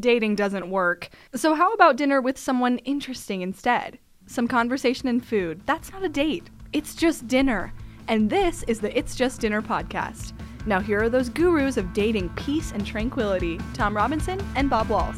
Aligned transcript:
dating 0.00 0.36
doesn't 0.36 0.70
work. 0.70 1.08
So, 1.34 1.54
how 1.54 1.72
about 1.72 1.96
dinner 1.96 2.20
with 2.20 2.38
someone 2.38 2.78
interesting 2.78 3.42
instead? 3.42 3.98
Some 4.26 4.48
conversation 4.48 5.08
and 5.08 5.24
food. 5.24 5.62
That's 5.66 5.92
not 5.92 6.04
a 6.04 6.08
date, 6.08 6.50
it's 6.72 6.94
just 6.94 7.26
dinner. 7.26 7.72
And 8.08 8.30
this 8.30 8.62
is 8.62 8.80
the 8.80 8.96
It's 8.96 9.14
Just 9.14 9.42
Dinner 9.42 9.60
podcast. 9.60 10.32
Now, 10.64 10.80
here 10.80 11.02
are 11.02 11.08
those 11.10 11.28
gurus 11.28 11.76
of 11.76 11.92
dating 11.92 12.30
peace 12.30 12.72
and 12.72 12.86
tranquility 12.86 13.58
Tom 13.74 13.94
Robinson 13.94 14.40
and 14.56 14.70
Bob 14.70 14.88
Walls. 14.88 15.16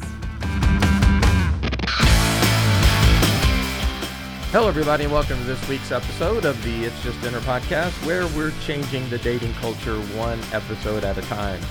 Hello, 4.51 4.67
everybody, 4.67 5.05
and 5.05 5.13
welcome 5.13 5.37
to 5.37 5.43
this 5.45 5.69
week's 5.69 5.93
episode 5.93 6.43
of 6.43 6.61
the 6.65 6.83
It's 6.83 7.01
Just 7.01 7.21
Dinner 7.21 7.39
podcast, 7.39 7.91
where 8.05 8.27
we're 8.35 8.51
changing 8.65 9.09
the 9.09 9.17
dating 9.19 9.53
culture 9.53 9.95
one 10.17 10.39
episode 10.51 11.05
at 11.05 11.17
a 11.17 11.21
time. 11.21 11.61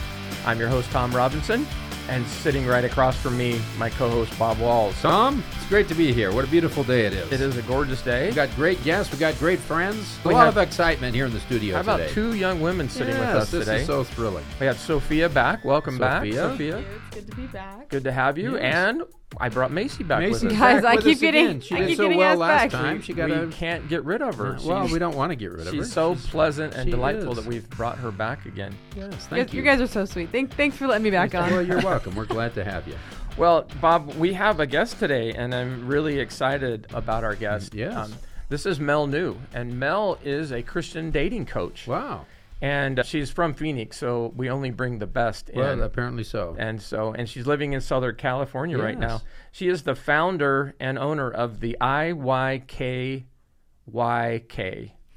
I'm 0.47 0.59
your 0.59 0.71
host, 0.71 0.91
Tom 0.91 1.15
Robinson, 1.15 1.67
and 2.11 2.27
sitting 2.27 2.67
right 2.67 2.85
across 2.85 3.17
from 3.17 3.39
me, 3.39 3.61
my 3.79 3.89
co 3.89 4.11
host, 4.11 4.37
Bob 4.39 4.59
Walls. 4.59 5.01
Tom, 5.01 5.43
it's 5.57 5.67
great 5.69 5.89
to 5.89 5.95
be 5.95 6.13
here. 6.13 6.33
What 6.33 6.45
a 6.45 6.49
beautiful 6.49 6.83
day 6.83 7.07
it 7.07 7.13
is. 7.13 7.31
It 7.33 7.41
is 7.41 7.57
a 7.57 7.63
gorgeous 7.63 8.03
day. 8.03 8.27
We've 8.27 8.35
got 8.35 8.55
great 8.57 8.83
guests. 8.85 9.13
We've 9.13 9.21
got 9.21 9.39
great 9.39 9.61
friends. 9.61 10.19
We 10.25 10.33
a 10.33 10.37
lot 10.37 10.47
have- 10.47 10.57
of 10.57 10.63
excitement 10.63 11.15
here 11.15 11.25
in 11.27 11.33
the 11.33 11.41
studio 11.41 11.77
How 11.77 11.83
about 11.83 11.99
today. 11.99 12.13
two 12.13 12.35
young 12.35 12.61
women 12.61 12.89
sitting 12.89 13.15
yes, 13.15 13.21
with 13.35 13.43
us 13.43 13.51
this 13.53 13.61
today? 13.65 13.73
This 13.79 13.83
is 13.83 13.87
so 13.87 14.05
thrilling. 14.05 14.45
we 14.59 14.67
have 14.67 14.79
Sophia 14.79 15.29
back. 15.29 15.65
Welcome 15.65 15.97
back, 15.99 16.25
Sophia. 16.25 16.51
Sophia. 16.51 16.79
It's 16.79 17.15
good 17.15 17.31
to 17.31 17.37
be 17.37 17.47
back. 17.47 17.89
Good 17.89 18.05
to 18.05 18.13
have 18.13 18.37
you. 18.37 18.55
Yes. 18.57 18.75
And 18.75 19.03
I 19.39 19.49
brought 19.49 19.71
Macy 19.71 20.03
back 20.03 20.21
Macy's 20.21 20.43
with 20.43 20.53
us. 20.53 20.59
Guys, 20.59 20.83
back 20.83 20.93
I 20.93 20.95
with 20.97 21.05
keep 21.05 21.21
getting- 21.21 21.47
again. 21.47 21.61
She 21.61 21.75
I 21.75 21.79
did 21.79 21.89
keep 21.89 21.97
so 21.99 22.03
getting 22.05 22.19
well 22.19 22.31
asked 22.31 22.39
last 22.41 22.63
back. 22.63 22.71
time. 22.73 23.01
She 23.03 23.13
got 23.13 23.31
we 23.31 23.37
a. 23.37 23.47
can't 23.47 23.89
get 23.89 24.05
rid 24.05 24.23
of 24.23 24.35
her. 24.37 24.57
Well, 24.65 24.89
we 24.89 24.99
don't 24.99 25.17
want 25.17 25.31
to 25.31 25.37
get 25.37 25.53
rid 25.53 25.61
of 25.61 25.67
her. 25.67 25.73
She's 25.73 25.93
so 25.93 26.15
She's- 26.15 26.27
pleasant 26.27 26.75
and 26.75 26.91
delightful 26.91 27.33
is. 27.33 27.39
that 27.39 27.47
we've 27.47 27.69
brought 27.71 27.99
her 27.99 28.11
back 28.11 28.45
again. 28.47 28.75
Yes, 28.97 29.05
You 29.05 29.11
thank 29.11 29.47
guys, 29.47 29.55
you. 29.55 29.59
you 29.63 29.65
guys 29.65 29.81
are 29.81 29.87
so 29.87 30.05
sweet. 30.05 30.31
Thank, 30.31 30.53
thanks 30.55 30.77
for 30.77 30.87
letting 30.89 31.05
me 31.05 31.11
back 31.11 31.35
on. 31.35 31.49
Well, 31.51 31.63
you're 31.63 31.81
welcome. 31.85 32.15
We're 32.17 32.25
glad 32.27 32.55
to 32.55 32.65
have 32.65 32.87
you. 32.89 32.95
Well, 33.37 33.67
Bob, 33.81 34.15
we 34.17 34.33
have 34.33 34.59
a 34.61 34.67
guest 34.67 34.99
today, 34.99 35.33
and 35.33 35.55
I'm 35.55 35.87
really 35.87 36.19
excited 36.19 36.89
about 36.93 37.23
our 37.25 37.37
guest. 37.37 37.75
Um, 37.81 38.13
this 38.49 38.67
is 38.67 38.81
Mel 38.81 39.07
New, 39.07 39.37
and 39.55 39.79
Mel 39.79 40.19
is 40.25 40.51
a 40.51 40.61
Christian 40.63 41.13
dating 41.13 41.47
coach. 41.47 41.87
Wow. 41.87 42.27
And 42.63 42.99
uh, 43.01 43.03
she's 43.03 43.31
from 43.31 43.55
Phoenix, 43.55 43.97
so 43.97 44.33
we 44.37 44.51
only 44.51 44.71
bring 44.71 44.99
the 44.99 45.07
best 45.07 45.51
Well, 45.55 45.73
in. 45.73 45.81
apparently 45.81 46.25
so. 46.25 46.55
And 46.59 46.81
so, 46.83 47.13
and 47.15 47.27
she's 47.29 47.47
living 47.47 47.73
in 47.73 47.81
Southern 47.81 48.17
California 48.17 48.77
right 48.77 48.99
now. 48.99 49.23
She 49.51 49.69
is 49.69 49.83
the 49.85 49.95
founder 49.95 50.75
and 50.79 50.99
owner 50.99 51.31
of 51.31 51.61
the 51.61 51.77
IYKYK. 51.81 53.25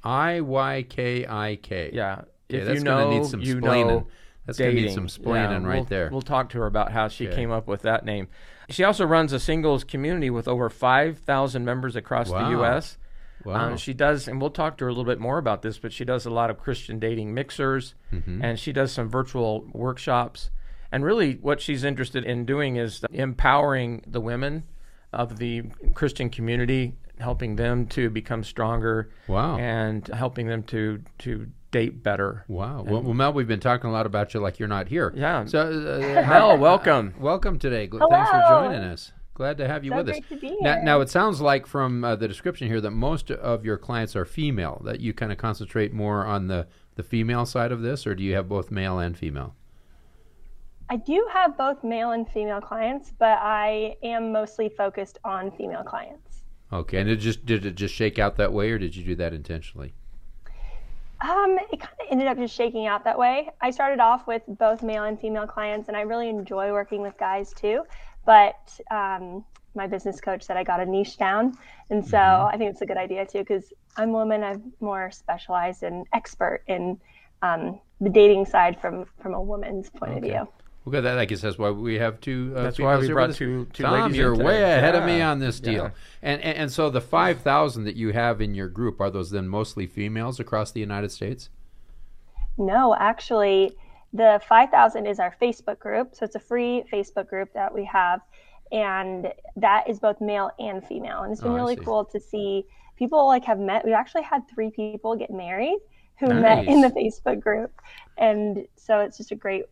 I 0.05 0.41
Y 0.41 0.85
K 0.89 1.25
I 1.27 1.59
K. 1.61 1.89
Yeah. 1.93 2.21
Yeah, 2.49 2.57
if 2.59 2.65
that's 2.65 2.77
you 2.79 2.83
know, 2.83 3.09
need 3.09 3.25
some 3.25 3.39
you 3.41 3.55
splaining. 3.57 3.87
know 3.87 4.07
That's 4.45 4.59
gonna 4.59 4.73
need 4.73 4.91
some 4.91 5.07
splaining 5.07 5.61
Yeah, 5.61 5.67
right 5.67 5.75
we'll- 5.75 5.83
there. 5.85 6.09
We'll 6.11 6.21
talk 6.21 6.49
to 6.49 6.57
her 6.59 6.65
about 6.65 6.91
how 6.91 7.07
she 7.07 7.27
Okay. 7.27 7.35
came 7.37 7.51
up 7.51 7.67
with 7.67 7.81
that 7.83 8.03
name. 8.05 8.27
She 8.69 8.83
also 8.83 9.05
runs 9.05 9.31
a 9.33 9.39
singles 9.39 9.83
community 9.83 10.29
with 10.29 10.47
over 10.47 10.69
5,000 10.69 11.65
members 11.65 11.95
across 11.95 12.29
the 12.29 12.49
U.S. 12.51 12.97
Wow. 13.45 13.55
Um, 13.71 13.77
she 13.77 13.93
does, 13.93 14.27
and 14.27 14.39
we'll 14.39 14.49
talk 14.51 14.77
to 14.77 14.85
her 14.85 14.89
a 14.89 14.91
little 14.93 15.03
bit 15.05 15.19
more 15.19 15.37
about 15.37 15.61
this, 15.61 15.77
but 15.77 15.91
she 15.93 16.05
does 16.05 16.25
a 16.25 16.29
lot 16.29 16.49
of 16.49 16.57
Christian 16.57 16.99
dating 16.99 17.33
mixers 17.33 17.95
Mm-hmm. 18.13 18.43
and 18.43 18.59
she 18.59 18.71
does 18.71 18.91
some 18.91 19.09
virtual 19.09 19.65
workshops. 19.73 20.49
And 20.91 21.03
really, 21.03 21.33
what 21.41 21.59
she's 21.59 21.83
interested 21.83 22.23
in 22.23 22.45
doing 22.45 22.75
is 22.75 23.03
empowering 23.11 24.03
the 24.05 24.21
women 24.21 24.63
of 25.11 25.37
the 25.37 25.63
Christian 25.95 26.29
community, 26.29 26.93
helping 27.19 27.55
them 27.55 27.87
to 27.87 28.09
become 28.09 28.43
stronger 28.43 29.09
Wow. 29.27 29.57
and 29.57 30.07
helping 30.09 30.47
them 30.47 30.61
to, 30.63 31.01
to 31.19 31.47
date 31.71 32.03
better. 32.03 32.45
Wow. 32.47 32.83
Well, 32.87 33.01
well, 33.01 33.13
Mel, 33.15 33.33
we've 33.33 33.47
been 33.47 33.59
talking 33.59 33.89
a 33.89 33.93
lot 33.93 34.05
about 34.05 34.33
you 34.35 34.39
like 34.39 34.59
you're 34.59 34.67
not 34.69 34.87
here. 34.87 35.11
Yeah. 35.15 35.45
So, 35.45 35.61
uh, 35.61 35.99
Mel, 36.29 36.57
welcome. 36.59 37.15
welcome 37.19 37.57
today. 37.57 37.87
Gl- 37.87 38.07
Thanks 38.09 38.29
for 38.29 38.43
joining 38.49 38.83
us. 38.83 39.11
Glad 39.33 39.57
to 39.57 39.67
have 39.67 39.83
you 39.83 39.91
So 39.91 39.97
with 39.97 40.09
us. 40.09 40.19
to 40.29 40.37
be 40.37 40.55
Now, 40.61 40.81
now, 40.83 41.01
it 41.01 41.09
sounds 41.09 41.41
like 41.41 41.65
from 41.65 42.03
uh, 42.03 42.15
the 42.15 42.27
description 42.27 42.67
here 42.67 42.79
that 42.81 42.91
most 42.91 43.31
of 43.31 43.65
your 43.65 43.77
clients 43.77 44.15
are 44.15 44.25
female. 44.25 44.81
That 44.85 44.99
you 44.99 45.13
kind 45.13 45.31
of 45.31 45.37
concentrate 45.37 45.91
more 45.91 46.25
on 46.25 46.47
the 46.47 46.67
the 46.95 47.03
female 47.03 47.45
side 47.47 47.71
of 47.71 47.81
this, 47.81 48.05
or 48.05 48.13
do 48.13 48.23
you 48.23 48.35
have 48.35 48.47
both 48.47 48.69
male 48.69 48.99
and 48.99 49.17
female? 49.17 49.55
I 50.89 50.97
do 50.97 51.27
have 51.33 51.57
both 51.57 51.83
male 51.83 52.11
and 52.11 52.29
female 52.29 52.61
clients, 52.61 53.11
but 53.17 53.39
I 53.41 53.95
am 54.03 54.31
mostly 54.31 54.69
focused 54.69 55.17
on 55.23 55.49
female 55.51 55.83
clients. 55.83 56.43
Okay. 56.71 56.99
And 56.99 57.09
it 57.09 57.15
just 57.15 57.45
did 57.45 57.65
it 57.65 57.73
just 57.75 57.95
shake 57.95 58.19
out 58.19 58.37
that 58.37 58.53
way, 58.53 58.69
or 58.69 58.77
did 58.77 58.95
you 58.95 59.03
do 59.03 59.15
that 59.15 59.33
intentionally? 59.33 59.93
Um, 61.21 61.57
it 61.71 61.79
kind 61.79 61.95
of 62.01 62.07
ended 62.11 62.27
up 62.27 62.37
just 62.37 62.53
shaking 62.53 62.85
out 62.85 63.05
that 63.05 63.17
way. 63.17 63.49
I 63.61 63.71
started 63.71 63.99
off 64.01 64.27
with 64.27 64.43
both 64.47 64.83
male 64.83 65.05
and 65.05 65.17
female 65.19 65.47
clients, 65.47 65.87
and 65.87 65.95
I 65.95 66.01
really 66.01 66.29
enjoy 66.29 66.71
working 66.71 67.01
with 67.01 67.17
guys 67.17 67.53
too. 67.53 67.83
But 68.25 68.79
um, 68.91 69.43
my 69.75 69.87
business 69.87 70.21
coach 70.21 70.43
said 70.43 70.57
I 70.57 70.63
got 70.63 70.79
a 70.79 70.85
niche 70.85 71.17
down, 71.17 71.57
and 71.89 72.05
so 72.05 72.17
I 72.17 72.55
think 72.57 72.71
it's 72.71 72.81
a 72.81 72.85
good 72.85 72.97
idea 72.97 73.25
too 73.25 73.39
because 73.39 73.73
I'm 73.97 74.09
a 74.09 74.13
woman. 74.13 74.43
I'm 74.43 74.73
more 74.79 75.11
specialized 75.11 75.83
and 75.83 76.05
expert 76.13 76.63
in 76.67 76.99
um, 77.41 77.79
the 77.99 78.09
dating 78.09 78.45
side 78.45 78.79
from 78.79 79.05
from 79.21 79.33
a 79.33 79.41
woman's 79.41 79.89
point 79.89 80.13
of 80.17 80.23
view. 80.23 80.47
Well, 80.85 81.01
that 81.01 81.17
I 81.17 81.23
guess 81.25 81.39
that's 81.41 81.57
why 81.57 81.69
we 81.69 81.95
have 81.95 82.19
two. 82.19 82.53
Uh, 82.57 82.63
That's 82.63 82.77
why 82.77 82.97
we 82.97 83.07
brought 83.07 83.33
two- 83.33 83.65
two 83.71 83.83
Tom, 83.83 84.01
ladies 84.01 84.17
you're 84.17 84.33
today. 84.33 84.43
way 84.43 84.63
ahead 84.63 84.95
of 84.95 85.05
me 85.05 85.21
on 85.21 85.39
this 85.39 85.61
deal. 85.61 85.83
Yeah. 85.85 85.89
And, 86.21 86.41
and 86.41 86.57
and 86.57 86.71
so 86.71 86.89
the 86.89 86.99
five 86.99 87.39
thousand 87.39 87.85
that 87.85 87.95
you 87.95 88.11
have 88.11 88.41
in 88.41 88.53
your 88.53 88.67
group 88.67 88.99
are 88.99 89.09
those 89.09 89.31
then 89.31 89.47
mostly 89.47 89.87
females 89.87 90.41
across 90.41 90.71
the 90.71 90.81
United 90.81 91.11
States? 91.11 91.49
No, 92.57 92.95
actually, 92.99 93.75
the 94.13 94.39
5000 94.47 95.05
is 95.07 95.19
our 95.19 95.35
Facebook 95.41 95.79
group. 95.79 96.15
So 96.15 96.25
it's 96.25 96.35
a 96.35 96.39
free 96.39 96.83
Facebook 96.91 97.27
group 97.27 97.51
that 97.53 97.73
we 97.73 97.83
have. 97.85 98.21
And 98.71 99.33
that 99.55 99.89
is 99.89 99.99
both 99.99 100.21
male 100.21 100.51
and 100.59 100.85
female. 100.85 101.23
And 101.23 101.31
it's 101.31 101.41
been 101.41 101.51
Oh, 101.51 101.55
really 101.55 101.75
cool 101.75 102.05
to 102.05 102.19
see 102.19 102.65
people 102.95 103.27
like 103.27 103.43
have 103.45 103.59
met. 103.59 103.83
We've 103.83 103.93
actually 103.93 104.23
had 104.23 104.47
three 104.47 104.71
people 104.71 105.15
get 105.15 105.31
married 105.31 105.79
who 106.19 106.33
met 106.33 106.65
in 106.67 106.81
the 106.81 106.89
Facebook 106.89 107.39
group. 107.39 107.71
And 108.17 108.67
so 108.75 108.99
it's 108.99 109.17
just 109.17 109.31
a 109.31 109.35
great 109.35 109.65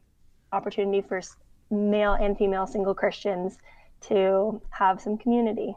opportunity 0.51 1.01
for 1.01 1.21
male 1.69 2.13
and 2.13 2.37
female 2.37 2.67
single 2.67 2.93
Christians 2.93 3.57
to 4.01 4.61
have 4.71 4.99
some 4.99 5.17
community. 5.17 5.75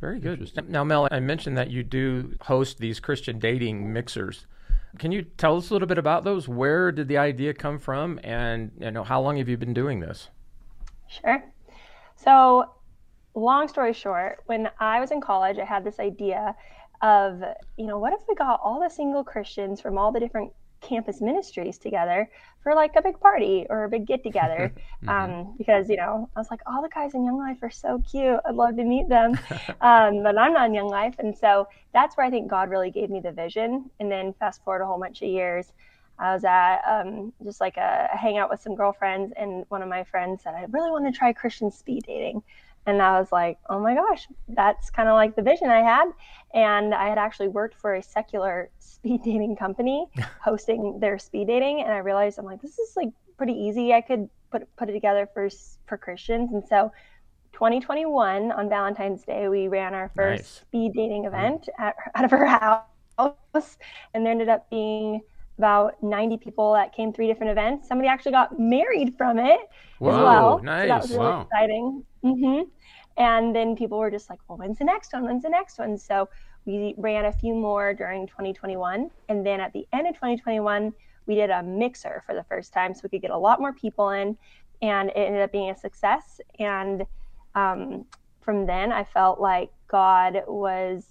Very 0.00 0.18
good. 0.18 0.50
Now, 0.68 0.82
Mel, 0.82 1.08
I 1.12 1.20
mentioned 1.20 1.56
that 1.56 1.70
you 1.70 1.84
do 1.84 2.34
host 2.40 2.78
these 2.78 2.98
Christian 2.98 3.38
dating 3.38 3.92
mixers. 3.92 4.46
Can 4.98 5.10
you 5.10 5.22
tell 5.22 5.56
us 5.56 5.70
a 5.70 5.72
little 5.72 5.88
bit 5.88 5.98
about 5.98 6.24
those? 6.24 6.48
Where 6.48 6.92
did 6.92 7.08
the 7.08 7.18
idea 7.18 7.54
come 7.54 7.78
from, 7.78 8.20
and 8.22 8.70
you 8.78 8.90
know 8.90 9.04
how 9.04 9.20
long 9.20 9.38
have 9.38 9.48
you 9.48 9.56
been 9.56 9.74
doing 9.74 10.00
this? 10.00 10.28
Sure. 11.08 11.42
So, 12.16 12.70
long 13.34 13.68
story 13.68 13.92
short, 13.92 14.42
when 14.46 14.70
I 14.78 15.00
was 15.00 15.10
in 15.10 15.20
college, 15.20 15.58
I 15.58 15.64
had 15.64 15.84
this 15.84 15.98
idea 15.98 16.54
of, 17.00 17.42
you 17.76 17.86
know, 17.86 17.98
what 17.98 18.12
if 18.12 18.20
we 18.28 18.34
got 18.34 18.60
all 18.62 18.80
the 18.80 18.88
single 18.88 19.24
Christians 19.24 19.80
from 19.80 19.98
all 19.98 20.12
the 20.12 20.20
different 20.20 20.52
campus 20.82 21.20
ministries 21.20 21.78
together 21.78 22.28
for 22.62 22.74
like 22.74 22.94
a 22.96 23.02
big 23.02 23.18
party 23.20 23.66
or 23.70 23.84
a 23.84 23.88
big 23.88 24.06
get 24.06 24.22
together? 24.22 24.72
um, 25.08 25.54
because, 25.56 25.88
you 25.88 25.96
know, 25.96 26.28
I 26.36 26.38
was 26.38 26.50
like, 26.50 26.60
all 26.66 26.82
the 26.82 26.88
guys 26.88 27.14
in 27.14 27.24
Young 27.24 27.38
Life 27.38 27.58
are 27.62 27.70
so 27.70 28.02
cute. 28.10 28.38
I'd 28.44 28.54
love 28.54 28.76
to 28.76 28.84
meet 28.84 29.08
them. 29.08 29.32
um, 29.80 30.22
but 30.22 30.36
I'm 30.36 30.52
not 30.52 30.66
in 30.66 30.74
Young 30.74 30.88
Life. 30.88 31.14
And 31.18 31.36
so 31.36 31.68
that's 31.94 32.16
where 32.16 32.26
I 32.26 32.30
think 32.30 32.50
God 32.50 32.68
really 32.68 32.90
gave 32.90 33.08
me 33.08 33.20
the 33.20 33.32
vision. 33.32 33.90
And 34.00 34.10
then 34.10 34.34
fast 34.34 34.62
forward 34.64 34.82
a 34.82 34.86
whole 34.86 35.00
bunch 35.00 35.22
of 35.22 35.28
years. 35.28 35.72
I 36.18 36.34
was 36.34 36.44
at 36.44 36.80
um, 36.86 37.32
just 37.42 37.60
like 37.60 37.76
a, 37.76 38.08
a 38.12 38.16
hangout 38.16 38.50
with 38.50 38.60
some 38.60 38.76
girlfriends, 38.76 39.32
and 39.36 39.64
one 39.68 39.82
of 39.82 39.88
my 39.88 40.04
friends 40.04 40.42
said, 40.42 40.54
I 40.54 40.66
really 40.70 40.90
want 40.90 41.12
to 41.12 41.18
try 41.18 41.32
Christian 41.32 41.70
speed 41.70 42.04
dating. 42.06 42.42
And 42.86 43.00
I 43.00 43.18
was 43.18 43.30
like, 43.30 43.58
oh 43.70 43.78
my 43.78 43.94
gosh, 43.94 44.26
that's 44.48 44.90
kind 44.90 45.08
of 45.08 45.14
like 45.14 45.36
the 45.36 45.42
vision 45.42 45.68
I 45.68 45.80
had. 45.80 46.06
And 46.52 46.94
I 46.94 47.08
had 47.08 47.18
actually 47.18 47.48
worked 47.48 47.76
for 47.76 47.94
a 47.94 48.02
secular 48.02 48.70
speed 48.78 49.22
dating 49.24 49.56
company 49.56 50.06
hosting 50.44 50.98
their 51.00 51.18
speed 51.18 51.46
dating. 51.46 51.82
And 51.82 51.92
I 51.92 51.98
realized 51.98 52.38
I'm 52.38 52.44
like, 52.44 52.60
this 52.60 52.78
is 52.78 52.96
like 52.96 53.10
pretty 53.36 53.54
easy. 53.54 53.92
I 53.92 54.00
could 54.00 54.28
put, 54.50 54.74
put 54.76 54.88
it 54.88 54.92
together 54.92 55.28
for, 55.32 55.48
for 55.86 55.96
Christians. 55.96 56.52
And 56.52 56.62
so 56.68 56.92
2021 57.52 58.50
on 58.52 58.68
Valentine's 58.68 59.22
Day, 59.22 59.48
we 59.48 59.68
ran 59.68 59.94
our 59.94 60.10
first 60.16 60.42
Nice. 60.42 60.48
speed 60.48 60.92
dating 60.94 61.24
mm. 61.24 61.28
event 61.28 61.68
at, 61.78 61.94
out 62.14 62.24
of 62.26 62.30
her 62.30 62.46
house. 62.46 63.76
And 64.14 64.24
there 64.24 64.32
ended 64.32 64.48
up 64.48 64.68
being 64.70 65.20
about 65.58 66.02
90 66.02 66.38
people 66.38 66.72
that 66.74 66.92
came 66.94 67.12
three 67.12 67.26
different 67.26 67.50
events. 67.52 67.88
Somebody 67.88 68.08
actually 68.08 68.32
got 68.32 68.58
married 68.58 69.14
from 69.16 69.38
it 69.38 69.60
Whoa, 69.98 70.10
as 70.10 70.18
well. 70.18 70.58
So 70.58 70.88
that 70.88 71.02
was 71.02 71.10
really 71.12 71.26
Wow. 71.26 71.42
exciting. 71.42 72.04
hmm 72.22 72.60
And 73.16 73.54
then 73.54 73.76
people 73.76 73.98
were 73.98 74.10
just 74.10 74.30
like, 74.30 74.38
well, 74.48 74.58
when's 74.58 74.78
the 74.78 74.84
next 74.84 75.12
one? 75.12 75.24
When's 75.24 75.42
the 75.42 75.50
next 75.50 75.78
one? 75.78 75.98
So 75.98 76.28
we 76.64 76.94
ran 76.96 77.26
a 77.26 77.32
few 77.32 77.54
more 77.54 77.92
during 77.94 78.26
2021. 78.26 79.10
And 79.28 79.46
then 79.46 79.60
at 79.60 79.72
the 79.72 79.86
end 79.92 80.06
of 80.06 80.14
2021, 80.14 80.92
we 81.26 81.34
did 81.34 81.50
a 81.50 81.62
mixer 81.62 82.22
for 82.26 82.34
the 82.34 82.44
first 82.44 82.72
time 82.72 82.94
so 82.94 83.00
we 83.04 83.10
could 83.10 83.22
get 83.22 83.30
a 83.30 83.38
lot 83.38 83.60
more 83.60 83.72
people 83.72 84.10
in. 84.10 84.36
And 84.80 85.10
it 85.10 85.16
ended 85.16 85.42
up 85.42 85.52
being 85.52 85.70
a 85.70 85.76
success. 85.76 86.40
And 86.58 87.06
um, 87.54 88.06
from 88.40 88.66
then, 88.66 88.90
I 88.90 89.04
felt 89.04 89.40
like 89.40 89.70
God 89.88 90.42
was 90.48 91.04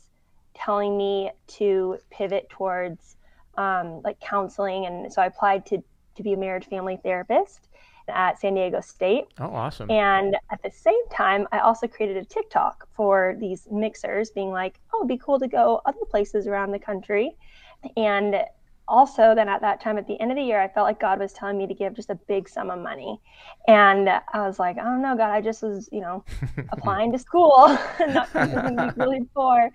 telling 0.53 0.97
me 0.97 1.31
to 1.47 1.97
pivot 2.09 2.49
towards 2.49 3.15
um, 3.57 4.01
like 4.03 4.19
counseling. 4.19 4.85
And 4.85 5.11
so 5.11 5.21
I 5.21 5.25
applied 5.25 5.65
to, 5.67 5.83
to 6.15 6.23
be 6.23 6.33
a 6.33 6.37
marriage 6.37 6.65
family 6.65 6.99
therapist. 7.03 7.67
at 8.07 8.39
San 8.39 8.55
Diego 8.55 8.81
State. 8.81 9.25
Oh, 9.39 9.53
awesome. 9.53 9.89
And 9.89 10.35
at 10.51 10.61
the 10.63 10.71
same 10.71 11.07
time, 11.09 11.47
I 11.51 11.59
also 11.59 11.87
created 11.87 12.17
a 12.17 12.25
TikTok 12.25 12.87
for 12.93 13.35
these 13.39 13.67
mixers, 13.71 14.31
being 14.31 14.49
like, 14.49 14.79
oh, 14.93 14.99
it'd 14.99 15.07
be 15.07 15.17
cool 15.17 15.39
to 15.39 15.47
go 15.47 15.81
other 15.85 16.03
places 16.09 16.47
around 16.47 16.71
the 16.71 16.79
country. 16.79 17.37
And 17.95 18.35
also, 18.87 19.33
then 19.33 19.47
at 19.47 19.61
that 19.61 19.79
time, 19.79 19.97
at 19.97 20.05
the 20.07 20.19
end 20.19 20.31
of 20.31 20.35
the 20.37 20.43
year, 20.43 20.59
I 20.59 20.67
felt 20.67 20.85
like 20.85 20.99
God 20.99 21.19
was 21.19 21.31
telling 21.31 21.57
me 21.57 21.65
to 21.67 21.73
give 21.73 21.93
just 21.93 22.09
a 22.09 22.15
big 22.15 22.49
sum 22.49 22.69
of 22.69 22.79
money. 22.79 23.21
And 23.67 24.09
I 24.09 24.45
was 24.45 24.59
like, 24.59 24.77
I 24.77 24.83
don't 24.83 25.01
know, 25.01 25.15
God, 25.15 25.29
I 25.29 25.39
just 25.39 25.63
was, 25.63 25.87
you 25.93 26.01
know, 26.01 26.25
applying 26.71 27.11
to 27.13 27.19
school, 27.19 27.67
and 27.99 28.13
not 28.75 28.97
really 28.97 29.21
poor. 29.33 29.69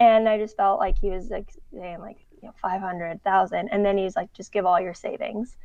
And 0.00 0.28
I 0.28 0.38
just 0.38 0.56
felt 0.56 0.80
like 0.80 0.98
He 0.98 1.10
was 1.10 1.30
like 1.30 1.48
saying, 1.72 2.00
like, 2.00 2.25
you 2.42 2.48
know, 2.48 2.54
500,000. 2.60 3.68
And 3.70 3.84
then 3.84 3.96
He's 3.98 4.16
like, 4.16 4.32
just 4.32 4.52
give 4.52 4.66
all 4.66 4.80
your 4.80 4.94
savings. 4.94 5.56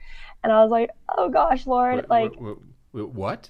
And 0.43 0.51
I 0.51 0.61
was 0.61 0.71
like, 0.71 0.89
oh 1.17 1.29
gosh, 1.29 1.67
Lord, 1.67 1.95
What- 1.95 2.09
like, 2.09 2.31
what? 2.39 2.57
what? 3.13 3.49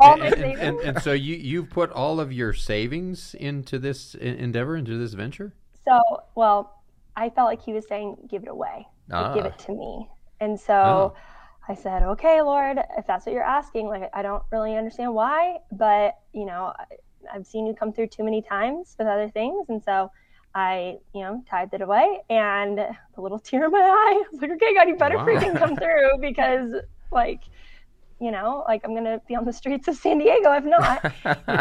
all 0.00 0.16
my 0.18 0.30
savings. 0.30 0.58
and, 0.60 0.78
and 0.80 1.02
so 1.02 1.12
you 1.12 1.36
you've 1.36 1.68
put 1.70 1.90
all 1.90 2.20
of 2.20 2.32
your 2.32 2.52
savings 2.54 3.34
into 3.34 3.78
this 3.78 4.14
endeavor, 4.14 4.76
into 4.76 4.96
this 4.98 5.12
venture. 5.14 5.52
So, 5.86 6.00
well, 6.34 6.80
I 7.16 7.28
felt 7.30 7.46
like 7.48 7.60
he 7.62 7.72
was 7.72 7.86
saying, 7.88 8.16
give 8.30 8.42
it 8.42 8.48
away, 8.48 8.86
like, 9.08 9.34
give 9.34 9.44
Ah. 9.44 9.48
it 9.48 9.58
to 9.60 9.72
me. 9.72 10.08
And 10.40 10.58
so 10.58 10.74
Oh. 10.74 11.14
I 11.68 11.74
said, 11.74 12.02
okay, 12.02 12.40
Lord, 12.40 12.78
if 12.96 13.06
that's 13.06 13.26
what 13.26 13.34
you're 13.34 13.42
asking, 13.44 13.88
like, 13.88 14.08
I 14.14 14.22
don't 14.22 14.42
really 14.50 14.74
understand 14.76 15.12
why, 15.14 15.58
but, 15.72 16.18
you 16.32 16.46
know, 16.46 16.72
I, 16.78 16.84
I've 17.32 17.46
seen 17.46 17.66
you 17.66 17.74
come 17.74 17.92
through 17.92 18.06
too 18.08 18.24
many 18.24 18.40
times 18.42 18.96
with 18.98 19.06
other 19.06 19.28
things. 19.28 19.68
And 19.68 19.82
so 19.84 20.10
I, 20.54 20.96
you 21.14 21.22
know, 21.22 21.42
tithed 21.48 21.74
it 21.74 21.82
away 21.82 22.20
and 22.28 22.78
the 22.78 23.20
little 23.20 23.38
tear 23.38 23.66
in 23.66 23.70
my 23.72 23.78
eye, 23.80 24.22
I 24.24 24.28
was 24.32 24.40
like, 24.40 24.50
okay, 24.52 24.74
God, 24.74 24.88
you 24.88 24.96
better 24.96 25.18
Wow. 25.18 25.26
freaking 25.26 25.56
come 25.58 25.78
through 25.78 26.18
because, 26.20 26.72
like, 27.12 27.42
you 28.20 28.30
know, 28.30 28.64
like 28.68 28.82
I'm 28.84 28.92
going 28.92 29.04
to 29.04 29.20
be 29.28 29.34
on 29.36 29.44
the 29.44 29.52
streets 29.52 29.88
of 29.88 29.96
San 29.96 30.18
Diego 30.18 30.52
if 30.52 30.64
not. 30.64 31.02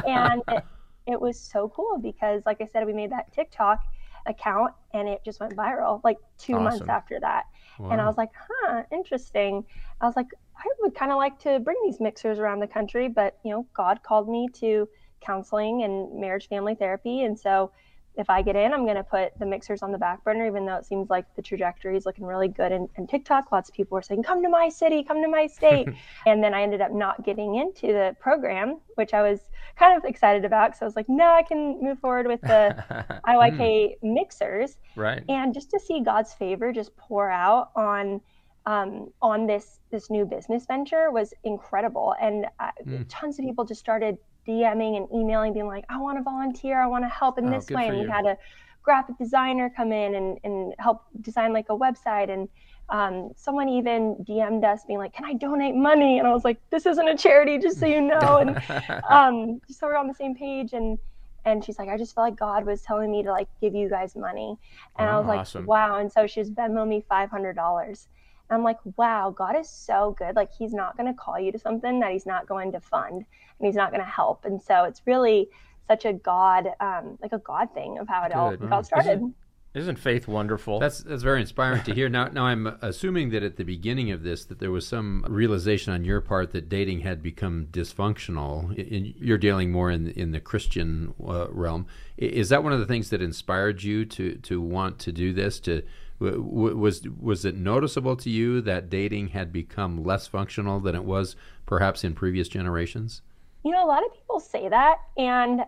And 0.05 0.43
it, 0.49 0.61
it 1.07 1.19
was 1.19 1.39
so 1.39 1.69
cool 1.75 1.99
because 1.99 2.43
like 2.45 2.61
i 2.61 2.65
said 2.65 2.85
we 2.85 2.93
made 2.93 3.11
that 3.11 3.31
tiktok 3.33 3.79
account 4.27 4.73
and 4.93 5.07
it 5.09 5.19
just 5.25 5.39
went 5.39 5.55
viral 5.55 6.01
like 6.03 6.17
two 6.37 6.59
months 6.59 6.89
after 6.89 7.19
that. 7.19 7.45
And 7.89 7.99
i 8.01 8.05
was 8.07 8.17
like 8.17 8.29
huh 8.37 8.83
interesting. 8.91 9.63
I 10.01 10.05
was 10.05 10.15
like 10.15 10.27
i 10.57 10.63
would 10.81 10.95
kind 10.95 11.11
of 11.11 11.17
like 11.17 11.39
to 11.39 11.59
bring 11.59 11.77
these 11.85 11.99
mixers 11.99 12.39
around 12.39 12.59
the 12.59 12.67
country 12.67 13.07
but 13.09 13.37
you 13.43 13.51
know 13.51 13.67
god 13.75 14.01
called 14.03 14.29
me 14.29 14.49
to 14.55 14.87
counseling 15.21 15.83
and 15.83 16.19
marriage 16.19 16.47
family 16.47 16.75
therapy 16.75 17.23
and 17.23 17.39
so 17.39 17.71
if 18.17 18.29
i 18.29 18.41
get 18.41 18.55
in 18.55 18.73
i'm 18.73 18.83
going 18.85 18.95
to 18.95 19.03
put 19.03 19.31
the 19.39 19.45
mixers 19.45 19.81
on 19.81 19.91
the 19.91 19.97
back 19.97 20.23
burner 20.23 20.45
even 20.47 20.65
though 20.65 20.75
it 20.75 20.85
seems 20.85 21.09
like 21.09 21.25
the 21.35 21.41
trajectory 21.41 21.95
is 21.95 22.05
looking 22.05 22.25
really 22.25 22.47
good 22.47 22.71
And, 22.71 22.89
in 22.97 23.07
tiktok 23.07 23.51
lots 23.51 23.69
of 23.69 23.75
people 23.75 23.95
were 23.95 24.01
saying 24.01 24.23
come 24.23 24.43
to 24.43 24.49
my 24.49 24.69
city 24.69 25.03
come 25.03 25.21
to 25.21 25.27
my 25.29 25.47
state 25.47 25.87
and 26.25 26.43
then 26.43 26.53
I 26.53 26.61
ended 26.63 26.81
up 26.81 26.91
not 26.91 27.23
getting 27.23 27.55
into 27.55 27.87
the 27.87 28.15
program, 28.19 28.79
which 28.95 29.13
I 29.13 29.21
was 29.21 29.39
kind 29.77 29.97
of 29.97 30.03
excited 30.05 30.45
about 30.45 30.69
because 30.71 30.81
I 30.81 30.85
was 30.85 30.95
like, 30.95 31.07
no, 31.09 31.25
I 31.33 31.43
can 31.43 31.79
move 31.81 31.99
forward 31.99 32.27
with 32.27 32.41
the 32.47 32.75
IYK 33.27 33.95
mixers. 34.01 34.75
right. 34.95 35.23
And 35.29 35.53
just 35.53 35.69
to 35.71 35.79
see 35.79 36.01
God's 36.03 36.33
favor 36.33 36.71
just 36.71 36.95
pour 36.97 37.29
out 37.29 37.69
on 37.75 38.21
um, 38.65 39.07
on 39.21 39.47
this 39.47 39.79
this 39.91 40.09
new 40.09 40.25
business 40.25 40.65
venture 40.67 41.11
was 41.11 41.33
incredible. 41.43 42.15
And 42.21 42.45
I, 42.59 42.71
Mm. 42.85 43.05
tons 43.09 43.39
of 43.39 43.45
people 43.45 43.65
just 43.65 43.79
started 43.79 44.17
DMing 44.49 44.97
and 44.97 45.07
emailing, 45.13 45.53
being 45.53 45.67
like, 45.67 45.85
I 45.89 45.97
want 45.97 46.17
to 46.17 46.23
volunteer, 46.23 46.81
I 46.81 46.87
want 46.87 47.03
to 47.03 47.09
help 47.09 47.37
in 47.37 47.47
Oh, 47.47 47.51
this 47.51 47.69
way. 47.69 47.87
And 47.89 47.99
we 47.99 48.07
had 48.07 48.25
a 48.25 48.37
graphic 48.81 49.17
designer 49.17 49.69
come 49.69 49.91
in 49.91 50.15
and, 50.15 50.39
and 50.43 50.73
help 50.79 51.03
design 51.21 51.53
like 51.53 51.67
a 51.69 51.77
website 51.77 52.29
and 52.29 52.49
um, 52.89 53.31
someone 53.35 53.69
even 53.69 54.15
DM'd 54.27 54.63
us 54.63 54.83
being 54.85 54.97
like, 54.99 55.13
"Can 55.13 55.25
I 55.25 55.33
donate 55.33 55.75
money?" 55.75 56.17
And 56.17 56.27
I 56.27 56.33
was 56.33 56.43
like, 56.43 56.57
"This 56.71 56.85
isn't 56.87 57.07
a 57.07 57.15
charity, 57.15 57.59
just 57.59 57.79
so 57.79 57.85
you 57.85 58.01
know." 58.01 58.37
And 58.37 58.49
um, 59.09 59.61
just 59.67 59.79
so 59.79 59.87
we're 59.87 59.95
on 59.95 60.07
the 60.07 60.13
same 60.13 60.35
page. 60.35 60.73
And 60.73 60.97
and 61.45 61.63
she's 61.63 61.77
like, 61.77 61.87
"I 61.87 61.97
just 61.97 62.15
felt 62.15 62.25
like 62.25 62.35
God 62.35 62.65
was 62.65 62.81
telling 62.81 63.11
me 63.11 63.21
to 63.23 63.31
like 63.31 63.47
give 63.61 63.75
you 63.75 63.89
guys 63.89 64.15
money." 64.15 64.57
And 64.97 65.07
I 65.07 65.17
was 65.17 65.27
like, 65.27 65.41
Awesome. 65.41 65.65
"Wow!" 65.67 65.99
And 65.99 66.11
so 66.11 66.25
she 66.25 66.41
just 66.41 66.55
Venmo 66.55 66.87
me 66.87 67.05
five 67.07 67.29
hundred 67.29 67.55
dollars. 67.55 68.07
And 68.07 68.18
I'm 68.49 68.63
like, 68.63 68.77
"Wow, 68.97 69.31
God 69.35 69.55
is 69.55 69.69
so 69.69 70.15
good. 70.17 70.35
Like 70.35 70.51
He's 70.57 70.73
not 70.73 70.97
going 70.97 71.11
to 71.11 71.17
call 71.17 71.39
you 71.39 71.51
to 71.51 71.59
something 71.59 71.99
that 71.99 72.11
He's 72.11 72.25
not 72.25 72.47
going 72.47 72.71
to 72.73 72.79
fund, 72.79 73.15
and 73.15 73.65
He's 73.65 73.75
not 73.75 73.91
going 73.91 74.03
to 74.03 74.09
help." 74.09 74.45
And 74.45 74.61
so 74.61 74.83
it's 74.85 75.01
really 75.05 75.49
such 75.87 76.05
a 76.05 76.13
God, 76.13 76.67
um, 76.79 77.17
like 77.21 77.33
a 77.33 77.39
God 77.39 77.73
thing 77.73 77.97
of 77.97 78.07
how 78.07 78.23
it 78.25 78.33
all 78.33 78.51
Good. 78.51 78.69
got 78.69 78.85
started. 78.85 79.13
Isn't 79.17 79.35
faith 79.73 80.27
wonderful? 80.27 80.79
That's 80.79 80.99
that's 80.99 81.23
very 81.23 81.41
inspiring 81.41 81.83
to 81.83 81.93
hear. 81.93 82.09
Now, 82.09 82.27
now 82.27 82.45
I'm 82.45 82.67
assuming 82.81 83.29
that 83.31 83.43
at 83.43 83.57
the 83.57 83.63
beginning 83.63 84.11
of 84.11 84.23
this, 84.23 84.45
that 84.45 84.59
there 84.59 84.71
was 84.71 84.87
some 84.87 85.25
realization 85.27 85.93
on 85.93 86.03
your 86.03 86.21
part 86.21 86.51
that 86.51 86.69
dating 86.69 87.01
had 87.01 87.21
become 87.21 87.67
dysfunctional. 87.71 88.75
In- 88.75 89.13
you're 89.17 89.37
dealing 89.37 89.71
more 89.71 89.91
in 89.91 90.09
in 90.09 90.31
the 90.31 90.39
Christian 90.39 91.13
uh, 91.23 91.47
realm. 91.51 91.85
Is 92.17 92.49
that 92.49 92.63
one 92.63 92.73
of 92.73 92.79
the 92.79 92.85
things 92.85 93.09
that 93.11 93.21
inspired 93.21 93.83
you 93.83 94.05
to 94.05 94.35
to 94.35 94.61
want 94.61 94.99
to 94.99 95.11
do 95.11 95.33
this? 95.33 95.59
To 95.61 95.83
w- 96.19 96.43
w- 96.43 96.77
was 96.77 97.07
was 97.19 97.45
it 97.45 97.55
noticeable 97.55 98.15
to 98.17 98.29
you 98.29 98.61
that 98.61 98.89
dating 98.89 99.29
had 99.29 99.53
become 99.53 100.03
less 100.03 100.27
functional 100.27 100.79
than 100.79 100.95
it 100.95 101.03
was 101.03 101.35
perhaps 101.65 102.03
in 102.03 102.15
previous 102.15 102.47
generations? 102.47 103.21
You 103.63 103.71
know, 103.71 103.85
a 103.85 103.87
lot 103.87 104.05
of 104.05 104.13
people 104.13 104.39
say 104.39 104.67
that, 104.69 104.97
and 105.17 105.61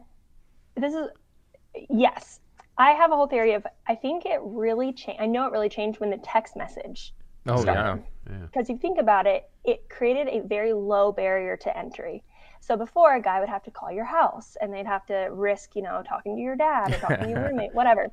this 0.76 0.94
is 0.94 1.08
yes. 1.90 2.40
I 2.82 2.94
have 2.94 3.12
a 3.12 3.16
whole 3.16 3.28
theory 3.28 3.54
of 3.54 3.66
I 3.88 3.94
think 3.94 4.26
it 4.26 4.40
really 4.42 4.92
changed. 4.92 5.22
I 5.22 5.28
know 5.28 5.46
it 5.46 5.52
really 5.52 5.70
changed 5.70 6.00
when 6.00 6.10
the 6.10 6.18
text 6.18 6.56
message 6.56 7.14
oh 7.48 7.58
yeah. 7.58 7.62
started. 7.62 8.04
Yeah. 8.28 8.38
Because 8.48 8.64
if 8.64 8.70
you 8.70 8.78
think 8.80 9.00
about 9.00 9.28
it, 9.28 9.50
it 9.64 9.88
created 9.88 10.28
a 10.28 10.42
very 10.48 10.74
low 10.74 11.12
barrier 11.12 11.56
to 11.58 11.78
entry. 11.78 12.24
So 12.60 12.76
before, 12.76 13.16
a 13.16 13.22
guy 13.22 13.40
would 13.40 13.50
have 13.50 13.64
to 13.64 13.72
call 13.72 13.92
your 13.92 14.06
house, 14.06 14.56
and 14.62 14.72
they'd 14.72 14.86
have 14.86 15.06
to 15.08 15.30
risk, 15.32 15.76
you 15.76 15.82
know, 15.82 16.04
talking 16.08 16.36
to 16.36 16.42
your 16.42 16.56
dad 16.56 16.94
or 16.94 16.98
talking 17.00 17.24
to 17.24 17.30
your 17.30 17.44
roommate, 17.50 17.74
whatever. 17.74 18.12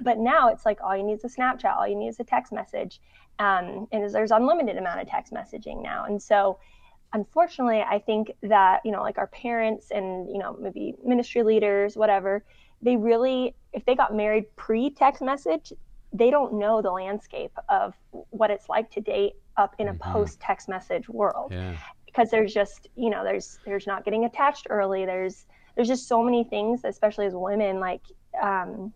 But 0.00 0.18
now 0.18 0.48
it's 0.48 0.66
like 0.66 0.78
all 0.82 0.96
you 0.96 1.04
need 1.04 1.14
is 1.14 1.24
a 1.24 1.28
Snapchat, 1.28 1.76
all 1.76 1.86
you 1.86 1.96
need 1.96 2.08
is 2.08 2.18
a 2.18 2.24
text 2.24 2.52
message, 2.52 3.00
um, 3.38 3.86
and 3.92 4.12
there's 4.12 4.32
unlimited 4.32 4.76
amount 4.76 5.00
of 5.00 5.08
text 5.08 5.32
messaging 5.32 5.82
now. 5.82 6.04
And 6.06 6.22
so 6.22 6.58
unfortunately 7.14 7.80
i 7.80 7.96
think 7.96 8.32
that 8.42 8.80
you 8.84 8.90
know 8.90 9.00
like 9.00 9.18
our 9.18 9.28
parents 9.28 9.92
and 9.92 10.28
you 10.28 10.36
know 10.36 10.56
maybe 10.60 10.94
ministry 11.04 11.44
leaders 11.44 11.96
whatever 11.96 12.44
they 12.84 12.96
really 12.96 13.54
if 13.72 13.84
they 13.86 13.94
got 13.96 14.14
married 14.14 14.44
pre 14.56 14.90
text 14.90 15.20
message 15.22 15.72
they 16.12 16.30
don't 16.30 16.52
know 16.54 16.80
the 16.80 16.90
landscape 16.90 17.50
of 17.68 17.94
what 18.30 18.48
it's 18.50 18.68
like 18.68 18.88
to 18.92 19.00
date 19.00 19.32
up 19.56 19.74
in 19.80 19.88
a 19.88 19.94
Mhm. 19.94 19.98
post 20.12 20.38
text 20.40 20.68
message 20.68 21.08
world. 21.08 21.50
Yeah. 21.52 21.76
because 22.06 22.30
there's 22.30 22.54
just 22.54 22.86
you 22.94 23.10
know 23.10 23.24
there's 23.24 23.58
there's 23.66 23.86
not 23.88 24.04
getting 24.04 24.24
attached 24.24 24.68
early. 24.70 25.04
There's 25.04 25.46
there's 25.74 25.88
just 25.88 26.06
so 26.06 26.22
many 26.22 26.44
things 26.44 26.82
especially 26.84 27.26
as 27.26 27.34
women 27.34 27.80
like 27.80 28.02
um 28.40 28.92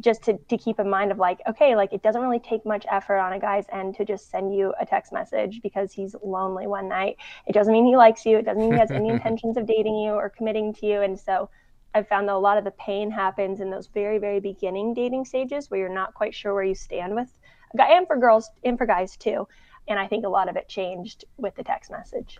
just 0.00 0.22
to, 0.22 0.38
to 0.48 0.56
keep 0.56 0.78
in 0.80 0.88
mind 0.88 1.10
of 1.12 1.18
like 1.18 1.40
okay 1.48 1.74
like 1.76 1.92
it 1.92 2.02
doesn't 2.02 2.22
really 2.22 2.38
take 2.38 2.64
much 2.64 2.86
effort 2.90 3.18
on 3.18 3.32
a 3.34 3.38
guy's 3.40 3.66
end 3.72 3.94
to 3.96 4.04
just 4.04 4.30
send 4.30 4.54
you 4.54 4.72
a 4.80 4.86
text 4.86 5.12
message 5.12 5.60
because 5.62 5.92
he's 5.92 6.14
lonely 6.24 6.66
one 6.66 6.88
night. 6.88 7.16
It 7.46 7.52
doesn't 7.52 7.72
mean 7.72 7.84
he 7.84 7.96
likes 7.96 8.24
you. 8.24 8.38
It 8.38 8.44
doesn't 8.44 8.62
mean 8.62 8.72
he 8.72 8.78
has 8.78 8.90
any 8.92 9.08
intentions 9.16 9.56
of 9.56 9.66
dating 9.66 9.98
you 9.98 10.12
or 10.12 10.30
committing 10.30 10.72
to 10.74 10.86
you. 10.86 11.02
And 11.02 11.18
so 11.18 11.50
i've 11.94 12.08
found 12.08 12.28
that 12.28 12.34
a 12.34 12.38
lot 12.38 12.58
of 12.58 12.64
the 12.64 12.70
pain 12.72 13.10
happens 13.10 13.60
in 13.60 13.70
those 13.70 13.86
very 13.88 14.18
very 14.18 14.40
beginning 14.40 14.94
dating 14.94 15.24
stages 15.24 15.70
where 15.70 15.80
you're 15.80 15.88
not 15.88 16.14
quite 16.14 16.34
sure 16.34 16.54
where 16.54 16.64
you 16.64 16.74
stand 16.74 17.14
with 17.14 17.28
a 17.74 17.76
guy 17.76 17.96
and 17.96 18.06
for 18.06 18.16
girls 18.16 18.50
and 18.64 18.78
for 18.78 18.86
guys 18.86 19.16
too 19.16 19.46
and 19.88 19.98
i 19.98 20.06
think 20.06 20.24
a 20.24 20.28
lot 20.28 20.48
of 20.48 20.56
it 20.56 20.68
changed 20.68 21.24
with 21.38 21.54
the 21.56 21.62
text 21.64 21.90
message 21.90 22.38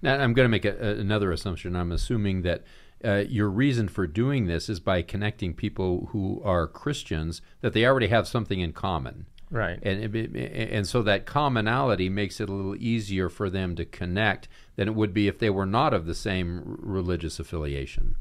Now, 0.00 0.14
I'm 0.16 0.32
going 0.32 0.44
to 0.44 0.48
make 0.50 0.64
a, 0.64 0.76
a- 0.80 1.00
another 1.00 1.32
assumption. 1.32 1.74
I'm 1.74 1.90
assuming 1.90 2.42
that 2.42 2.62
uh, 3.04 3.24
your 3.28 3.48
reason 3.50 3.88
for 3.88 4.06
doing 4.06 4.46
this 4.46 4.68
is 4.68 4.78
by 4.78 5.02
connecting 5.02 5.54
people 5.54 6.08
who 6.12 6.40
are 6.44 6.68
Christians 6.68 7.42
that 7.62 7.72
they 7.72 7.84
already 7.84 8.06
have 8.06 8.28
something 8.28 8.60
in 8.60 8.72
common, 8.72 9.26
Right. 9.50 9.80
and 9.82 10.14
and 10.14 10.86
so 10.86 11.02
that 11.02 11.26
commonality 11.26 12.08
makes 12.08 12.40
it 12.40 12.48
a 12.48 12.52
little 12.52 12.76
easier 12.76 13.28
for 13.28 13.50
them 13.50 13.74
to 13.74 13.84
connect 13.84 14.46
than 14.76 14.86
it 14.86 14.94
would 14.94 15.12
be 15.12 15.26
if 15.26 15.40
they 15.40 15.50
were 15.50 15.66
not 15.66 15.92
of 15.92 16.06
the 16.06 16.14
same 16.14 16.62
religious 16.78 17.40
affiliation. 17.40 18.14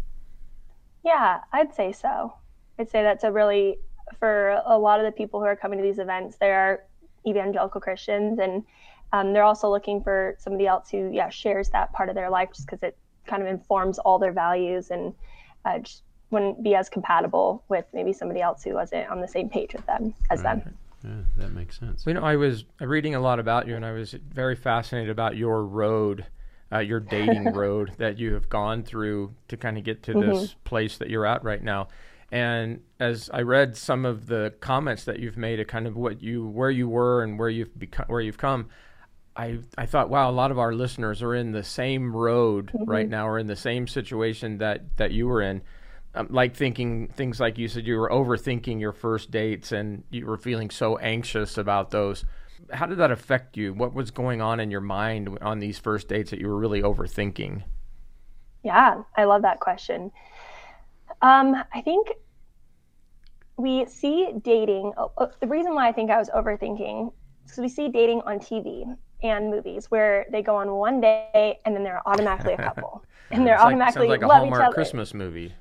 Yeah, 1.03 1.39
I'd 1.51 1.74
say 1.74 1.91
so. 1.91 2.34
I'd 2.79 2.89
say 2.89 3.03
that's 3.03 3.24
a 3.24 3.31
really, 3.31 3.77
for 4.20 4.62
a 4.65 4.77
lot 4.77 5.00
of 5.00 5.05
the 5.05 5.12
people 5.12 5.39
who 5.39 5.46
are 5.46 5.55
coming 5.55 5.79
to 5.79 5.84
these 5.84 6.00
events, 6.00 6.38
they 6.38 6.51
are 6.51 6.84
evangelical 7.27 7.81
Christians 7.81 8.39
and 8.39 8.63
um, 9.13 9.34
they're 9.34 9.43
also 9.43 9.70
looking 9.70 10.01
for 10.01 10.36
somebody 10.39 10.67
else 10.67 10.89
who, 10.89 11.10
yeah, 11.12 11.29
shares 11.29 11.70
that 11.70 11.91
part 11.93 12.10
of 12.10 12.15
their 12.15 12.29
life 12.29 12.50
just 12.53 12.65
because 12.65 12.81
it 12.81 12.98
kind 13.25 13.41
of 13.41 13.48
informs 13.48 14.00
all 14.00 14.20
their 14.20 14.31
values 14.31 14.89
and 14.89 15.13
uh, 15.65 15.79
just 15.79 16.03
wouldn't 16.29 16.63
be 16.63 16.75
as 16.75 16.89
compatible 16.89 17.63
with 17.67 17.86
maybe 17.93 18.13
somebody 18.13 18.41
else 18.41 18.63
who 18.63 18.74
wasn't 18.74 19.08
on 19.10 19.22
the 19.22 19.27
same 19.27 19.50
page 19.50 19.74
with 19.74 19.86
them 19.86 20.13
as 20.29 20.41
them. 20.41 20.62
Yeah, 21.03 21.10
that 21.38 21.51
makes 21.51 21.79
sense. 21.79 22.05
You 22.05 22.13
know, 22.13 22.24
I 22.24 22.36
was 22.36 22.63
reading 22.79 23.15
a 23.15 23.20
lot 23.20 23.39
about 23.39 23.67
you, 23.67 23.75
and 23.75 23.86
I 23.86 23.91
was 23.91 24.13
very 24.13 24.55
fascinated 24.55 25.10
about 25.10 25.36
your 25.36 25.65
road, 25.65 26.25
uh, 26.72 26.80
your 26.80 27.00
dating 27.00 27.46
road 27.54 27.92
that 27.98 28.18
you 28.18 28.34
have 28.34 28.50
gone 28.50 28.84
through 28.84 29.34
to 29.48 29.58
kind 29.58 29.78
of 29.78 29.84
get 29.84 30.04
to 30.04 30.13
this 30.13 30.56
place 30.63 30.98
that 30.98 31.10
you're 31.10 31.25
at 31.25 31.44
right 31.44 31.62
now. 31.62 31.88
And 32.32 32.82
as 33.00 33.30
I 33.34 33.42
read 33.42 33.75
some 33.75 34.06
of 34.06 34.28
the 34.28 34.54
comments 34.62 35.04
that 35.04 35.20
you've 35.20 35.38
made, 35.38 35.60
of 35.60 35.68
kind 35.68 35.86
of 35.86 35.98
what 35.98 36.22
you, 36.22 36.48
where 36.48 36.72
you 36.72 36.88
were, 36.88 37.24
and 37.24 37.38
where 37.38 37.50
you've 37.50 37.78
become, 37.78 38.06
where 38.08 38.22
you've 38.22 38.38
come, 38.38 38.70
I, 39.36 39.60
I 39.78 39.86
thought, 39.86 40.10
wow, 40.10 40.30
a 40.30 40.32
lot 40.32 40.51
of 40.51 40.58
our 40.58 40.74
listeners 40.74 41.22
are 41.22 41.36
in 41.36 41.51
the 41.51 41.63
same 41.63 42.16
road 42.16 42.72
mm-hmm. 42.74 42.90
right 42.90 43.10
now, 43.10 43.28
or 43.28 43.38
in 43.38 43.48
the 43.48 43.56
same 43.56 43.86
situation 43.86 44.60
that, 44.60 44.98
that 44.98 45.12
you 45.12 45.28
were 45.28 45.42
in. 45.42 45.62
Um, 46.13 46.28
like 46.30 46.56
thinking 46.56 47.08
things 47.08 47.40
like 47.40 47.58
you 47.58 47.68
said, 47.68 47.86
you 47.86 47.98
were 47.98 48.10
overthinking 48.10 48.80
your 48.80 48.92
first 48.92 49.32
dates 49.32 49.72
and 49.72 50.04
you 50.10 50.25
were 50.25 50.38
feeling 50.38 50.70
so 50.70 50.98
anxious 50.98 51.58
about 51.58 51.92
those. 51.92 52.25
How 52.72 52.86
did 52.86 52.98
that 53.00 53.12
affect 53.12 53.58
you? 53.58 53.74
What 53.74 53.94
was 53.94 54.12
going 54.12 54.41
on 54.41 54.60
in 54.60 54.72
your 54.72 54.82
mind 54.82 55.38
on 55.41 55.60
these 55.60 55.80
first 55.80 56.08
dates 56.08 56.32
that 56.32 56.39
you 56.39 56.48
were 56.48 56.58
really 56.58 56.82
overthinking? 56.82 57.63
Yeah, 58.63 59.03
I 59.18 59.24
love 59.24 59.41
that 59.41 59.60
question. 59.60 60.12
Um, 61.22 61.56
I 61.74 61.82
think 61.82 62.12
we 63.58 63.86
see 63.86 64.34
dating. 64.44 64.94
Oh, 64.98 65.32
the 65.39 65.48
reason 65.48 65.74
why 65.74 65.88
I 65.88 65.91
think 65.91 66.12
I 66.12 66.18
was 66.18 66.30
overthinking 66.30 67.08
is 67.08 67.13
because 67.44 67.58
we 67.60 67.70
see 67.70 67.89
dating 67.89 68.22
on 68.22 68.39
TV 68.39 68.96
and 69.24 69.50
movies 69.50 69.91
where 69.91 70.25
they 70.32 70.41
go 70.41 70.56
on 70.56 70.72
one 70.72 71.00
day 71.00 71.60
and 71.65 71.75
then 71.75 71.84
they're 71.84 72.01
automatically 72.08 72.53
a 72.53 72.58
couple 72.58 73.03
and 73.32 73.46
they're 73.46 73.56
it's 73.56 73.63
automatically 73.63 74.08
like, 74.08 74.22
like 74.22 74.25
a 74.25 74.27
love 74.27 74.39
Hallmark 74.39 74.62
each 74.62 74.65
other. 74.65 74.74
Christmas 74.74 75.13
movie. 75.13 75.53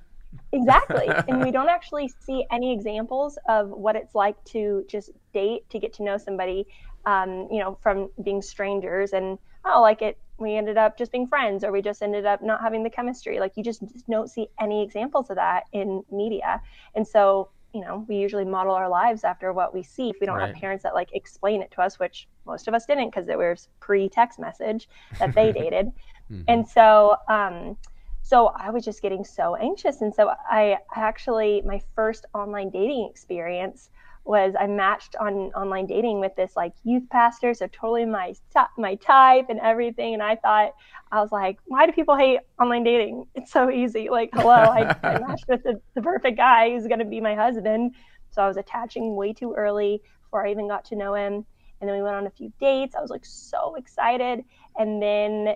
Exactly. 0.53 1.09
and 1.29 1.43
we 1.43 1.51
don't 1.57 1.69
actually 1.69 2.09
see 2.21 2.45
any 2.51 2.73
examples 2.73 3.39
of 3.49 3.69
what 3.71 3.97
it's 3.97 4.15
like 4.15 4.43
to 4.45 4.85
just 4.89 5.11
date, 5.33 5.69
to 5.71 5.79
get 5.79 5.93
to 5.95 6.03
know 6.03 6.17
somebody, 6.17 6.67
um, 7.07 7.49
you 7.51 7.59
know, 7.59 7.79
from 7.83 8.11
being 8.23 8.43
strangers 8.43 9.13
and, 9.13 9.39
oh, 9.65 9.81
like 9.81 10.03
it, 10.03 10.19
we 10.39 10.57
ended 10.57 10.79
up 10.79 10.97
just 10.97 11.13
being 11.13 11.27
friends 11.27 11.65
or 11.65 11.73
we 11.73 11.83
just 11.83 12.03
ended 12.03 12.25
up 12.25 12.43
not 12.43 12.61
having 12.61 12.83
the 12.83 12.91
chemistry. 12.91 13.41
Like 13.41 13.53
you 13.57 13.63
just, 13.63 13.83
don't 14.09 14.29
see 14.29 14.49
any 14.61 14.83
examples 14.83 15.31
of 15.31 15.37
that 15.37 15.65
in 15.73 16.03
media. 16.11 16.63
And 16.95 17.07
so 17.07 17.51
you 17.73 17.83
know, 17.83 18.05
we 18.09 18.17
usually 18.17 18.45
model 18.45 18.75
our 18.75 18.89
lives 18.89 19.25
after 19.25 19.53
what 19.53 19.73
we 19.73 19.83
see. 19.83 20.11
If 20.11 20.17
we 20.21 20.27
don't 20.27 20.39
right. 20.39 20.49
have 20.49 20.57
parents 20.57 20.83
that 20.83 20.95
like 20.95 21.11
explain 21.13 21.63
it 21.63 21.71
to 21.73 21.83
us, 21.83 21.99
which 21.99 22.27
most 22.45 22.67
of 22.69 22.75
us 22.75 22.87
didn't 22.87 23.11
because 23.11 23.29
it 23.29 23.39
was 23.39 23.69
pre-text 23.79 24.39
message 24.39 24.89
that 25.19 25.35
they 25.35 25.53
dated. 25.57 25.93
Mm-hmm. 26.31 26.43
And 26.49 26.69
so, 26.69 27.17
um, 27.29 27.77
so 28.23 28.49
I 28.57 28.71
was 28.71 28.85
just 28.85 29.03
getting 29.03 29.25
so 29.25 29.57
anxious. 29.57 30.01
And 30.01 30.13
so 30.13 30.33
I 30.51 30.79
actually, 30.95 31.63
my 31.65 31.81
first 31.95 32.27
online 32.35 32.71
dating 32.71 33.09
experience 33.09 33.91
was 34.25 34.55
I 34.59 34.67
matched 34.67 35.17
on 35.17 35.53
online 35.55 35.87
dating 35.87 36.21
with 36.21 36.37
this 36.37 36.53
like 36.57 36.73
youth 36.85 37.09
pastor, 37.11 37.55
so 37.55 37.67
totally 37.69 38.05
my 38.05 38.35
my 38.77 38.95
type 38.97 39.47
and 39.49 39.59
everything. 39.61 40.15
And 40.15 40.23
I 40.23 40.37
thought 40.37 40.75
I 41.11 41.21
was 41.21 41.33
like, 41.33 41.59
why 41.67 41.87
do 41.87 41.93
people 41.93 42.17
hate 42.17 42.41
online 42.61 42.85
dating? 42.85 43.27
It's 43.35 43.51
so 43.51 43.71
easy. 43.71 44.09
Like, 44.11 44.31
hello, 44.33 44.55
I, 44.55 44.95
I 45.03 45.19
matched 45.27 45.47
with 45.49 45.63
the, 45.63 45.81
the 45.95 46.03
perfect 46.03 46.37
guy 46.37 46.71
who's 46.71 46.87
gonna 46.87 47.05
be 47.05 47.21
my 47.21 47.35
husband. 47.35 47.95
So 48.31 48.43
I 48.43 48.47
was 48.47 48.57
attaching 48.57 49.17
way 49.17 49.33
too 49.33 49.55
early 49.55 50.03
before 50.23 50.47
I 50.47 50.51
even 50.51 50.69
got 50.69 50.85
to 50.87 50.97
know 50.97 51.15
him. 51.15 51.45
And 51.81 51.89
then 51.89 51.97
we 51.97 52.03
went 52.03 52.15
on 52.15 52.27
a 52.27 52.31
few 52.31 52.53
dates. 52.61 52.95
I 52.95 53.01
was 53.01 53.11
like 53.11 53.25
so 53.25 53.75
excited, 53.77 54.45
and 54.77 55.03
then 55.03 55.55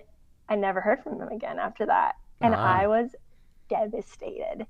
I 0.49 0.55
never 0.55 0.81
heard 0.81 1.03
from 1.03 1.21
him 1.21 1.29
again 1.29 1.59
after 1.59 1.85
that, 1.85 2.15
and 2.41 2.53
uh-huh. 2.53 2.63
I 2.63 2.87
was 2.87 3.15
devastated. 3.69 4.65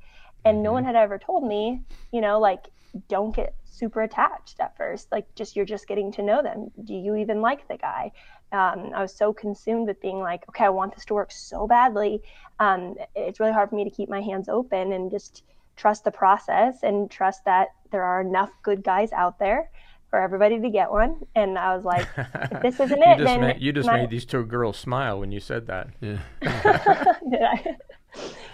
And 0.46 0.62
no 0.62 0.70
mm-hmm. 0.70 0.74
one 0.75 0.84
had 0.86 0.96
ever 0.96 1.18
told 1.18 1.44
me, 1.44 1.82
you 2.12 2.22
know, 2.22 2.40
like 2.40 2.68
don't 3.10 3.36
get 3.36 3.56
super 3.66 4.02
attached 4.04 4.60
at 4.60 4.78
first. 4.78 5.12
Like 5.12 5.34
just 5.36 5.56
you're 5.56 5.66
just 5.66 5.88
getting 5.88 6.12
to 6.14 6.22
know 6.22 6.42
them. 6.42 6.72
Do 6.84 6.94
you 6.94 7.16
even 7.16 7.42
like 7.42 7.68
the 7.68 7.78
guy? 7.78 8.12
Um, 8.52 8.92
I 8.96 9.02
was 9.02 9.14
so 9.14 9.34
consumed 9.34 9.88
with 9.88 10.00
being 10.02 10.20
like, 10.20 10.48
okay, 10.50 10.66
I 10.66 10.70
want 10.70 10.96
this 10.96 11.04
to 11.06 11.14
work 11.14 11.32
so 11.32 11.68
badly. 11.68 12.22
Um, 12.60 12.96
it's 13.16 13.40
really 13.40 13.52
hard 13.52 13.70
for 13.70 13.75
me 13.75 13.84
to 13.84 13.90
keep 13.90 14.08
my 14.08 14.22
hands 14.22 14.48
open 14.48 14.94
and 14.94 15.12
just 15.12 15.44
trust 15.75 16.06
the 16.06 16.12
process 16.12 16.78
and 16.84 17.12
trust 17.12 17.44
that 17.46 17.70
there 17.92 18.04
are 18.04 18.22
enough 18.22 18.52
good 18.64 18.82
guys 18.84 19.12
out 19.12 19.40
there 19.40 19.70
for 20.10 20.22
everybody 20.22 20.60
to 20.62 20.70
get 20.70 20.90
one. 20.90 21.18
And 21.36 21.58
I 21.58 21.75
was 21.75 21.84
like, 21.84 22.08
if 22.18 22.62
this 22.62 22.80
isn't 22.80 23.02
it, 23.02 23.20
you 23.20 23.25
then 23.25 23.42
made, 23.42 23.62
you 23.62 23.74
just 23.74 23.88
my... 23.88 23.98
made 23.98 24.10
these 24.10 24.25
two 24.25 24.46
girls 24.46 24.78
smile 24.78 25.20
when 25.20 25.32
you 25.32 25.42
said 25.42 25.68
that. 25.68 25.90
Yeah. 26.00 26.20
Did 27.30 27.42
I? 27.42 27.75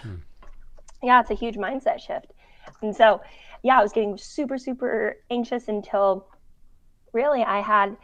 Hmm. 0.02 0.14
Yeah, 1.02 1.20
it's 1.20 1.30
a 1.30 1.34
huge 1.34 1.56
mindset 1.56 2.00
shift. 2.00 2.32
And 2.80 2.94
so 2.94 3.20
yeah, 3.62 3.78
I 3.78 3.82
was 3.82 3.92
getting 3.92 4.18
super, 4.18 4.58
super 4.58 5.16
anxious 5.30 5.68
until 5.68 6.26
really 7.12 7.42
I 7.42 7.60
had, 7.60 7.96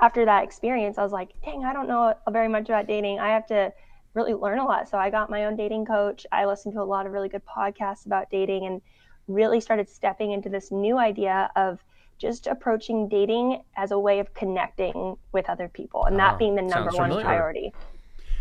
after 0.00 0.24
that 0.24 0.42
experience, 0.42 0.98
I 0.98 1.02
was 1.02 1.12
like, 1.12 1.30
dang, 1.44 1.64
I 1.64 1.72
don't 1.72 1.88
know 1.88 2.14
very 2.30 2.48
much 2.48 2.68
about 2.68 2.86
dating. 2.86 3.20
I 3.20 3.28
have 3.28 3.46
to 3.46 3.72
really 4.14 4.34
learn 4.34 4.58
a 4.58 4.64
lot. 4.64 4.88
So 4.88 4.98
I 4.98 5.10
got 5.10 5.30
my 5.30 5.44
own 5.44 5.56
dating 5.56 5.86
coach. 5.86 6.26
I 6.32 6.46
listened 6.46 6.74
to 6.74 6.80
a 6.80 6.84
lot 6.84 7.06
of 7.06 7.12
really 7.12 7.28
good 7.28 7.42
podcasts 7.44 8.06
about 8.06 8.30
dating 8.30 8.66
and 8.66 8.80
really 9.28 9.60
started 9.60 9.88
stepping 9.88 10.32
into 10.32 10.48
this 10.48 10.70
new 10.70 10.98
idea 10.98 11.50
of 11.56 11.82
just 12.18 12.46
approaching 12.46 13.08
dating 13.08 13.62
as 13.76 13.90
a 13.90 13.98
way 13.98 14.20
of 14.20 14.32
connecting 14.34 15.16
with 15.32 15.48
other 15.48 15.68
people 15.68 16.04
and 16.04 16.18
that 16.18 16.34
ah, 16.34 16.36
being 16.36 16.54
the 16.54 16.62
number 16.62 16.90
one 16.90 17.10
familiar. 17.10 17.24
priority. 17.24 17.72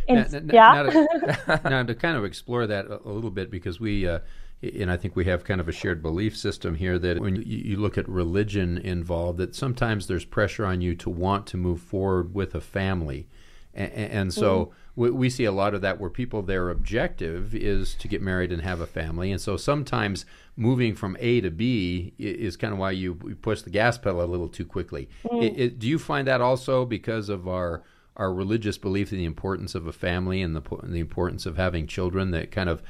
Now, 0.10 0.26
now, 0.32 0.54
yeah. 0.54 0.74
Now 0.74 0.84
to, 0.84 1.62
now 1.70 1.84
to, 1.84 1.96
kind 1.96 2.18
of 2.18 2.26
explore 2.26 2.68
that 2.68 2.86
a, 2.86 3.02
a 3.08 3.12
little 3.12 3.32
bit 3.32 3.50
because 3.50 3.80
we, 3.80 4.08
uh, 4.08 4.20
and 4.62 4.90
I 4.90 4.98
think 4.98 5.16
we 5.16 5.26
have 5.26 5.44
kind 5.44 5.60
of 5.60 5.68
a 5.68 5.72
shared 5.72 6.02
belief 6.02 6.38
system 6.38 6.76
here 6.76 6.98
that 7.00 7.20
when 7.20 7.36
you, 7.36 7.42
you, 7.44 7.78
look 7.78 7.98
at 7.98 8.08
religion 8.08 8.78
involved, 8.78 9.38
that 9.40 9.56
sometimes 9.56 10.08
there's 10.08 10.26
pressure 10.26 10.66
on 10.66 10.82
you 10.82 10.96
to 10.96 11.10
want 11.10 11.48
to 11.48 11.58
move 11.58 11.82
forward 11.82 12.34
with 12.34 12.56
a 12.56 12.62
family. 12.62 13.28
And, 13.74 13.92
and 13.92 14.34
so 14.34 14.66
mm-hmm. 14.66 15.02
we, 15.02 15.12
we, 15.12 15.30
see 15.30 15.46
a 15.46 15.52
lot 15.52 15.74
of 15.74 15.82
that 15.82 16.00
where 16.00 16.10
people, 16.10 16.44
their 16.44 16.70
objective 16.70 17.54
is 17.56 17.96
to 17.96 18.08
get 18.08 18.22
married 18.22 18.52
and 18.52 18.62
have 18.62 18.80
a 18.80 18.88
family. 18.88 19.32
And 19.32 19.42
so 19.42 19.58
sometimes 19.58 20.26
moving 20.56 20.96
from 20.96 21.18
A 21.20 21.42
to 21.42 21.50
B 21.50 22.14
is 22.18 22.56
kind 22.56 22.72
of 22.72 22.80
why 22.80 22.92
you 22.92 23.16
push 23.42 23.64
the 23.64 23.70
gas 23.70 23.98
pedal 23.98 24.24
a 24.24 24.26
little 24.26 24.50
too 24.50 24.66
quickly. 24.66 25.10
Mm. 25.26 25.44
It, 25.44 25.60
it, 25.60 25.80
do 25.80 25.88
you 25.88 26.00
find 26.00 26.28
that 26.28 26.40
also 26.40 26.86
because 26.86 27.30
of 27.30 27.48
our 27.48 27.84
our 28.16 28.34
religious 28.34 28.78
belief 28.78 29.12
in 29.12 29.18
the 29.18 29.26
importance 29.26 29.76
of 29.76 29.88
a 29.88 29.92
family 29.92 30.42
and 30.42 30.56
the, 30.56 30.62
the 30.84 31.00
importance 31.00 31.46
of 31.46 31.58
having 31.58 31.88
children 31.88 32.32
that 32.32 32.52
kind 32.52 32.70
of 32.70 32.82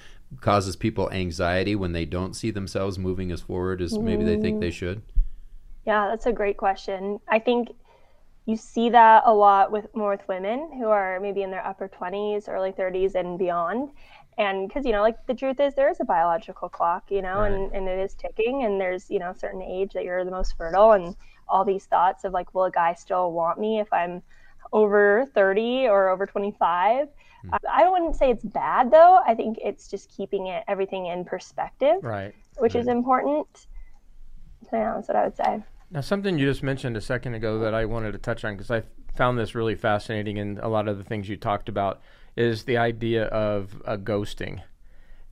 causes 0.41 0.75
people 0.75 1.09
anxiety 1.11 1.75
when 1.75 1.93
they 1.93 2.05
don't 2.05 2.35
see 2.35 2.51
themselves 2.51 2.97
moving 2.97 3.31
as 3.31 3.41
forward 3.41 3.81
as 3.81 3.97
maybe 3.97 4.23
they 4.23 4.39
think 4.39 4.59
they 4.59 4.71
should? 4.71 5.01
Yeah, 5.85 6.07
that's 6.07 6.25
a 6.25 6.31
great 6.31 6.57
question. 6.57 7.19
I 7.27 7.39
think 7.39 7.69
you 8.45 8.57
see 8.57 8.89
that 8.89 9.23
a 9.25 9.33
lot 9.33 9.71
with 9.71 9.93
more 9.95 10.11
with 10.11 10.27
women 10.27 10.71
who 10.77 10.87
are 10.87 11.19
maybe 11.19 11.43
in 11.43 11.51
their 11.51 11.65
upper 11.65 11.87
20s, 11.87 12.49
early 12.49 12.71
30s, 12.71 13.15
and 13.15 13.39
beyond. 13.39 13.91
And 14.37 14.67
because, 14.67 14.85
you 14.85 14.91
know, 14.91 15.01
like 15.01 15.25
the 15.27 15.33
truth 15.33 15.59
is, 15.59 15.75
there 15.75 15.89
is 15.89 15.99
a 15.99 16.05
biological 16.05 16.67
clock, 16.67 17.09
you 17.09 17.21
know, 17.21 17.39
right. 17.39 17.51
and, 17.51 17.71
and 17.71 17.87
it 17.87 17.99
is 17.99 18.15
ticking, 18.15 18.63
and 18.63 18.81
there's, 18.81 19.09
you 19.09 19.19
know, 19.19 19.29
a 19.29 19.37
certain 19.37 19.61
age 19.61 19.93
that 19.93 20.03
you're 20.03 20.25
the 20.25 20.31
most 20.31 20.57
fertile, 20.57 20.93
and 20.93 21.15
all 21.47 21.63
these 21.63 21.85
thoughts 21.85 22.23
of 22.23 22.33
like, 22.33 22.53
will 22.53 22.65
a 22.65 22.71
guy 22.71 22.93
still 22.93 23.31
want 23.31 23.59
me 23.59 23.79
if 23.79 23.91
I'm 23.93 24.23
over 24.73 25.25
30 25.33 25.87
or 25.87 26.09
over 26.09 26.25
25? 26.25 27.07
Mm. 27.45 27.57
I 27.71 27.89
wouldn't 27.89 28.15
say 28.15 28.31
it's 28.31 28.43
bad 28.43 28.91
though. 28.91 29.21
I 29.25 29.33
think 29.33 29.59
it's 29.63 29.87
just 29.87 30.09
keeping 30.09 30.47
it 30.47 30.63
everything 30.67 31.05
in 31.05 31.23
perspective, 31.23 31.97
right? 32.01 32.33
Which 32.57 32.75
right. 32.75 32.81
is 32.81 32.87
important. 32.87 33.67
So 34.69 34.77
yeah, 34.77 34.93
that's 34.95 35.07
what 35.07 35.15
I 35.15 35.23
would 35.23 35.37
say. 35.37 35.63
Now, 35.91 36.01
something 36.01 36.39
you 36.39 36.47
just 36.47 36.63
mentioned 36.63 36.97
a 36.97 37.01
second 37.01 37.35
ago 37.35 37.59
that 37.59 37.75
I 37.75 37.85
wanted 37.85 38.13
to 38.13 38.17
touch 38.17 38.43
on 38.43 38.55
because 38.55 38.71
I 38.71 38.81
found 39.15 39.37
this 39.37 39.53
really 39.53 39.75
fascinating, 39.75 40.39
and 40.39 40.57
a 40.57 40.67
lot 40.67 40.87
of 40.87 40.97
the 40.97 41.03
things 41.03 41.29
you 41.29 41.37
talked 41.37 41.69
about 41.69 42.01
is 42.35 42.63
the 42.63 42.77
idea 42.77 43.25
of 43.25 43.79
uh, 43.85 43.97
ghosting. 43.97 44.61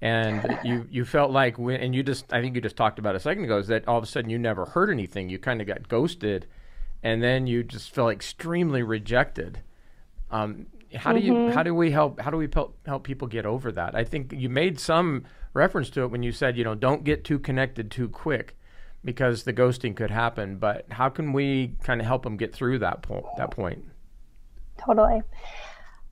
And 0.01 0.59
you, 0.63 0.87
you 0.91 1.03
felt 1.03 1.31
like 1.31 1.57
when, 1.57 1.81
and 1.81 1.95
you 1.95 2.03
just, 2.03 2.31
I 2.31 2.41
think 2.41 2.53
you 2.53 2.61
just 2.61 2.75
talked 2.75 2.99
about 2.99 3.15
a 3.15 3.19
second 3.19 3.43
ago, 3.43 3.57
is 3.57 3.67
that 3.67 3.87
all 3.87 3.97
of 3.97 4.03
a 4.03 4.07
sudden 4.07 4.29
you 4.29 4.37
never 4.37 4.65
heard 4.65 4.91
anything. 4.91 5.29
You 5.29 5.39
kind 5.39 5.61
of 5.61 5.67
got 5.67 5.87
ghosted, 5.89 6.45
and 7.03 7.21
then 7.21 7.47
you 7.47 7.63
just 7.63 7.93
feel 7.93 8.09
extremely 8.09 8.83
rejected. 8.83 9.59
Um, 10.29 10.67
how 10.95 11.11
mm-hmm. 11.11 11.19
do 11.19 11.25
you 11.25 11.33
mm-hmm. 11.33 11.53
how 11.53 11.63
do 11.63 11.73
we 11.73 11.91
help 11.91 12.19
how 12.19 12.29
do 12.29 12.37
we 12.37 12.47
help 12.51 12.77
help 12.85 13.03
people 13.03 13.27
get 13.27 13.45
over 13.45 13.71
that? 13.71 13.95
I 13.95 14.03
think 14.03 14.33
you 14.35 14.49
made 14.49 14.79
some 14.79 15.23
reference 15.53 15.89
to 15.91 16.03
it 16.03 16.07
when 16.07 16.23
you 16.23 16.31
said 16.31 16.57
you 16.57 16.63
know 16.63 16.75
don't 16.75 17.03
get 17.03 17.23
too 17.23 17.39
connected 17.39 17.91
too 17.91 18.09
quick 18.09 18.57
because 19.03 19.43
the 19.43 19.53
ghosting 19.53 19.95
could 19.95 20.11
happen. 20.11 20.57
But 20.57 20.85
how 20.89 21.09
can 21.09 21.33
we 21.33 21.75
kind 21.83 22.01
of 22.01 22.07
help 22.07 22.23
them 22.23 22.37
get 22.37 22.53
through 22.53 22.79
that 22.79 23.01
point? 23.01 23.25
That 23.37 23.51
point. 23.51 23.83
Totally. 24.77 25.21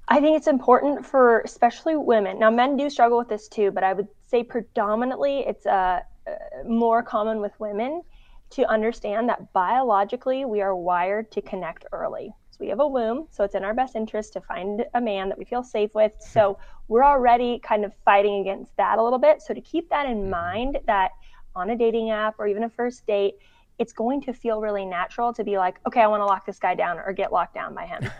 I 0.08 0.20
think 0.20 0.38
it's 0.38 0.48
important 0.48 1.06
for 1.06 1.42
especially 1.42 1.96
women. 1.96 2.40
Now, 2.40 2.50
men 2.50 2.78
do 2.78 2.90
struggle 2.90 3.20
with 3.20 3.30
this 3.30 3.48
too, 3.48 3.70
but 3.70 3.84
I 3.84 3.94
would 3.94 4.08
say 4.26 4.44
predominantly 4.44 5.40
it's 5.40 5.66
uh, 5.66 6.02
uh 6.28 6.32
more 6.68 7.04
common 7.04 7.42
with 7.42 7.52
women 7.60 8.02
to 8.52 8.70
understand 8.70 9.30
that 9.30 9.54
biologically 9.54 10.46
we 10.46 10.62
are 10.62 10.76
wired 10.76 11.32
to 11.32 11.42
connect 11.42 11.86
early 11.92 12.34
So 12.52 12.58
we 12.60 12.70
have 12.70 12.80
a 12.80 12.88
womb, 12.88 13.28
so 13.30 13.44
it's 13.44 13.56
in 13.56 13.64
our 13.64 13.74
best 13.74 13.96
interest 13.96 14.34
to 14.34 14.42
find 14.42 14.86
a 14.94 15.02
man 15.02 15.30
that 15.30 15.38
we 15.38 15.46
feel 15.46 15.64
safe 15.64 15.94
with. 15.94 16.14
So 16.20 16.58
we're 16.88 17.06
already 17.06 17.60
kind 17.60 17.86
of 17.86 17.94
fighting 18.04 18.42
against 18.42 18.76
that 18.78 18.98
a 18.98 19.04
little 19.04 19.20
bit. 19.20 19.42
So 19.42 19.54
to 19.54 19.62
keep 19.62 19.90
that 19.90 20.08
in 20.08 20.18
mm-hmm. 20.18 20.30
mind, 20.32 20.80
that 20.88 21.12
on 21.56 21.70
a 21.70 21.76
dating 21.76 22.10
app 22.10 22.36
or 22.40 22.48
even 22.48 22.64
a 22.64 22.70
first 22.70 23.06
date, 23.06 23.36
it's 23.78 23.94
going 23.94 24.22
to 24.22 24.34
feel 24.34 24.60
really 24.60 24.86
natural 24.86 25.34
to 25.34 25.44
be 25.44 25.58
like, 25.58 25.80
okay, 25.88 26.02
I 26.02 26.08
want 26.08 26.22
to 26.22 26.26
lock 26.26 26.46
this 26.46 26.60
guy 26.60 26.76
down 26.76 27.00
or 27.00 27.14
get 27.14 27.32
locked 27.32 27.54
down 27.54 27.74
by 27.74 27.86
him. 27.86 28.10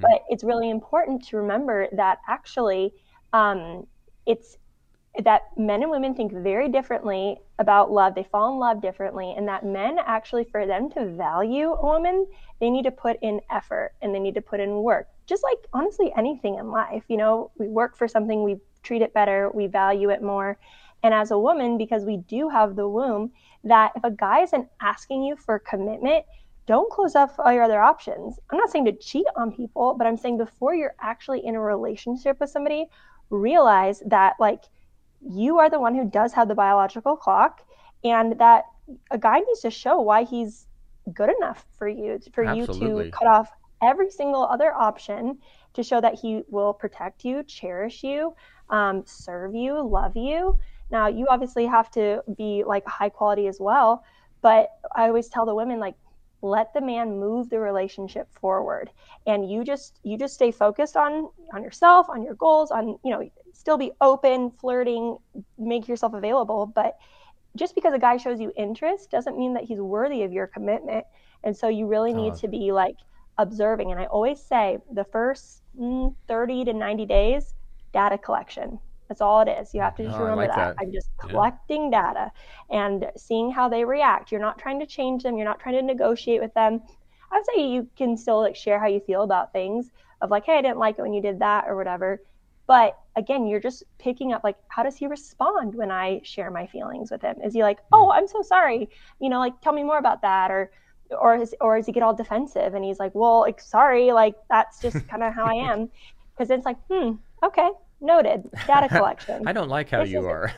but 0.00 0.24
it's 0.30 0.42
really 0.42 0.70
important 0.70 1.26
to 1.28 1.36
remember 1.36 1.88
that 1.92 2.18
actually, 2.26 2.94
um, 3.32 3.86
it's 4.24 4.56
that 5.22 5.42
men 5.56 5.82
and 5.82 5.90
women 5.90 6.14
think 6.14 6.32
very 6.32 6.68
differently 6.68 7.36
about 7.58 7.92
love. 7.92 8.14
They 8.14 8.24
fall 8.24 8.52
in 8.52 8.58
love 8.58 8.82
differently, 8.82 9.34
and 9.36 9.46
that 9.46 9.64
men 9.64 9.98
actually, 10.04 10.44
for 10.44 10.66
them 10.66 10.90
to 10.90 11.06
value 11.06 11.72
a 11.72 11.86
woman, 11.86 12.26
they 12.60 12.68
need 12.70 12.82
to 12.84 12.90
put 12.90 13.18
in 13.22 13.40
effort 13.50 13.92
and 14.02 14.14
they 14.14 14.18
need 14.18 14.34
to 14.34 14.40
put 14.42 14.60
in 14.60 14.82
work. 14.82 15.08
Just 15.26 15.44
like 15.44 15.58
honestly 15.72 16.12
anything 16.16 16.56
in 16.56 16.70
life, 16.70 17.04
you 17.08 17.16
know, 17.16 17.50
we 17.58 17.68
work 17.68 17.96
for 17.96 18.08
something, 18.08 18.42
we 18.42 18.56
treat 18.82 19.02
it 19.02 19.14
better, 19.14 19.50
we 19.54 19.66
value 19.66 20.10
it 20.10 20.22
more. 20.22 20.58
And 21.02 21.14
as 21.14 21.30
a 21.30 21.38
woman, 21.38 21.78
because 21.78 22.04
we 22.04 22.16
do 22.16 22.48
have 22.48 22.76
the 22.76 22.88
womb, 22.88 23.30
that 23.62 23.92
if 23.94 24.04
a 24.04 24.10
guy 24.10 24.42
isn't 24.42 24.68
asking 24.80 25.22
you 25.22 25.36
for 25.36 25.58
commitment, 25.58 26.24
don't 26.66 26.90
close 26.90 27.14
off 27.14 27.38
all 27.38 27.52
your 27.52 27.62
other 27.62 27.80
options. 27.80 28.38
I'm 28.50 28.58
not 28.58 28.70
saying 28.70 28.86
to 28.86 28.92
cheat 28.92 29.26
on 29.36 29.52
people, 29.52 29.94
but 29.96 30.06
I'm 30.06 30.16
saying 30.16 30.38
before 30.38 30.74
you're 30.74 30.94
actually 31.00 31.44
in 31.44 31.54
a 31.54 31.60
relationship 31.60 32.40
with 32.40 32.50
somebody, 32.50 32.86
realize 33.30 34.02
that 34.06 34.34
like 34.40 34.64
you 35.28 35.58
are 35.58 35.70
the 35.70 35.80
one 35.80 35.94
who 35.94 36.08
does 36.08 36.32
have 36.32 36.48
the 36.48 36.54
biological 36.54 37.16
clock 37.16 37.62
and 38.02 38.38
that 38.38 38.64
a 39.10 39.18
guy 39.18 39.40
needs 39.40 39.60
to 39.60 39.70
show 39.70 40.00
why 40.00 40.24
he's 40.24 40.66
good 41.12 41.30
enough 41.38 41.66
for 41.78 41.88
you 41.88 42.20
for 42.32 42.44
Absolutely. 42.44 43.06
you 43.06 43.10
to 43.10 43.10
cut 43.10 43.26
off 43.26 43.50
every 43.82 44.10
single 44.10 44.44
other 44.44 44.72
option 44.72 45.38
to 45.74 45.82
show 45.82 46.00
that 46.00 46.14
he 46.14 46.42
will 46.48 46.72
protect 46.72 47.24
you 47.24 47.42
cherish 47.42 48.02
you 48.02 48.34
um, 48.70 49.02
serve 49.06 49.54
you 49.54 49.80
love 49.86 50.16
you 50.16 50.58
now 50.90 51.08
you 51.08 51.26
obviously 51.28 51.66
have 51.66 51.90
to 51.90 52.22
be 52.36 52.62
like 52.66 52.86
high 52.86 53.08
quality 53.08 53.46
as 53.46 53.58
well 53.60 54.04
but 54.42 54.70
i 54.94 55.06
always 55.06 55.28
tell 55.28 55.44
the 55.44 55.54
women 55.54 55.78
like 55.78 55.94
let 56.44 56.74
the 56.74 56.82
man 56.82 57.20
move 57.20 57.50
the 57.50 57.60
relationship 57.60 58.28
forward. 58.40 58.92
And 59.26 59.50
you 59.50 59.64
just 59.64 60.00
you 60.04 60.18
just 60.18 60.34
stay 60.34 60.52
focused 60.52 60.96
on 60.96 61.30
on 61.54 61.62
yourself 61.64 62.08
on 62.10 62.22
your 62.24 62.34
goals 62.34 62.70
on 62.72 62.98
you 63.04 63.12
know 63.12 63.30
still 63.54 63.78
be 63.78 63.92
open 64.00 64.52
flirting 64.60 65.18
make 65.58 65.88
yourself 65.88 66.14
available. 66.14 66.66
But 66.66 66.96
just 67.56 67.74
because 67.74 67.94
a 67.94 67.98
guy 67.98 68.16
shows 68.18 68.40
you 68.40 68.52
interest 68.56 69.10
doesn't 69.10 69.38
mean 69.38 69.54
that 69.54 69.64
he's 69.64 69.80
worthy 69.80 70.22
of 70.22 70.32
your 70.32 70.46
commitment. 70.46 71.06
And 71.44 71.56
so 71.56 71.68
you 71.68 71.86
really 71.86 72.14
need 72.14 72.34
Oh. 72.34 72.36
to 72.36 72.48
be 72.48 72.72
like 72.72 72.96
observing. 73.38 73.92
And 73.92 74.00
i 74.00 74.06
always 74.06 74.40
say 74.42 74.78
the 74.92 75.04
first 75.04 75.62
mm, 75.78 76.14
30 76.28 76.64
to 76.64 76.72
90 76.74 77.06
days 77.06 77.54
data 77.92 78.18
collection 78.18 78.80
that's 79.08 79.20
all 79.20 79.40
it 79.40 79.48
is. 79.48 79.74
You 79.74 79.80
have 79.82 79.96
to 79.96 80.04
just 80.06 80.18
Oh, 80.18 80.20
remember 80.20 80.46
like 80.46 80.54
that. 80.54 80.72
that. 80.76 80.76
i'm 80.80 80.92
just 80.92 81.10
Yeah. 81.22 81.30
collecting 81.30 81.90
data 81.90 82.30
and 82.70 83.10
seeing 83.16 83.50
how 83.50 83.68
they 83.68 83.84
react. 83.84 84.30
You're 84.32 84.40
not 84.40 84.58
trying 84.58 84.80
to 84.80 84.86
change 84.86 85.22
them. 85.22 85.36
You're 85.36 85.44
not 85.46 85.60
trying 85.60 85.76
to 85.76 85.82
negotiate 85.82 86.40
with 86.40 86.54
them. 86.54 86.80
I 87.32 87.36
would 87.38 87.46
say 87.46 87.66
you 87.68 87.88
can 87.96 88.16
still 88.16 88.40
like 88.40 88.56
share 88.56 88.78
how 88.80 88.86
you 88.86 89.00
feel 89.00 89.22
about 89.22 89.52
things 89.52 89.90
of 90.20 90.30
like 90.30 90.44
hey 90.46 90.58
i 90.58 90.62
didn't 90.62 90.78
like 90.78 90.98
it 90.98 91.02
when 91.02 91.12
you 91.14 91.22
did 91.22 91.40
that 91.40 91.64
or 91.68 91.76
whatever. 91.76 92.20
But 92.66 92.96
again 93.16 93.46
you're 93.46 93.60
just 93.60 93.84
picking 93.98 94.32
up 94.32 94.42
like 94.44 94.56
how 94.68 94.82
does 94.82 94.96
he 94.96 95.06
respond 95.06 95.74
when 95.74 95.90
i 95.90 96.20
share 96.24 96.50
my 96.50 96.66
feelings 96.66 97.10
with 97.10 97.22
him? 97.22 97.36
Is 97.44 97.52
he 97.54 97.62
like 97.62 97.78
oh 97.92 98.10
i'm 98.12 98.28
so 98.28 98.42
sorry. 98.42 98.88
You 99.20 99.28
know 99.28 99.38
like 99.38 99.60
tell 99.60 99.72
me 99.72 99.82
more 99.84 99.98
about 99.98 100.22
that 100.22 100.50
or 100.50 100.70
or 101.10 101.36
is, 101.36 101.54
or 101.60 101.76
does 101.76 101.86
he 101.86 101.92
get 101.92 102.02
all 102.02 102.14
defensive 102.14 102.74
and 102.74 102.84
he's 102.84 102.98
like 102.98 103.14
well 103.14 103.40
like 103.40 103.60
sorry 103.60 104.12
like 104.12 104.34
that's 104.48 104.80
just 104.80 105.06
kind 105.08 105.22
of 105.22 105.34
how 105.34 105.46
i 105.46 105.54
am. 105.72 105.90
Because 106.36 106.50
it's 106.50 106.64
like 106.66 106.78
hmm 106.90 107.12
okay 107.44 107.68
noted 108.04 108.48
data 108.66 108.88
collection 108.96 109.46
I 109.46 109.52
don't 109.52 109.68
like 109.68 109.90
how 109.90 110.02
This 110.02 110.10
you 110.10 110.26
are. 110.26 110.52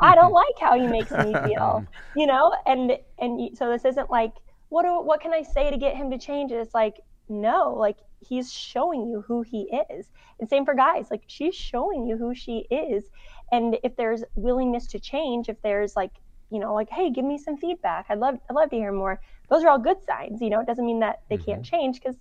I 0.00 0.14
don't 0.14 0.32
like 0.44 0.58
how 0.60 0.78
he 0.78 0.86
makes 0.86 1.10
me 1.10 1.34
feel, 1.44 1.86
you 2.16 2.26
know, 2.26 2.54
and 2.66 2.92
and 3.18 3.56
so 3.56 3.70
this 3.70 3.84
isn't 3.84 4.10
like 4.10 4.32
what 4.68 4.82
do, 4.84 5.00
what 5.00 5.20
can 5.20 5.32
I 5.32 5.42
say 5.42 5.70
to 5.70 5.76
get 5.76 5.96
him 5.96 6.10
to 6.10 6.18
change? 6.18 6.50
It's 6.50 6.74
like 6.74 7.00
no, 7.28 7.74
like 7.78 7.98
he's 8.20 8.52
showing 8.52 9.06
you 9.06 9.22
who 9.26 9.42
he 9.42 9.70
is, 9.90 10.06
and 10.40 10.48
same 10.48 10.64
for 10.64 10.74
guys, 10.74 11.10
like 11.10 11.22
she's 11.26 11.54
showing 11.54 12.06
you 12.06 12.16
who 12.16 12.34
she 12.34 12.66
is, 12.70 13.04
and 13.52 13.76
if 13.82 13.96
there's 13.96 14.24
willingness 14.34 14.86
to 14.88 14.98
change, 14.98 15.48
if 15.48 15.60
there's 15.62 15.96
like 15.96 16.12
you 16.50 16.58
know 16.58 16.74
like 16.74 16.90
hey, 16.90 17.10
give 17.10 17.24
me 17.24 17.38
some 17.38 17.56
feedback, 17.56 18.06
I'd 18.08 18.18
love 18.18 18.38
I'd 18.48 18.56
love 18.56 18.70
to 18.70 18.76
hear 18.76 18.92
more. 18.92 19.20
Those 19.50 19.62
are 19.62 19.68
all 19.68 19.78
good 19.78 20.02
signs, 20.02 20.40
you 20.40 20.50
know. 20.50 20.60
It 20.60 20.66
doesn't 20.66 20.86
mean 20.86 21.00
that 21.00 21.20
they 21.28 21.36
can't 21.36 21.62
mm-hmm. 21.62 21.76
change 21.76 22.00
because 22.00 22.16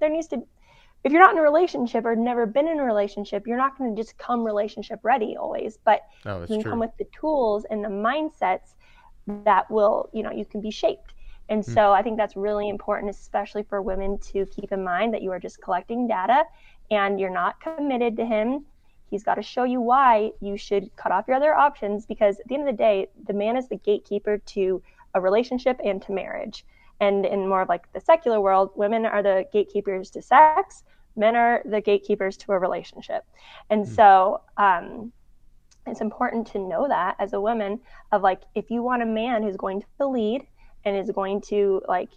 there 0.00 0.08
needs 0.08 0.26
to 0.28 0.42
if 1.06 1.12
you're 1.12 1.22
not 1.22 1.30
in 1.30 1.38
a 1.38 1.42
relationship 1.42 2.04
or 2.04 2.16
never 2.16 2.46
been 2.46 2.66
in 2.66 2.80
a 2.80 2.84
relationship, 2.84 3.46
you're 3.46 3.56
not 3.56 3.78
going 3.78 3.94
to 3.94 4.02
just 4.02 4.18
come 4.18 4.42
relationship 4.42 4.98
ready 5.04 5.36
always. 5.36 5.78
But 5.84 6.00
No, 6.24 6.40
you 6.40 6.48
can 6.48 6.62
true. 6.62 6.72
come 6.72 6.80
with 6.80 6.90
the 6.98 7.06
tools 7.18 7.64
and 7.70 7.84
the 7.84 7.88
mindsets 7.88 8.74
that 9.44 9.70
will, 9.70 10.10
you 10.12 10.24
know, 10.24 10.32
you 10.32 10.44
can 10.44 10.60
be 10.60 10.72
shaped. 10.72 11.14
And 11.48 11.64
hmm. 11.64 11.72
so 11.72 11.92
I 11.92 12.02
think 12.02 12.16
that's 12.16 12.34
really 12.34 12.68
important, 12.68 13.08
especially 13.10 13.62
for 13.62 13.80
women 13.82 14.18
to 14.32 14.46
keep 14.46 14.72
in 14.72 14.82
mind 14.82 15.14
that 15.14 15.22
you 15.22 15.30
are 15.30 15.38
just 15.38 15.62
collecting 15.62 16.08
data 16.08 16.42
and 16.90 17.20
you're 17.20 17.30
not 17.30 17.60
committed 17.60 18.16
to 18.16 18.26
him. 18.26 18.64
He's 19.08 19.22
got 19.22 19.36
to 19.36 19.42
show 19.42 19.62
you 19.62 19.80
why 19.80 20.32
you 20.40 20.56
should 20.56 20.90
cut 20.96 21.12
off 21.12 21.28
your 21.28 21.36
other 21.36 21.54
options 21.54 22.04
because 22.04 22.40
at 22.40 22.48
the 22.48 22.54
end 22.54 22.68
of 22.68 22.76
the 22.76 22.82
day, 22.82 23.06
the 23.28 23.32
man 23.32 23.56
is 23.56 23.68
the 23.68 23.76
gatekeeper 23.76 24.38
to 24.38 24.82
a 25.14 25.20
relationship 25.20 25.80
and 25.84 26.02
to 26.02 26.10
marriage. 26.10 26.64
And 26.98 27.24
in 27.24 27.48
more 27.48 27.62
of 27.62 27.68
like 27.68 27.92
the 27.92 28.00
secular 28.00 28.40
world, 28.40 28.72
women 28.74 29.06
are 29.06 29.22
the 29.22 29.46
gatekeepers 29.52 30.10
to 30.10 30.22
sex, 30.22 30.82
men 31.16 31.36
are 31.36 31.62
the 31.64 31.80
gatekeepers 31.80 32.36
to 32.38 32.52
a 32.52 32.58
relationship. 32.58 33.24
And 33.70 33.86
so, 33.86 34.42
um, 34.56 35.12
it's 35.86 36.00
important 36.00 36.46
to 36.48 36.58
know 36.58 36.88
that 36.88 37.16
as 37.18 37.32
a 37.32 37.40
woman 37.40 37.80
of 38.12 38.22
like 38.22 38.42
if 38.54 38.70
you 38.70 38.82
want 38.82 39.02
a 39.02 39.06
man 39.06 39.42
who's 39.42 39.56
going 39.56 39.84
to 39.98 40.06
lead 40.06 40.46
and 40.84 40.96
is 40.96 41.10
going 41.10 41.40
to 41.40 41.80
like 41.88 42.10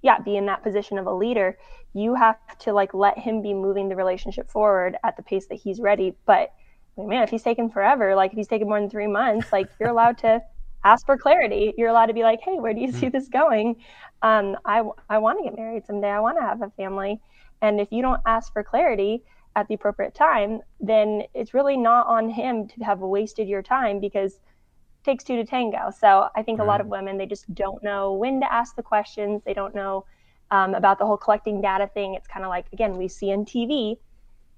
yeah 0.00 0.18
be 0.18 0.36
in 0.36 0.46
that 0.46 0.62
position 0.62 0.98
of 0.98 1.06
a 1.06 1.12
leader 1.12 1.58
you 1.94 2.14
have 2.14 2.36
to 2.58 2.72
like 2.72 2.94
let 2.94 3.18
him 3.18 3.42
be 3.42 3.52
moving 3.52 3.88
the 3.88 3.96
relationship 3.96 4.50
forward 4.50 4.96
at 5.04 5.16
the 5.16 5.22
pace 5.22 5.46
that 5.46 5.56
he's 5.56 5.78
ready. 5.80 6.16
But 6.26 6.52
man 6.96 7.22
if 7.22 7.30
he's 7.30 7.42
taking 7.42 7.70
forever 7.70 8.14
like 8.14 8.32
if 8.32 8.36
he's 8.36 8.48
taking 8.48 8.68
more 8.68 8.80
than 8.80 8.90
three 8.90 9.06
months 9.06 9.52
like 9.52 9.68
you're 9.78 9.88
allowed 9.88 10.18
to 10.18 10.42
ask 10.84 11.06
for 11.06 11.16
clarity. 11.16 11.74
You're 11.76 11.88
allowed 11.88 12.06
to 12.06 12.14
be 12.14 12.22
like 12.22 12.40
hey 12.40 12.58
where 12.58 12.74
do 12.74 12.80
you 12.80 12.92
see 12.92 13.08
this 13.08 13.28
going? 13.28 13.76
Um, 14.22 14.56
I, 14.64 14.82
I 15.08 15.18
want 15.18 15.38
to 15.38 15.44
get 15.44 15.56
married 15.56 15.84
someday. 15.84 16.08
I 16.08 16.20
want 16.20 16.38
to 16.38 16.42
have 16.42 16.62
a 16.62 16.70
family 16.70 17.20
and 17.62 17.80
if 17.80 17.88
you 17.90 18.02
don't 18.02 18.20
ask 18.26 18.52
for 18.52 18.62
clarity 18.62 19.22
at 19.54 19.68
the 19.68 19.74
appropriate 19.74 20.14
time, 20.14 20.60
then 20.80 21.22
it's 21.32 21.54
really 21.54 21.76
not 21.76 22.06
on 22.06 22.28
him 22.28 22.66
to 22.66 22.84
have 22.84 23.00
wasted 23.00 23.48
your 23.48 23.62
time 23.62 24.00
because 24.00 24.34
it 24.34 25.04
takes 25.04 25.24
two 25.24 25.36
to 25.36 25.44
tango. 25.44 25.90
So 25.96 26.28
I 26.34 26.42
think 26.42 26.60
a 26.60 26.64
lot 26.64 26.80
of 26.80 26.88
women, 26.88 27.16
they 27.16 27.26
just 27.26 27.54
don't 27.54 27.82
know 27.82 28.14
when 28.14 28.40
to 28.40 28.52
ask 28.52 28.76
the 28.76 28.82
questions. 28.82 29.42
They 29.44 29.54
don't 29.54 29.74
know 29.74 30.04
um, 30.50 30.74
about 30.74 30.98
the 30.98 31.06
whole 31.06 31.16
collecting 31.16 31.60
data 31.60 31.88
thing. 31.94 32.14
It's 32.14 32.26
kind 32.26 32.44
of 32.44 32.50
like, 32.50 32.66
again, 32.72 32.96
we 32.96 33.08
see 33.08 33.32
on 33.32 33.44
TV 33.44 33.98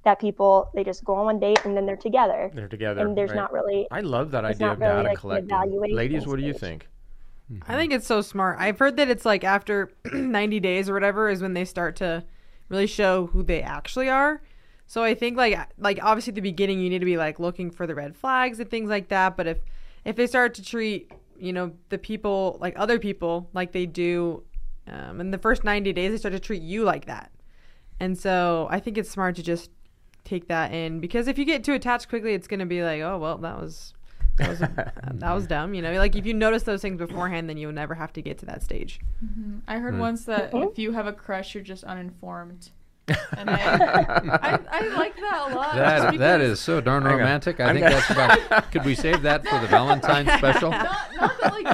that 0.04 0.18
people, 0.20 0.70
they 0.74 0.84
just 0.84 1.04
go 1.04 1.14
on 1.14 1.24
one 1.24 1.40
date 1.40 1.60
and 1.64 1.76
then 1.76 1.86
they're 1.86 1.96
together. 1.96 2.50
They're 2.54 2.68
together. 2.68 3.06
And 3.06 3.16
there's 3.16 3.30
right? 3.30 3.36
not 3.36 3.52
really, 3.52 3.86
I 3.90 4.00
love 4.00 4.30
that 4.30 4.44
idea 4.44 4.72
of 4.72 4.80
really 4.80 4.92
data 4.92 5.08
like 5.08 5.18
collecting. 5.18 5.94
Ladies, 5.94 6.26
what 6.26 6.38
do 6.38 6.44
you 6.44 6.52
stage. 6.52 6.60
think? 6.60 6.88
I 7.66 7.76
think 7.76 7.92
it's 7.92 8.06
so 8.06 8.22
smart. 8.22 8.58
I've 8.58 8.78
heard 8.78 8.96
that 8.96 9.10
it's 9.10 9.24
like 9.24 9.44
after 9.44 9.92
90 10.12 10.60
days 10.60 10.88
or 10.88 10.94
whatever 10.94 11.28
is 11.28 11.42
when 11.42 11.52
they 11.54 11.64
start 11.64 11.96
to 11.96 12.24
really 12.68 12.86
show 12.86 13.26
who 13.26 13.42
they 13.42 13.62
actually 13.62 14.08
are. 14.08 14.42
So 14.86 15.02
I 15.02 15.14
think 15.14 15.36
like 15.36 15.58
like 15.78 15.98
obviously 16.02 16.32
at 16.32 16.34
the 16.36 16.40
beginning 16.40 16.80
you 16.80 16.90
need 16.90 16.98
to 16.98 17.04
be 17.04 17.16
like 17.16 17.38
looking 17.38 17.70
for 17.70 17.86
the 17.86 17.94
red 17.94 18.16
flags 18.16 18.60
and 18.60 18.70
things 18.70 18.90
like 18.90 19.08
that, 19.08 19.36
but 19.36 19.46
if 19.46 19.58
if 20.04 20.16
they 20.16 20.26
start 20.26 20.54
to 20.54 20.62
treat, 20.62 21.10
you 21.38 21.52
know, 21.52 21.72
the 21.88 21.98
people 21.98 22.58
like 22.60 22.74
other 22.76 22.98
people 22.98 23.48
like 23.54 23.72
they 23.72 23.86
do 23.86 24.44
um, 24.86 25.20
in 25.20 25.30
the 25.30 25.38
first 25.38 25.64
90 25.64 25.92
days 25.94 26.12
they 26.12 26.18
start 26.18 26.32
to 26.32 26.40
treat 26.40 26.62
you 26.62 26.84
like 26.84 27.06
that. 27.06 27.32
And 28.00 28.18
so 28.18 28.66
I 28.70 28.80
think 28.80 28.98
it's 28.98 29.10
smart 29.10 29.36
to 29.36 29.42
just 29.42 29.70
take 30.24 30.48
that 30.48 30.72
in 30.72 31.00
because 31.00 31.28
if 31.28 31.38
you 31.38 31.44
get 31.44 31.64
too 31.64 31.74
attached 31.74 32.08
quickly 32.08 32.34
it's 32.34 32.46
going 32.46 32.60
to 32.60 32.66
be 32.66 32.82
like, 32.82 33.00
"Oh, 33.02 33.18
well, 33.18 33.38
that 33.38 33.60
was 33.60 33.94
that 34.38 34.48
was, 34.48 34.58
that 35.20 35.32
was 35.34 35.46
dumb, 35.46 35.74
you 35.74 35.82
know. 35.82 35.92
Like 35.94 36.16
if 36.16 36.26
you 36.26 36.34
notice 36.34 36.62
those 36.64 36.82
things 36.82 36.98
beforehand, 36.98 37.48
then 37.48 37.56
you'll 37.56 37.72
never 37.72 37.94
have 37.94 38.12
to 38.14 38.22
get 38.22 38.38
to 38.38 38.46
that 38.46 38.62
stage. 38.62 39.00
I 39.66 39.76
Hmm. 39.76 39.82
heard 39.82 39.98
once 39.98 40.24
that 40.26 40.52
if 40.54 40.78
you 40.78 40.92
have 40.92 41.06
a 41.06 41.12
crush, 41.12 41.54
you're 41.54 41.64
just 41.64 41.84
uninformed. 41.84 42.70
And 43.36 43.50
I, 43.50 43.56
I, 44.42 44.58
I 44.70 44.88
like 44.96 45.14
that 45.16 45.48
a 45.50 45.54
lot. 45.54 45.74
just 45.74 45.76
That 45.76 46.00
that 46.18 46.38
because- 46.38 46.50
is 46.52 46.60
so 46.60 46.80
darn 46.80 47.04
romantic. 47.04 47.60
I 47.60 47.72
think 47.74 47.84
that's 47.84 48.08
about. 48.10 48.72
Could 48.72 48.84
we 48.84 48.94
save 48.94 49.22
that 49.22 49.46
for 49.46 49.58
the 49.58 49.66
Valentine's 49.66 50.32
special? 50.38 50.70
Not, 50.70 50.98
not 51.20 51.40
that 51.40 51.52
like 51.52 51.64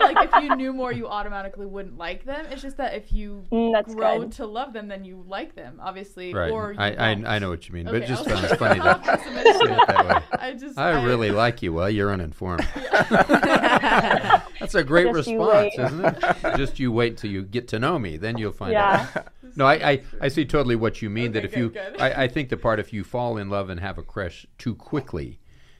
like 0.00 0.28
if 0.34 0.42
you 0.42 0.56
knew 0.56 0.72
more, 0.72 0.92
you 0.92 1.06
automatically 1.06 1.66
wouldn't 1.66 1.96
like 1.96 2.24
them. 2.24 2.44
It's 2.50 2.62
just 2.62 2.76
that 2.78 2.94
if 2.94 3.12
you 3.12 3.44
Mm, 3.52 3.72
that's 3.72 3.94
grow 3.94 4.20
good. 4.20 4.32
to 4.32 4.46
love 4.46 4.72
them, 4.72 4.88
then 4.88 5.04
you 5.04 5.24
like 5.28 5.54
them, 5.54 5.78
obviously. 5.80 6.34
Right. 6.34 6.50
Or 6.50 6.74
I, 6.76 6.92
I. 6.92 7.10
I 7.36 7.38
know 7.38 7.50
what 7.50 7.68
you 7.68 7.74
mean, 7.74 7.84
but 7.84 7.94
it 7.96 8.06
just 8.06 8.24
sounds 8.24 8.52
funny 8.54 8.80
to 8.80 9.00
say 9.04 9.72
it 9.72 9.86
that 9.86 10.06
way. 10.08 10.38
I 10.40 10.52
just 10.54 10.76
I 10.78 11.04
really 11.04 11.30
like 11.30 11.62
you. 11.62 11.72
Well, 11.72 11.88
you're 11.90 12.12
uninformed. 12.12 12.66
Yeah. 13.10 14.42
That's 14.60 14.74
a 14.74 14.84
great 14.84 15.06
Just 15.06 15.28
response, 15.28 15.74
isn't 15.78 16.04
it? 16.04 16.56
Just 16.56 16.78
you 16.78 16.92
wait 16.92 17.16
till 17.16 17.30
you 17.30 17.42
get 17.42 17.68
to 17.68 17.78
know 17.78 17.98
me, 17.98 18.16
then 18.16 18.38
you'll 18.38 18.52
find 18.52 18.72
Yeah. 18.72 19.06
out. 19.16 19.26
No, 19.56 19.66
I, 19.66 19.90
I, 19.90 20.02
I 20.20 20.28
see 20.28 20.44
totally 20.44 20.76
what 20.76 21.02
you 21.02 21.10
mean. 21.10 21.32
that 21.32 21.44
Okay, 21.44 21.52
if 21.52 21.56
you, 21.58 21.70
good, 21.70 21.92
good. 21.94 22.00
I, 22.00 22.24
I 22.24 22.28
think 22.28 22.48
the 22.48 22.56
part 22.56 22.78
if 22.80 22.92
you 22.92 23.04
fall 23.04 23.36
in 23.36 23.48
love 23.50 23.68
and 23.70 23.80
have 23.80 23.98
a 23.98 24.02
crush 24.02 24.46
too 24.58 24.74
quickly, 24.74 25.38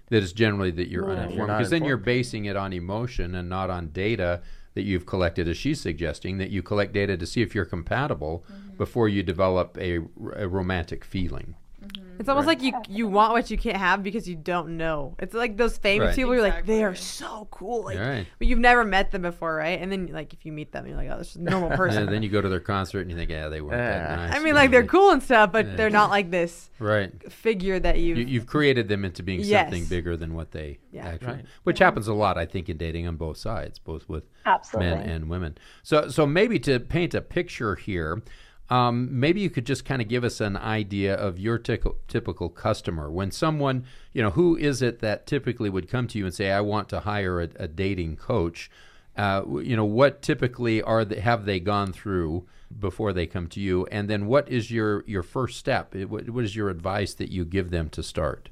that 0.09 0.23
is 0.23 0.33
generally 0.33 0.71
that 0.73 0.89
you're 0.89 1.07
Yeah. 1.09 1.21
uninformed 1.21 1.53
because 1.53 1.71
then 1.71 1.85
you're 1.85 1.97
basing 1.97 2.45
it 2.47 2.57
on 2.57 2.73
emotion 2.73 3.35
and 3.35 3.49
not 3.49 3.71
on 3.71 3.89
data 3.91 4.43
that 4.75 4.83
you've 4.83 5.07
collected, 5.07 5.49
as 5.49 5.57
she's 5.57 5.81
suggesting 5.81 6.39
that 6.39 6.51
you 6.51 6.63
collect 6.63 6.93
data 6.93 7.17
to 7.17 7.27
see 7.27 7.43
if 7.43 7.55
you're 7.55 7.65
compatible 7.65 8.45
Mm-hmm. 8.51 8.77
before 8.77 9.09
you 9.09 9.23
develop 9.23 9.77
a, 9.79 9.99
a 10.37 10.49
romantic 10.49 11.05
feeling. 11.05 11.55
Mm-hmm. 11.83 12.21
It's 12.21 12.29
almost 12.29 12.47
Right. 12.47 12.61
like 12.63 12.87
you 12.89 12.95
you 12.95 13.09
want 13.09 13.33
what 13.33 13.51
you 13.51 13.57
can't 13.57 13.79
have 13.79 14.03
because 14.03 14.29
you 14.29 14.37
don't 14.37 14.77
know. 14.77 15.17
It's 15.19 15.33
like 15.35 15.57
those 15.57 15.79
famous 15.79 16.09
Right. 16.09 16.17
people. 16.17 16.35
You're 16.35 16.43
like 16.43 16.67
they 16.67 16.85
are 16.85 16.95
so 16.95 17.49
cool, 17.51 17.85
like, 17.85 17.99
Right. 17.99 18.27
but 18.39 18.47
you've 18.49 18.59
never 18.59 18.85
met 18.85 19.11
them 19.11 19.23
before, 19.23 19.55
right? 19.57 19.81
And 19.81 19.91
then 19.91 20.09
like 20.13 20.35
if 20.35 20.45
you 20.45 20.53
meet 20.53 20.73
them, 20.73 20.87
you're 20.87 20.97
like, 20.97 21.09
oh, 21.11 21.17
this 21.19 21.31
is 21.31 21.37
a 21.37 21.41
normal 21.41 21.71
person. 21.77 22.03
And 22.03 22.13
then 22.13 22.23
you 22.23 22.29
go 22.29 22.43
to 22.43 22.49
their 22.51 22.61
concert 22.61 23.01
and 23.01 23.11
you 23.11 23.17
think, 23.17 23.31
yeah, 23.31 23.49
they 23.49 23.63
weren't 23.63 23.79
that 23.79 24.17
nice. 24.17 24.37
I 24.37 24.43
mean, 24.45 24.55
like 24.55 24.71
they're 24.71 24.85
cool 24.85 25.11
and 25.13 25.23
stuff, 25.23 25.51
but 25.53 25.67
Yeah. 25.67 25.77
they're 25.77 25.91
not 25.91 26.11
like 26.11 26.31
this 26.31 26.71
Right. 26.79 27.11
figure 27.33 27.81
that 27.81 27.99
you. 27.99 28.15
You, 28.17 28.25
you've 28.27 28.47
created 28.47 28.89
them 28.89 29.05
into 29.07 29.23
being 29.23 29.41
Yes. 29.41 29.65
something 29.71 29.87
bigger 29.87 30.17
than 30.19 30.35
what 30.35 30.51
they 30.53 30.79
Yeah. 30.93 31.07
actually, 31.09 31.33
Right. 31.33 31.45
which 31.63 31.79
happens 31.79 32.07
a 32.07 32.15
lot, 32.15 32.37
I 32.37 32.45
think, 32.45 32.69
in 32.69 32.77
dating 32.77 33.07
on 33.09 33.17
both 33.17 33.39
sides, 33.39 33.79
both 33.79 34.07
with 34.11 34.25
Absolutely. 34.45 34.91
men 34.97 35.09
and 35.09 35.31
women. 35.31 35.57
So, 35.83 36.09
so 36.09 36.27
maybe 36.27 36.59
to 36.61 36.79
paint 36.81 37.15
a 37.15 37.23
picture 37.23 37.77
here, 37.77 38.23
um, 38.71 39.09
maybe 39.11 39.41
you 39.41 39.51
could 39.51 39.67
just 39.67 39.85
kind 39.85 40.01
of 40.01 40.07
give 40.07 40.23
us 40.23 40.41
an 40.41 40.57
idea 40.57 41.15
of 41.15 41.39
your 41.39 41.59
typical 41.59 41.97
typical 42.07 42.49
customer. 42.49 43.11
When 43.11 43.33
someone, 43.33 43.85
you 44.13 44.23
know, 44.23 44.31
who 44.31 44.57
is 44.57 44.81
it 44.81 45.01
that 45.01 45.27
typically 45.27 45.69
would 45.69 45.89
come 45.89 46.07
to 46.09 46.19
you 46.19 46.25
and 46.25 46.35
say, 46.35 46.53
"I 46.53 46.61
want 46.61 46.89
to 46.91 47.01
hire 47.01 47.41
a, 47.41 47.49
a 47.57 47.69
dating 47.69 48.17
coach"? 48.17 48.71
Uh, 49.17 49.43
you 49.61 49.75
know, 49.75 49.85
what 49.85 50.23
typically 50.23 50.81
are 50.83 51.05
have 51.05 51.45
they 51.45 51.59
gone 51.59 51.93
through 51.93 52.47
before 52.79 53.13
they 53.13 53.27
come 53.27 53.49
to 53.49 53.61
you, 53.61 53.87
and 53.87 54.09
then 54.09 54.27
what 54.27 54.49
is 54.49 54.71
your 54.71 55.05
your 55.07 55.25
first 55.25 55.59
step? 55.59 55.93
What, 55.95 56.31
what 56.31 56.45
is 56.45 56.55
your 56.55 56.71
advice 56.71 57.15
that 57.15 57.31
you 57.31 57.45
give 57.45 57.71
them 57.71 57.91
to 57.91 58.05
start? 58.05 58.51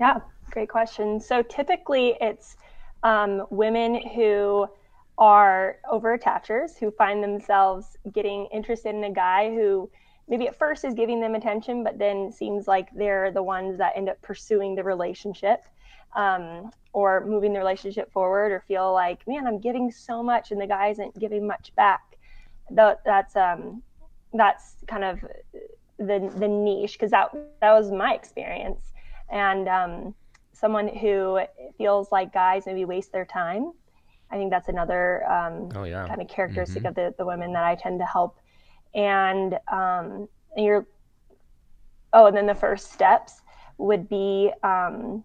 Yeah, 0.00 0.18
great 0.50 0.68
question. 0.68 1.20
So 1.20 1.42
typically 1.42 2.16
it's 2.20 2.56
um, 3.04 3.46
women 3.50 4.00
who 4.14 4.66
are 5.20 5.76
over 5.88 6.18
attachers 6.18 6.78
who 6.78 6.90
find 6.90 7.22
themselves 7.22 7.98
getting 8.12 8.46
interested 8.46 8.94
in 8.94 9.04
a 9.04 9.12
guy 9.12 9.50
who 9.50 9.88
maybe 10.28 10.48
at 10.48 10.56
first 10.56 10.84
is 10.84 10.94
giving 10.94 11.20
them 11.20 11.34
attention, 11.34 11.84
but 11.84 11.98
then 11.98 12.32
seems 12.32 12.66
like 12.66 12.88
they're 12.94 13.30
the 13.30 13.42
ones 13.42 13.76
that 13.78 13.92
end 13.96 14.08
up 14.08 14.20
pursuing 14.22 14.74
the 14.74 14.82
relationship 14.82 15.62
um, 16.16 16.70
or 16.94 17.24
moving 17.26 17.52
the 17.52 17.58
relationship 17.58 18.10
forward 18.10 18.50
or 18.50 18.64
feel 18.66 18.92
like, 18.92 19.26
man, 19.28 19.46
I'm 19.46 19.60
giving 19.60 19.90
so 19.92 20.22
much 20.22 20.52
and 20.52 20.60
the 20.60 20.66
guy 20.66 20.88
isn't 20.88 21.18
giving 21.18 21.46
much 21.46 21.72
back. 21.76 22.00
That's 22.70 23.36
um, 23.36 23.82
that's 24.32 24.76
kind 24.86 25.04
of 25.04 25.20
the 25.98 26.32
the 26.38 26.48
niche 26.48 26.92
because 26.92 27.10
that 27.10 27.30
that 27.60 27.72
was 27.72 27.90
my 27.90 28.14
experience 28.14 28.80
and 29.30 29.68
um, 29.68 30.14
someone 30.52 30.88
who 30.88 31.40
feels 31.76 32.10
like 32.12 32.32
guys 32.32 32.64
maybe 32.66 32.84
waste 32.84 33.12
their 33.12 33.24
time. 33.24 33.72
I 34.30 34.36
think 34.36 34.50
that's 34.50 34.68
another 34.68 35.24
um, 35.30 35.70
Oh 35.74 35.84
yeah. 35.84 36.06
kind 36.06 36.20
of 36.20 36.28
characteristic 36.28 36.84
of 36.84 36.94
the, 36.94 37.14
the 37.18 37.26
women 37.26 37.52
that 37.52 37.64
I 37.64 37.74
tend 37.74 37.98
to 38.00 38.06
help. 38.06 38.38
And 38.94 39.54
um, 39.70 40.28
and 40.56 40.64
you're, 40.66 40.86
oh, 42.12 42.26
and 42.26 42.36
then 42.36 42.46
the 42.46 42.54
first 42.54 42.92
steps 42.92 43.42
would 43.78 44.08
be 44.08 44.52
um, 44.62 45.24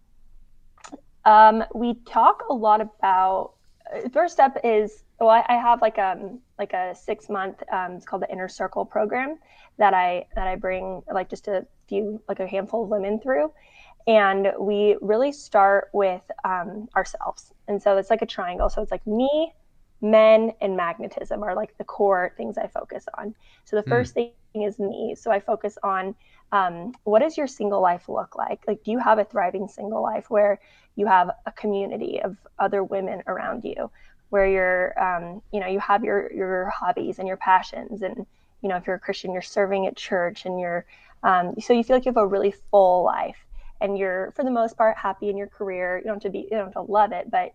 um, 1.25 1.63
we 1.73 1.95
talk 2.07 2.43
a 2.49 2.53
lot 2.53 2.81
about. 2.81 3.53
uh, 3.93 4.09
First 4.09 4.33
step 4.33 4.57
is 4.63 5.03
well, 5.19 5.29
I, 5.29 5.45
I 5.47 5.53
have 5.55 5.81
like 5.81 5.97
um 5.97 6.39
like 6.59 6.73
a 6.73 6.93
six 6.95 7.29
month 7.29 7.61
um, 7.71 7.93
it's 7.93 8.05
called 8.05 8.21
the 8.21 8.31
Inner 8.31 8.47
Circle 8.47 8.85
program 8.85 9.37
that 9.77 9.93
I 9.93 10.25
that 10.35 10.47
I 10.47 10.55
bring 10.55 11.01
like 11.11 11.29
just 11.29 11.47
a 11.47 11.65
few 11.87 12.21
like 12.27 12.39
a 12.39 12.47
handful 12.47 12.83
of 12.83 12.89
women 12.89 13.19
through, 13.19 13.51
and 14.07 14.51
we 14.59 14.97
really 15.01 15.31
start 15.31 15.89
with 15.93 16.21
um, 16.43 16.87
ourselves. 16.95 17.53
And 17.67 17.81
so 17.81 17.97
it's 17.97 18.09
like 18.09 18.21
a 18.21 18.27
triangle. 18.27 18.69
So 18.69 18.81
it's 18.81 18.91
like 18.91 19.05
me 19.07 19.53
men 20.01 20.51
and 20.61 20.75
magnetism 20.75 21.41
are 21.41 21.55
like 21.55 21.75
the 21.77 21.83
core 21.83 22.33
things 22.37 22.57
i 22.57 22.67
focus 22.67 23.05
on. 23.17 23.33
So 23.63 23.75
the 23.75 23.83
first 23.83 24.13
thing 24.13 24.31
is 24.53 24.77
me. 24.77 25.15
So 25.17 25.31
i 25.31 25.39
focus 25.39 25.77
on 25.83 26.15
um, 26.51 26.93
what 27.03 27.19
does 27.19 27.37
your 27.37 27.47
single 27.47 27.81
life 27.81 28.07
look 28.07 28.35
like? 28.35 28.61
Like 28.67 28.83
do 28.83 28.91
you 28.91 28.99
have 28.99 29.19
a 29.19 29.25
thriving 29.25 29.67
single 29.67 30.03
life 30.03 30.29
where 30.29 30.59
you 30.95 31.07
have 31.07 31.31
a 31.45 31.51
community 31.51 32.21
of 32.21 32.37
other 32.59 32.83
women 32.83 33.23
around 33.27 33.63
you? 33.63 33.89
Where 34.29 34.47
you're 34.47 34.99
um, 35.01 35.41
you 35.51 35.59
know 35.59 35.67
you 35.67 35.79
have 35.79 36.03
your 36.03 36.31
your 36.31 36.69
hobbies 36.69 37.19
and 37.19 37.27
your 37.27 37.37
passions 37.37 38.01
and 38.01 38.25
you 38.61 38.69
know 38.69 38.75
if 38.75 38.87
you're 38.87 38.95
a 38.95 38.99
christian 38.99 39.31
you're 39.31 39.41
serving 39.41 39.85
at 39.85 39.95
church 39.95 40.45
and 40.45 40.59
you're 40.59 40.85
um, 41.23 41.55
so 41.59 41.73
you 41.73 41.83
feel 41.83 41.95
like 41.95 42.05
you 42.05 42.09
have 42.09 42.17
a 42.17 42.27
really 42.27 42.53
full 42.71 43.03
life 43.03 43.44
and 43.81 43.97
you're 43.97 44.31
for 44.35 44.43
the 44.43 44.51
most 44.51 44.77
part 44.77 44.97
happy 44.97 45.29
in 45.29 45.37
your 45.37 45.47
career. 45.47 45.97
You 45.97 46.05
don't 46.05 46.15
have 46.15 46.23
to 46.23 46.29
be 46.29 46.39
you 46.49 46.49
don't 46.51 46.65
have 46.65 46.73
to 46.73 46.81
love 46.81 47.11
it 47.11 47.29
but 47.31 47.51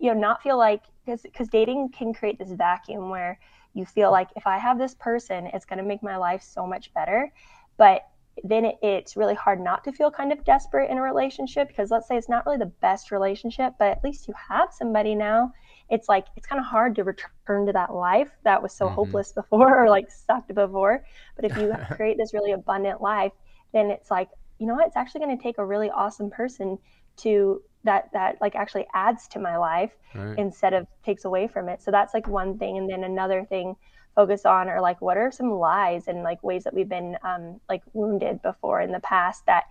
you 0.00 0.12
know 0.12 0.18
not 0.20 0.42
feel 0.42 0.58
like 0.58 0.82
because 1.04 1.22
because 1.22 1.48
dating 1.48 1.90
can 1.90 2.12
create 2.12 2.38
this 2.38 2.52
vacuum 2.52 3.08
where 3.10 3.38
you 3.74 3.84
feel 3.84 4.10
like 4.10 4.28
if 4.36 4.46
i 4.46 4.58
have 4.58 4.78
this 4.78 4.94
person 4.94 5.46
it's 5.52 5.64
going 5.64 5.78
to 5.78 5.84
make 5.84 6.02
my 6.02 6.16
life 6.16 6.42
so 6.42 6.66
much 6.66 6.92
better. 6.94 7.30
But 7.76 8.02
then 8.44 8.64
it, 8.64 8.76
it's 8.82 9.16
really 9.16 9.34
hard 9.34 9.60
not 9.60 9.84
to 9.84 9.92
feel 9.92 10.10
kind 10.10 10.32
of 10.32 10.44
desperate 10.44 10.90
in 10.90 10.98
a 10.98 11.02
relationship 11.02 11.68
because 11.68 11.90
let's 11.90 12.08
say 12.08 12.16
it's 12.16 12.28
not 12.28 12.46
really 12.46 12.58
the 12.58 12.72
best 12.80 13.10
relationship 13.10 13.74
but 13.78 13.88
at 13.88 14.04
least 14.04 14.28
you 14.28 14.34
have 14.48 14.70
somebody 14.72 15.14
now. 15.14 15.52
It's 15.90 16.08
like 16.08 16.26
it's 16.36 16.46
kind 16.46 16.60
of 16.60 16.66
hard 16.66 16.94
to 16.96 17.04
return 17.04 17.66
to 17.66 17.72
that 17.72 17.92
life 17.94 18.30
that 18.44 18.62
was 18.62 18.72
so 18.72 18.72
Mhm. 18.80 18.90
hopeless 18.90 19.32
before 19.34 19.84
or 19.84 19.88
like 19.90 20.10
sucked 20.10 20.54
before. 20.54 21.04
But 21.36 21.44
if 21.44 21.56
you 21.56 21.74
create 21.90 22.16
this 22.18 22.32
really 22.34 22.52
abundant 22.52 23.00
life 23.00 23.32
then 23.72 23.90
it's 23.90 24.10
like 24.10 24.28
you 24.60 24.66
know 24.66 24.74
what? 24.74 24.86
It's 24.86 24.96
actually 24.96 25.22
going 25.22 25.36
to 25.36 25.42
take 25.42 25.58
a 25.58 25.64
really 25.64 25.90
awesome 25.90 26.30
person 26.30 26.78
to 27.18 27.62
that 27.82 28.10
that 28.12 28.36
like 28.42 28.54
actually 28.54 28.86
adds 28.94 29.26
to 29.28 29.38
my 29.40 29.56
life 29.56 29.90
Right. 30.14 30.38
instead 30.38 30.74
of 30.74 30.86
takes 31.04 31.24
away 31.24 31.46
from 31.48 31.68
it. 31.68 31.82
So 31.82 31.90
that's 31.90 32.12
like 32.14 32.28
one 32.28 32.58
thing. 32.58 32.76
And 32.78 32.88
then 32.90 33.04
another 33.04 33.44
thing 33.44 33.74
focus 34.16 34.44
on 34.44 34.68
are 34.68 34.80
like 34.80 35.00
what 35.00 35.16
are 35.16 35.30
some 35.30 35.50
lies 35.52 36.08
and 36.08 36.22
like 36.24 36.42
ways 36.42 36.64
that 36.64 36.74
we've 36.74 36.88
been 36.88 37.16
um, 37.22 37.60
like 37.68 37.82
wounded 37.92 38.42
before 38.42 38.80
in 38.80 38.92
the 38.92 39.00
past 39.00 39.46
that 39.46 39.64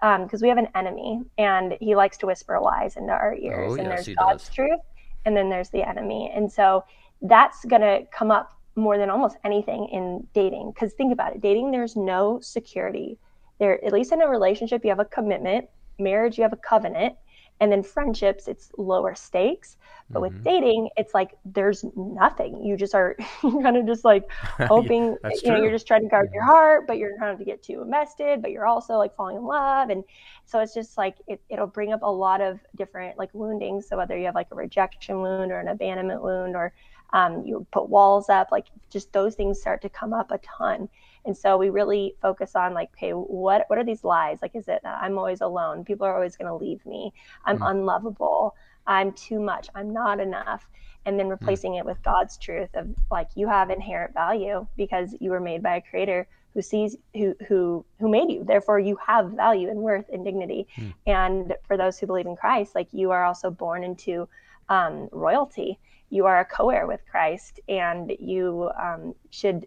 because 0.00 0.40
we 0.40 0.48
have 0.48 0.56
an 0.58 0.68
enemy 0.74 1.20
and 1.36 1.76
he 1.80 1.94
likes 1.94 2.16
to 2.18 2.26
whisper 2.26 2.58
lies 2.58 2.96
into 2.96 3.12
our 3.12 3.34
ears. 3.34 3.72
Oh, 3.72 3.74
and 3.74 3.82
yes, 3.84 3.88
there's 3.90 4.06
he 4.06 4.14
god's 4.14 4.44
does. 4.46 4.54
truth 4.54 4.80
and 5.26 5.36
then 5.36 5.50
there's 5.50 5.68
the 5.70 5.86
enemy. 5.86 6.32
And 6.34 6.50
so 6.50 6.84
that's 7.20 7.64
going 7.66 7.82
to 7.82 8.06
come 8.10 8.30
up 8.30 8.56
more 8.76 8.96
than 8.96 9.10
almost 9.10 9.36
anything 9.44 9.88
in 9.92 10.26
dating. 10.32 10.70
Because 10.74 10.94
think 10.94 11.12
about 11.12 11.34
it 11.34 11.42
dating 11.42 11.70
there's 11.72 11.96
no 11.96 12.40
security 12.40 13.18
there 13.60 13.84
at 13.84 13.92
least 13.92 14.12
in 14.12 14.22
a 14.22 14.28
relationship 14.28 14.82
you 14.84 14.90
have 14.90 15.00
a 15.00 15.06
commitment. 15.06 15.68
Marriage 16.00 16.38
you 16.38 16.42
have 16.44 16.54
a 16.54 16.58
covenant. 16.58 17.16
And 17.60 17.70
then 17.70 17.82
friendships 17.82 18.48
it's 18.48 18.72
lower 18.78 19.14
stakes. 19.14 19.76
But 20.12 20.22
with 20.22 20.32
Mhm. 20.32 20.44
dating 20.44 20.90
it's 20.96 21.14
like 21.14 21.32
there's 21.44 21.84
nothing. 21.96 22.64
You 22.64 22.76
just 22.76 22.94
are 22.94 23.16
kind 23.42 23.76
of 23.76 23.86
just 23.86 24.04
like 24.04 24.24
hoping 24.64 25.18
that's 25.22 25.44
you 25.44 25.52
know 25.52 25.58
you're 25.58 25.70
just 25.72 25.86
trying 25.86 26.02
to 26.02 26.08
guard 26.08 26.30
your 26.34 26.44
heart 26.44 26.86
but 26.86 26.98
you're 26.98 27.16
trying 27.18 27.38
to 27.38 27.44
get 27.44 27.62
too 27.62 27.82
invested 27.82 28.42
but 28.42 28.50
you're 28.52 28.66
also 28.66 28.96
like 28.96 29.14
falling 29.14 29.36
in 29.36 29.44
love. 29.44 29.90
And 29.90 30.04
so 30.46 30.60
it's 30.60 30.74
just 30.74 30.98
like 30.98 31.16
it, 31.28 31.42
it'll 31.50 31.66
bring 31.66 31.92
up 31.92 32.02
a 32.02 32.10
lot 32.10 32.40
of 32.40 32.60
different 32.76 33.18
like 33.18 33.30
woundings. 33.34 33.88
So 33.88 33.96
whether 33.98 34.16
you 34.18 34.26
have 34.26 34.34
like 34.34 34.48
a 34.52 34.56
rejection 34.56 35.20
wound 35.20 35.52
or 35.52 35.60
an 35.60 35.68
abandonment 35.68 36.22
wound 36.22 36.56
or 36.56 36.72
um, 37.12 37.44
you 37.44 37.66
put 37.72 37.88
walls 37.88 38.28
up 38.28 38.48
like 38.52 38.66
just 38.90 39.12
those 39.12 39.34
things 39.34 39.60
start 39.60 39.82
to 39.82 39.88
come 39.88 40.12
up 40.12 40.30
a 40.30 40.38
ton 40.38 40.88
and 41.24 41.36
so 41.36 41.56
we 41.56 41.70
really 41.70 42.14
focus 42.22 42.56
on 42.56 42.74
like 42.74 42.90
okay 42.94 43.10
what 43.12 43.64
what 43.68 43.78
are 43.78 43.84
these 43.84 44.04
lies? 44.04 44.38
Like 44.42 44.54
is 44.54 44.68
it 44.68 44.80
that 44.82 44.98
i'm 45.02 45.18
always 45.18 45.40
alone. 45.40 45.84
People 45.84 46.06
are 46.06 46.14
always 46.14 46.36
going 46.36 46.48
to 46.48 46.54
leave 46.54 46.84
me. 46.86 47.12
I'm 47.44 47.58
Mm. 47.58 47.70
unlovable. 47.70 48.54
I'm 48.86 49.12
too 49.12 49.40
much. 49.40 49.68
I'm 49.74 49.92
not 49.92 50.20
enough. 50.20 50.68
And 51.06 51.18
then 51.18 51.28
replacing 51.28 51.74
it 51.74 51.84
with 51.84 52.02
god's 52.02 52.36
truth 52.36 52.70
of 52.74 52.88
like 53.10 53.28
you 53.34 53.48
have 53.48 53.70
inherent 53.70 54.14
value 54.14 54.66
because 54.76 55.14
you 55.20 55.30
were 55.30 55.40
made 55.40 55.62
by 55.62 55.76
a 55.76 55.80
creator 55.80 56.26
who 56.54 56.62
sees 56.62 56.96
who 57.14 57.34
who 57.48 57.84
who 57.98 58.08
made 58.08 58.30
you. 58.30 58.44
Therefore 58.44 58.78
you 58.80 58.96
have 59.06 59.30
value 59.32 59.68
and 59.70 59.80
worth 59.80 60.08
and 60.12 60.24
dignity. 60.24 60.66
Mm. 60.76 60.94
and 61.06 61.54
for 61.66 61.76
those 61.76 61.98
who 61.98 62.06
believe 62.06 62.26
in 62.26 62.36
christ 62.36 62.74
like 62.74 62.88
you 62.92 63.10
are 63.10 63.24
also 63.24 63.50
born 63.50 63.84
into 63.84 64.28
um, 64.68 65.08
royalty. 65.12 65.78
You 66.10 66.26
are 66.26 66.40
a 66.40 66.44
co-heir 66.44 66.86
with 66.86 67.02
christ 67.10 67.60
and 67.68 68.12
you 68.18 68.70
um, 68.80 69.14
should 69.30 69.66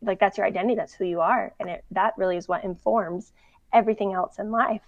like 0.00 0.18
that's 0.18 0.38
your 0.38 0.46
identity 0.46 0.74
that's 0.74 0.94
who 0.94 1.04
you 1.04 1.20
are 1.20 1.52
and 1.60 1.68
it, 1.68 1.84
that 1.90 2.14
really 2.16 2.36
is 2.36 2.48
what 2.48 2.64
informs 2.64 3.32
everything 3.72 4.12
else 4.14 4.38
in 4.38 4.50
life. 4.50 4.82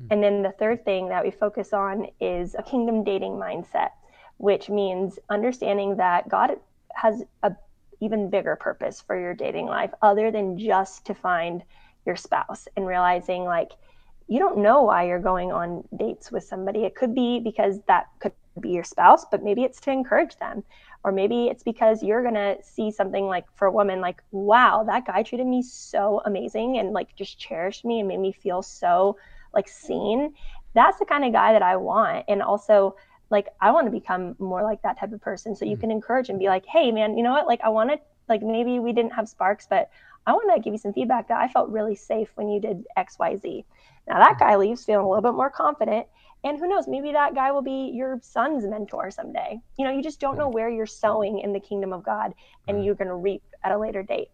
Hmm. 0.00 0.06
And 0.10 0.22
then 0.22 0.42
the 0.42 0.52
third 0.52 0.84
thing 0.84 1.08
that 1.08 1.24
we 1.24 1.30
focus 1.30 1.72
on 1.72 2.08
is 2.20 2.54
a 2.58 2.62
kingdom 2.62 3.04
dating 3.04 3.32
mindset 3.32 3.90
which 4.38 4.68
means 4.68 5.18
understanding 5.30 5.96
that 5.96 6.28
god 6.28 6.58
has 6.94 7.22
a 7.42 7.52
even 8.00 8.28
bigger 8.30 8.56
purpose 8.56 9.00
for 9.00 9.18
your 9.18 9.34
dating 9.34 9.66
life 9.66 9.90
other 10.02 10.30
than 10.30 10.58
just 10.58 11.06
to 11.06 11.14
find 11.14 11.62
your 12.04 12.16
spouse 12.16 12.68
and 12.76 12.86
realizing 12.86 13.44
like 13.44 13.72
you 14.28 14.38
don't 14.38 14.58
know 14.58 14.82
why 14.82 15.06
you're 15.06 15.20
going 15.20 15.52
on 15.52 15.84
dates 15.96 16.32
with 16.32 16.42
somebody. 16.42 16.84
It 16.84 16.96
could 16.96 17.14
be 17.14 17.38
because 17.38 17.80
that 17.86 18.08
could 18.18 18.32
be 18.60 18.70
your 18.70 18.84
spouse 18.84 19.24
but 19.30 19.42
maybe 19.42 19.62
it's 19.62 19.80
to 19.82 19.90
encourage 19.90 20.36
them 20.38 20.64
or 21.06 21.12
maybe 21.12 21.46
it's 21.46 21.62
because 21.62 22.02
you're 22.02 22.20
going 22.20 22.34
to 22.34 22.56
see 22.64 22.90
something 22.90 23.26
like 23.26 23.44
for 23.54 23.66
a 23.68 23.70
woman 23.72 24.00
like 24.00 24.20
wow 24.32 24.82
that 24.82 25.06
guy 25.06 25.22
treated 25.22 25.46
me 25.46 25.62
so 25.62 26.20
amazing 26.26 26.78
and 26.78 26.92
like 26.92 27.14
just 27.14 27.38
cherished 27.38 27.84
me 27.84 28.00
and 28.00 28.08
made 28.08 28.18
me 28.18 28.32
feel 28.32 28.60
so 28.60 29.16
like 29.54 29.68
seen. 29.68 30.34
That's 30.74 30.98
the 30.98 31.04
kind 31.06 31.24
of 31.24 31.32
guy 31.32 31.52
that 31.52 31.62
i 31.62 31.76
want. 31.76 32.24
And 32.26 32.42
also 32.42 32.96
like 33.30 33.46
i 33.60 33.70
want 33.70 33.86
to 33.86 33.92
become 33.92 34.34
more 34.40 34.64
like 34.64 34.82
that 34.82 34.98
type 34.98 35.12
of 35.12 35.20
person. 35.20 35.54
So 35.54 35.64
you 35.64 35.72
mm-hmm. 35.72 35.82
can 35.82 35.90
encourage 35.92 36.28
and 36.28 36.40
be 36.40 36.48
like 36.48 36.66
hey 36.66 36.90
man 36.90 37.16
you 37.16 37.22
know 37.22 37.32
what? 37.32 37.46
Like 37.46 37.60
i 37.62 37.68
want 37.68 37.90
to 37.90 37.98
like 38.28 38.42
maybe 38.42 38.80
we 38.80 38.92
didn't 38.92 39.12
have 39.12 39.28
sparks 39.28 39.68
but 39.70 39.88
I 40.26 40.32
want 40.32 40.52
to 40.52 40.60
give 40.60 40.74
you 40.74 40.78
some 40.78 40.92
feedback 40.92 41.28
that 41.28 41.40
I 41.40 41.46
felt 41.46 41.68
really 41.68 41.94
safe 41.94 42.30
when 42.34 42.48
you 42.48 42.60
did 42.60 42.84
XYZ. 42.98 43.64
Now 44.08 44.18
that 44.18 44.32
mm-hmm. 44.32 44.38
guy 44.40 44.56
leaves 44.56 44.84
feeling 44.84 45.06
a 45.06 45.08
little 45.08 45.22
bit 45.22 45.36
more 45.36 45.50
confident. 45.50 46.08
And 46.44 46.58
who 46.58 46.68
knows, 46.68 46.86
maybe 46.86 47.12
that 47.12 47.34
guy 47.34 47.50
will 47.50 47.62
be 47.62 47.90
your 47.92 48.20
son's 48.22 48.64
mentor 48.64 49.10
someday. 49.10 49.58
You 49.78 49.84
know, 49.84 49.90
you 49.90 50.02
just 50.02 50.20
don't 50.20 50.38
know 50.38 50.48
where 50.48 50.68
you're 50.70 50.86
sowing 50.86 51.40
in 51.40 51.52
the 51.52 51.60
kingdom 51.60 51.92
of 51.92 52.04
God 52.04 52.34
and 52.68 52.84
you're 52.84 52.94
going 52.94 53.08
to 53.08 53.16
reap 53.16 53.42
at 53.64 53.72
a 53.72 53.78
later 53.78 54.02
date. 54.02 54.28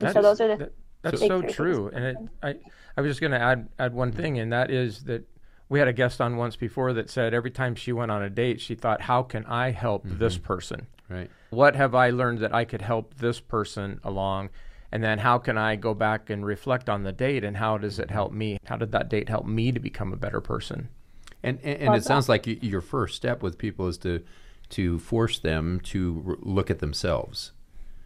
And 0.00 0.08
That 0.08 0.12
so 0.12 0.20
is- 0.20 0.24
those 0.24 0.40
are 0.40 0.48
the 0.48 0.56
that- 0.56 0.72
that's 1.02 1.20
so 1.20 1.42
true. 1.42 1.90
And 1.92 2.04
it, 2.04 2.16
I, 2.42 2.54
I 2.96 3.00
was 3.00 3.10
just 3.10 3.20
going 3.20 3.32
to 3.32 3.40
add 3.40 3.68
add 3.78 3.94
one 3.94 4.12
thing, 4.12 4.38
and 4.38 4.52
that 4.52 4.70
is 4.70 5.04
that 5.04 5.24
we 5.68 5.78
had 5.78 5.88
a 5.88 5.92
guest 5.92 6.20
on 6.20 6.36
once 6.36 6.56
before 6.56 6.92
that 6.94 7.10
said 7.10 7.34
every 7.34 7.50
time 7.50 7.74
she 7.74 7.92
went 7.92 8.10
on 8.10 8.22
a 8.22 8.30
date, 8.30 8.60
she 8.60 8.74
thought, 8.74 9.02
"How 9.02 9.22
can 9.22 9.44
I 9.46 9.70
help 9.70 10.04
mm-hmm. 10.04 10.18
this 10.18 10.38
person? 10.38 10.86
Right. 11.08 11.30
What 11.50 11.76
have 11.76 11.94
I 11.94 12.10
learned 12.10 12.40
that 12.40 12.54
I 12.54 12.64
could 12.64 12.82
help 12.82 13.14
this 13.14 13.40
person 13.40 14.00
along?" 14.02 14.50
And 14.92 15.02
then 15.02 15.18
how 15.18 15.38
can 15.38 15.58
I 15.58 15.76
go 15.76 15.94
back 15.94 16.30
and 16.30 16.46
reflect 16.46 16.88
on 16.88 17.02
the 17.02 17.12
date 17.12 17.42
and 17.44 17.56
how 17.56 17.76
does 17.76 17.98
it 17.98 18.10
help 18.10 18.32
me? 18.32 18.58
How 18.66 18.76
did 18.76 18.92
that 18.92 19.08
date 19.08 19.28
help 19.28 19.44
me 19.44 19.72
to 19.72 19.80
become 19.80 20.12
a 20.12 20.16
better 20.16 20.40
person? 20.40 20.88
And 21.42 21.58
and, 21.62 21.82
and 21.82 21.94
it 21.94 22.04
sounds 22.04 22.28
like 22.28 22.46
your 22.46 22.80
first 22.80 23.16
step 23.16 23.42
with 23.42 23.58
people 23.58 23.86
is 23.88 23.98
to 23.98 24.22
to 24.70 24.98
force 24.98 25.38
them 25.38 25.80
to 25.80 26.38
look 26.40 26.70
at 26.70 26.80
themselves. 26.80 27.52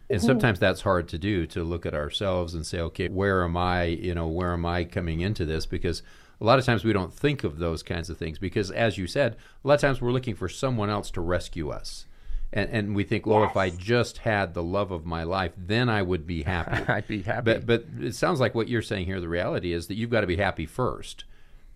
And 0.09 0.19
mm-hmm. 0.19 0.27
sometimes 0.27 0.59
that's 0.59 0.81
hard 0.81 1.07
to 1.09 1.17
do 1.17 1.47
to 1.47 1.63
look 1.63 1.85
at 1.85 1.93
ourselves 1.93 2.53
and 2.53 2.65
say, 2.65 2.79
okay, 2.81 3.07
where 3.07 3.43
am 3.43 3.55
I? 3.55 3.85
You 3.85 4.13
know, 4.13 4.27
where 4.27 4.53
am 4.53 4.65
I 4.65 4.83
coming 4.83 5.21
into 5.21 5.45
this? 5.45 5.65
Because 5.65 6.03
a 6.41 6.43
lot 6.43 6.59
of 6.59 6.65
times 6.65 6.83
we 6.83 6.91
don't 6.91 7.13
think 7.13 7.43
of 7.43 7.59
those 7.59 7.83
kinds 7.83 8.09
of 8.09 8.17
things 8.17 8.39
because, 8.39 8.71
as 8.71 8.97
you 8.97 9.07
said, 9.07 9.37
a 9.63 9.67
lot 9.67 9.75
of 9.75 9.81
times 9.81 10.01
we're 10.01 10.11
looking 10.11 10.35
for 10.35 10.49
someone 10.49 10.89
else 10.89 11.11
to 11.11 11.21
rescue 11.21 11.69
us. 11.69 12.07
And, 12.51 12.69
and 12.71 12.95
we 12.95 13.05
think, 13.05 13.25
well, 13.25 13.45
if 13.45 13.55
I 13.55 13.69
just 13.69 14.17
had 14.17 14.53
the 14.53 14.63
love 14.63 14.91
of 14.91 15.05
my 15.05 15.23
life, 15.23 15.53
then 15.55 15.87
I 15.87 16.01
would 16.01 16.27
be 16.27 16.43
happy. 16.43 16.91
I'd 16.91 17.07
be 17.07 17.21
happy. 17.21 17.45
But 17.45 17.65
but 17.65 17.85
it 18.01 18.15
sounds 18.15 18.39
like 18.39 18.53
what 18.55 18.67
you're 18.67 18.81
saying 18.81 19.05
here. 19.05 19.21
The 19.21 19.29
reality 19.29 19.71
is 19.71 19.87
that 19.87 19.95
you've 19.95 20.09
got 20.09 20.21
to 20.21 20.27
be 20.27 20.37
happy 20.37 20.65
first, 20.65 21.23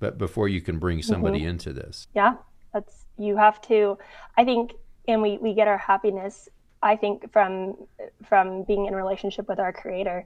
but 0.06 0.18
before 0.20 0.48
you 0.48 0.62
can 0.62 0.78
bring 0.78 1.02
somebody 1.02 1.40
mm-hmm. 1.40 1.50
into 1.50 1.74
this. 1.74 2.08
yeah 2.14 2.36
that's 2.74 3.06
you 3.18 3.36
have 3.36 3.60
to 3.62 3.98
i 4.38 4.44
think 4.44 4.74
and 5.08 5.22
we 5.22 5.38
we 5.38 5.54
get 5.54 5.68
our 5.68 5.78
happiness 5.78 6.50
i 6.84 6.96
think 6.96 7.32
from 7.32 7.76
from 8.24 8.64
being 8.64 8.86
in 8.86 8.96
relationship 8.96 9.48
with 9.48 9.60
our 9.60 9.74
creator 9.74 10.26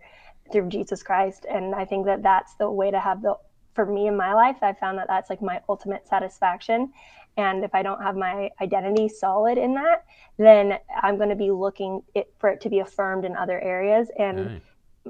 through 0.51 0.67
jesus 0.67 1.01
christ 1.03 1.45
and 1.49 1.73
i 1.75 1.85
think 1.85 2.05
that 2.05 2.21
that's 2.21 2.55
the 2.55 2.69
way 2.69 2.91
to 2.91 2.99
have 2.99 3.21
the 3.21 3.33
for 3.73 3.85
me 3.85 4.07
in 4.07 4.17
my 4.17 4.33
life 4.33 4.57
i 4.61 4.73
found 4.73 4.97
that 4.97 5.07
that's 5.07 5.29
like 5.29 5.41
my 5.41 5.61
ultimate 5.69 6.05
satisfaction 6.07 6.91
and 7.37 7.63
if 7.63 7.73
i 7.73 7.81
don't 7.83 8.01
have 8.01 8.15
my 8.15 8.49
identity 8.61 9.07
solid 9.07 9.57
in 9.57 9.73
that 9.75 10.03
then 10.37 10.77
i'm 11.03 11.17
going 11.17 11.29
to 11.29 11.35
be 11.35 11.51
looking 11.51 12.01
it 12.15 12.33
for 12.39 12.49
it 12.49 12.59
to 12.59 12.69
be 12.69 12.79
affirmed 12.79 13.23
in 13.23 13.35
other 13.35 13.59
areas 13.61 14.09
and 14.17 14.39
Right. 14.39 14.61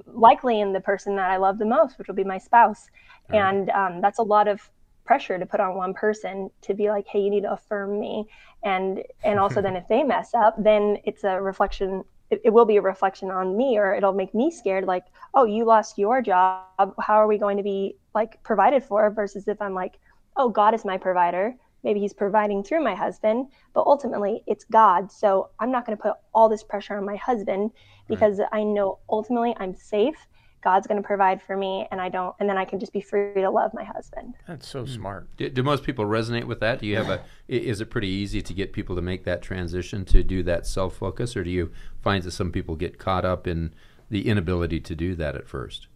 Likely 0.06 0.62
in 0.62 0.74
the 0.74 0.82
person 0.82 1.16
that 1.16 1.30
I 1.30 1.38
love 1.38 1.58
the 1.58 1.66
most, 1.66 1.98
which 1.98 2.08
will 2.08 2.16
be 2.16 2.24
my 2.24 2.38
spouse. 2.38 2.90
And 3.32 3.70
um, 3.70 4.02
that's 4.02 4.20
a 4.20 4.24
lot 4.24 4.48
of 4.48 4.70
pressure 5.06 5.40
to 5.40 5.46
put 5.46 5.60
on 5.60 5.76
one 5.76 5.94
person 5.94 6.52
to 6.62 6.74
be 6.74 6.90
like, 6.90 7.08
hey, 7.08 7.20
you 7.20 7.30
need 7.30 7.42
to 7.42 7.52
affirm 7.52 8.00
me. 8.00 8.28
And 8.64 9.04
and 9.24 9.40
also 9.44 9.62
then 9.62 9.76
if 9.76 9.88
they 9.88 10.04
mess 10.04 10.34
up, 10.34 10.56
then 10.62 10.98
it's 11.04 11.24
a 11.24 11.42
reflection. 11.42 12.04
It, 12.30 12.42
it 12.46 12.50
will 12.52 12.66
be 12.66 12.78
a 12.78 12.82
reflection 12.82 13.32
on 13.32 13.58
me, 13.58 13.78
or 13.78 13.96
it'll 13.96 14.14
make 14.14 14.36
me 14.36 14.52
scared. 14.52 14.86
Like, 14.86 15.06
oh, 15.34 15.46
you 15.46 15.66
lost 15.66 15.98
your 15.98 16.22
job. 16.22 16.94
How 17.00 17.16
are 17.16 17.28
we 17.28 17.40
going 17.40 17.58
to 17.58 17.64
be 17.64 17.98
like 18.14 18.42
provided 18.44 18.84
for? 18.84 19.10
Versus 19.10 19.48
if 19.48 19.60
I'm 19.62 19.74
like, 19.74 20.00
oh, 20.38 20.50
God 20.50 20.74
is 20.76 20.86
my 20.86 20.98
provider. 20.98 21.56
Maybe 21.84 22.00
He's 22.00 22.14
providing 22.14 22.64
through 22.64 22.84
my 22.84 22.96
husband, 22.96 23.48
but 23.74 23.86
ultimately 23.86 24.44
it's 24.48 24.66
God. 24.66 25.12
So 25.12 25.50
I'm 25.60 25.72
not 25.72 25.86
going 25.86 25.98
to 25.98 26.02
put 26.02 26.14
all 26.34 26.50
this 26.50 26.64
pressure 26.64 26.98
on 26.98 27.06
my 27.06 27.16
husband 27.16 27.72
because 28.08 28.42
I 28.52 28.64
know 28.64 29.00
ultimately 29.10 29.56
I'm 29.60 29.76
safe. 29.76 30.16
God's 30.62 30.88
going 30.88 31.02
to 31.02 31.08
provide 31.08 31.42
for 31.42 31.56
me, 31.56 31.88
and 31.90 32.02
I 32.02 32.10
don't, 32.10 32.36
and 32.40 32.50
then 32.50 32.58
I 32.58 32.66
can 32.66 32.80
just 32.80 32.92
be 32.92 33.00
free 33.00 33.34
to 33.34 33.50
love 33.50 33.72
my 33.74 33.86
husband. 33.86 34.34
That's 34.46 34.68
so 34.68 34.82
hmm. 34.82 34.92
smart. 34.92 35.38
Do, 35.38 35.50
do 35.50 35.64
most 35.64 35.84
people 35.84 36.06
resonate 36.06 36.46
with 36.46 36.60
that? 36.60 36.80
Do 36.80 36.88
you 36.88 36.98
have 36.98 37.10
a 37.10 37.22
Is 37.48 37.80
it 37.80 37.90
pretty 37.90 38.10
easy 38.10 38.42
to 38.42 38.54
get 38.54 38.74
people 38.74 38.96
to 38.98 39.02
make 39.02 39.24
that 39.24 39.42
transition 39.42 40.04
to 40.06 40.22
do 40.22 40.44
that 40.44 40.68
self 40.68 40.98
focus, 40.98 41.38
or 41.38 41.44
do 41.44 41.50
you 41.50 41.72
find 42.02 42.24
that 42.24 42.32
some 42.32 42.52
people 42.52 42.76
get 42.76 42.98
caught 42.98 43.24
up 43.24 43.48
in 43.48 43.74
the 44.10 44.28
inability 44.28 44.82
to 44.82 44.96
do 44.96 45.16
that 45.16 45.36
at 45.36 45.48
first? 45.48 45.88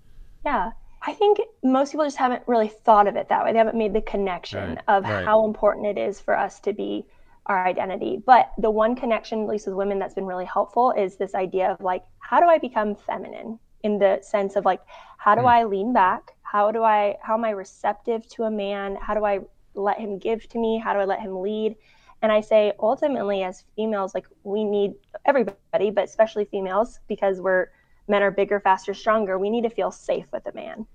Yeah. 0.46 0.72
I 1.06 1.14
think 1.14 1.40
most 1.64 1.92
people 1.92 2.06
just 2.06 2.18
haven't 2.18 2.44
really 2.48 2.70
thought 2.70 3.08
of 3.08 3.16
it 3.16 3.28
that 3.30 3.44
way. 3.44 3.52
They 3.52 3.58
haven't 3.58 3.78
made 3.78 3.94
the 3.94 4.02
connection 4.02 4.70
Right, 4.70 4.80
of 4.88 5.04
right. 5.04 5.26
how 5.26 5.46
important 5.46 5.86
it 5.86 5.98
is 5.98 6.22
for 6.22 6.38
us 6.38 6.60
to 6.62 6.74
be 6.74 7.06
our 7.48 7.68
identity. 7.68 8.22
But 8.26 8.52
the 8.58 8.72
one 8.72 8.96
connection, 8.96 9.44
at 9.44 9.50
least 9.50 9.68
with 9.68 9.76
women, 9.76 10.00
that's 10.00 10.14
been 10.14 10.26
really 10.26 10.46
helpful 10.46 10.92
is 10.92 11.18
this 11.18 11.36
idea 11.36 11.70
of 11.72 11.82
like, 11.82 12.04
how 12.20 12.40
do 12.40 12.48
I 12.48 12.58
become 12.58 12.96
feminine 12.96 13.60
in 13.84 14.00
the 14.00 14.20
sense 14.22 14.56
of 14.56 14.64
like, 14.64 14.80
how 15.18 15.36
do 15.36 15.42
hmm. 15.42 15.48
I 15.48 15.64
lean 15.66 15.92
back? 15.92 16.32
How 16.42 16.72
do 16.72 16.84
I, 16.84 17.18
how 17.22 17.34
am 17.34 17.44
I 17.44 17.50
receptive 17.50 18.28
to 18.30 18.44
a 18.44 18.52
man? 18.52 18.98
How 19.02 19.14
do 19.14 19.26
I 19.26 19.40
let 19.74 20.00
him 20.00 20.20
give 20.20 20.48
to 20.50 20.58
me? 20.58 20.80
How 20.82 20.94
do 20.94 21.00
I 21.00 21.06
let 21.06 21.20
him 21.20 21.42
lead? 21.42 21.76
And 22.22 22.32
I 22.32 22.40
say, 22.40 22.72
ultimately, 22.80 23.44
as 23.44 23.66
females, 23.76 24.14
like 24.16 24.28
we 24.44 24.64
need 24.64 24.94
everybody, 25.26 25.90
but 25.90 26.06
especially 26.06 26.46
females, 26.46 27.02
because 27.10 27.42
we're 27.42 27.68
men 28.08 28.22
are 28.22 28.32
bigger, 28.32 28.60
faster, 28.60 28.94
stronger. 28.94 29.38
We 29.38 29.50
need 29.50 29.64
to 29.64 29.70
feel 29.70 29.92
safe 29.92 30.26
with 30.32 30.46
a 30.46 30.54
man. 30.54 30.86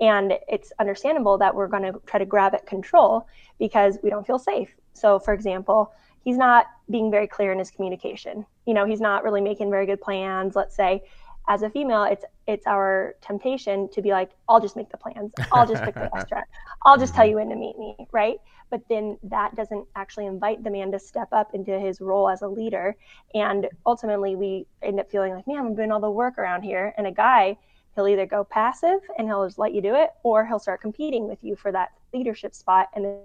And 0.00 0.34
it's 0.48 0.72
understandable 0.80 1.38
that 1.38 1.54
we're 1.54 1.68
going 1.68 1.84
to 1.84 2.00
try 2.06 2.18
to 2.18 2.26
grab 2.26 2.54
at 2.54 2.66
control 2.66 3.26
because 3.58 3.98
we 4.02 4.10
don't 4.10 4.26
feel 4.26 4.38
safe. 4.38 4.74
So, 4.92 5.18
for 5.18 5.32
example, 5.32 5.92
he's 6.24 6.36
not 6.36 6.66
being 6.90 7.10
very 7.10 7.26
clear 7.26 7.52
in 7.52 7.58
his 7.58 7.70
communication. 7.70 8.44
You 8.66 8.74
know, 8.74 8.86
he's 8.86 9.00
not 9.00 9.22
really 9.24 9.40
making 9.40 9.70
very 9.70 9.86
good 9.86 10.00
plans. 10.00 10.56
Let's 10.56 10.74
say, 10.74 11.02
as 11.48 11.62
a 11.62 11.70
female, 11.70 12.04
it's 12.04 12.24
it's 12.46 12.66
our 12.66 13.14
temptation 13.20 13.88
to 13.90 14.02
be 14.02 14.10
like, 14.10 14.30
I'll 14.48 14.60
just 14.60 14.76
make 14.76 14.90
the 14.90 14.96
plans. 14.96 15.32
I'll 15.52 15.66
just 15.66 15.82
pick 15.82 15.94
the 15.94 16.10
restaurant. 16.14 16.46
I'll 16.84 16.98
just 16.98 17.14
tell 17.14 17.24
mm-hmm. 17.24 17.30
you 17.30 17.36
when 17.36 17.48
to 17.50 17.56
meet 17.56 17.78
me, 17.78 17.96
right? 18.12 18.36
But 18.70 18.82
then 18.88 19.18
that 19.24 19.54
doesn't 19.54 19.86
actually 19.94 20.26
invite 20.26 20.64
the 20.64 20.70
man 20.70 20.90
to 20.92 20.98
step 20.98 21.28
up 21.32 21.54
into 21.54 21.78
his 21.78 22.00
role 22.00 22.28
as 22.28 22.42
a 22.42 22.48
leader. 22.48 22.96
And 23.34 23.68
ultimately, 23.86 24.36
we 24.36 24.66
end 24.82 25.00
up 25.00 25.10
feeling 25.10 25.34
like, 25.34 25.46
man, 25.46 25.58
I'm 25.58 25.74
doing 25.74 25.92
all 25.92 26.00
the 26.00 26.10
work 26.10 26.38
around 26.38 26.62
here. 26.62 26.94
And 26.96 27.06
a 27.06 27.12
guy, 27.12 27.56
he'll 27.94 28.08
either 28.08 28.26
go 28.26 28.44
passive 28.44 29.00
and 29.18 29.28
he'll 29.28 29.46
just 29.46 29.58
let 29.58 29.74
you 29.74 29.82
do 29.82 29.94
it, 29.94 30.10
or 30.22 30.46
he'll 30.46 30.58
start 30.58 30.80
competing 30.80 31.28
with 31.28 31.38
you 31.42 31.56
for 31.56 31.72
that 31.72 31.92
leadership 32.12 32.54
spot. 32.54 32.88
And 32.94 33.04
then 33.04 33.18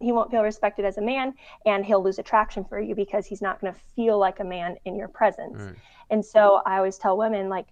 he 0.00 0.12
won't 0.12 0.30
feel 0.30 0.42
respected 0.42 0.84
as 0.84 0.98
a 0.98 1.02
man 1.02 1.34
and 1.66 1.84
he'll 1.84 2.02
lose 2.02 2.18
attraction 2.18 2.64
for 2.64 2.80
you 2.80 2.94
because 2.94 3.26
he's 3.26 3.40
not 3.42 3.60
going 3.60 3.72
to 3.72 3.80
feel 3.96 4.18
like 4.18 4.40
a 4.40 4.44
man 4.44 4.76
in 4.84 4.96
your 4.96 5.08
presence. 5.08 5.56
And 6.10 6.24
so 6.24 6.60
I 6.66 6.76
always 6.76 6.98
tell 6.98 7.16
women, 7.16 7.48
like, 7.48 7.66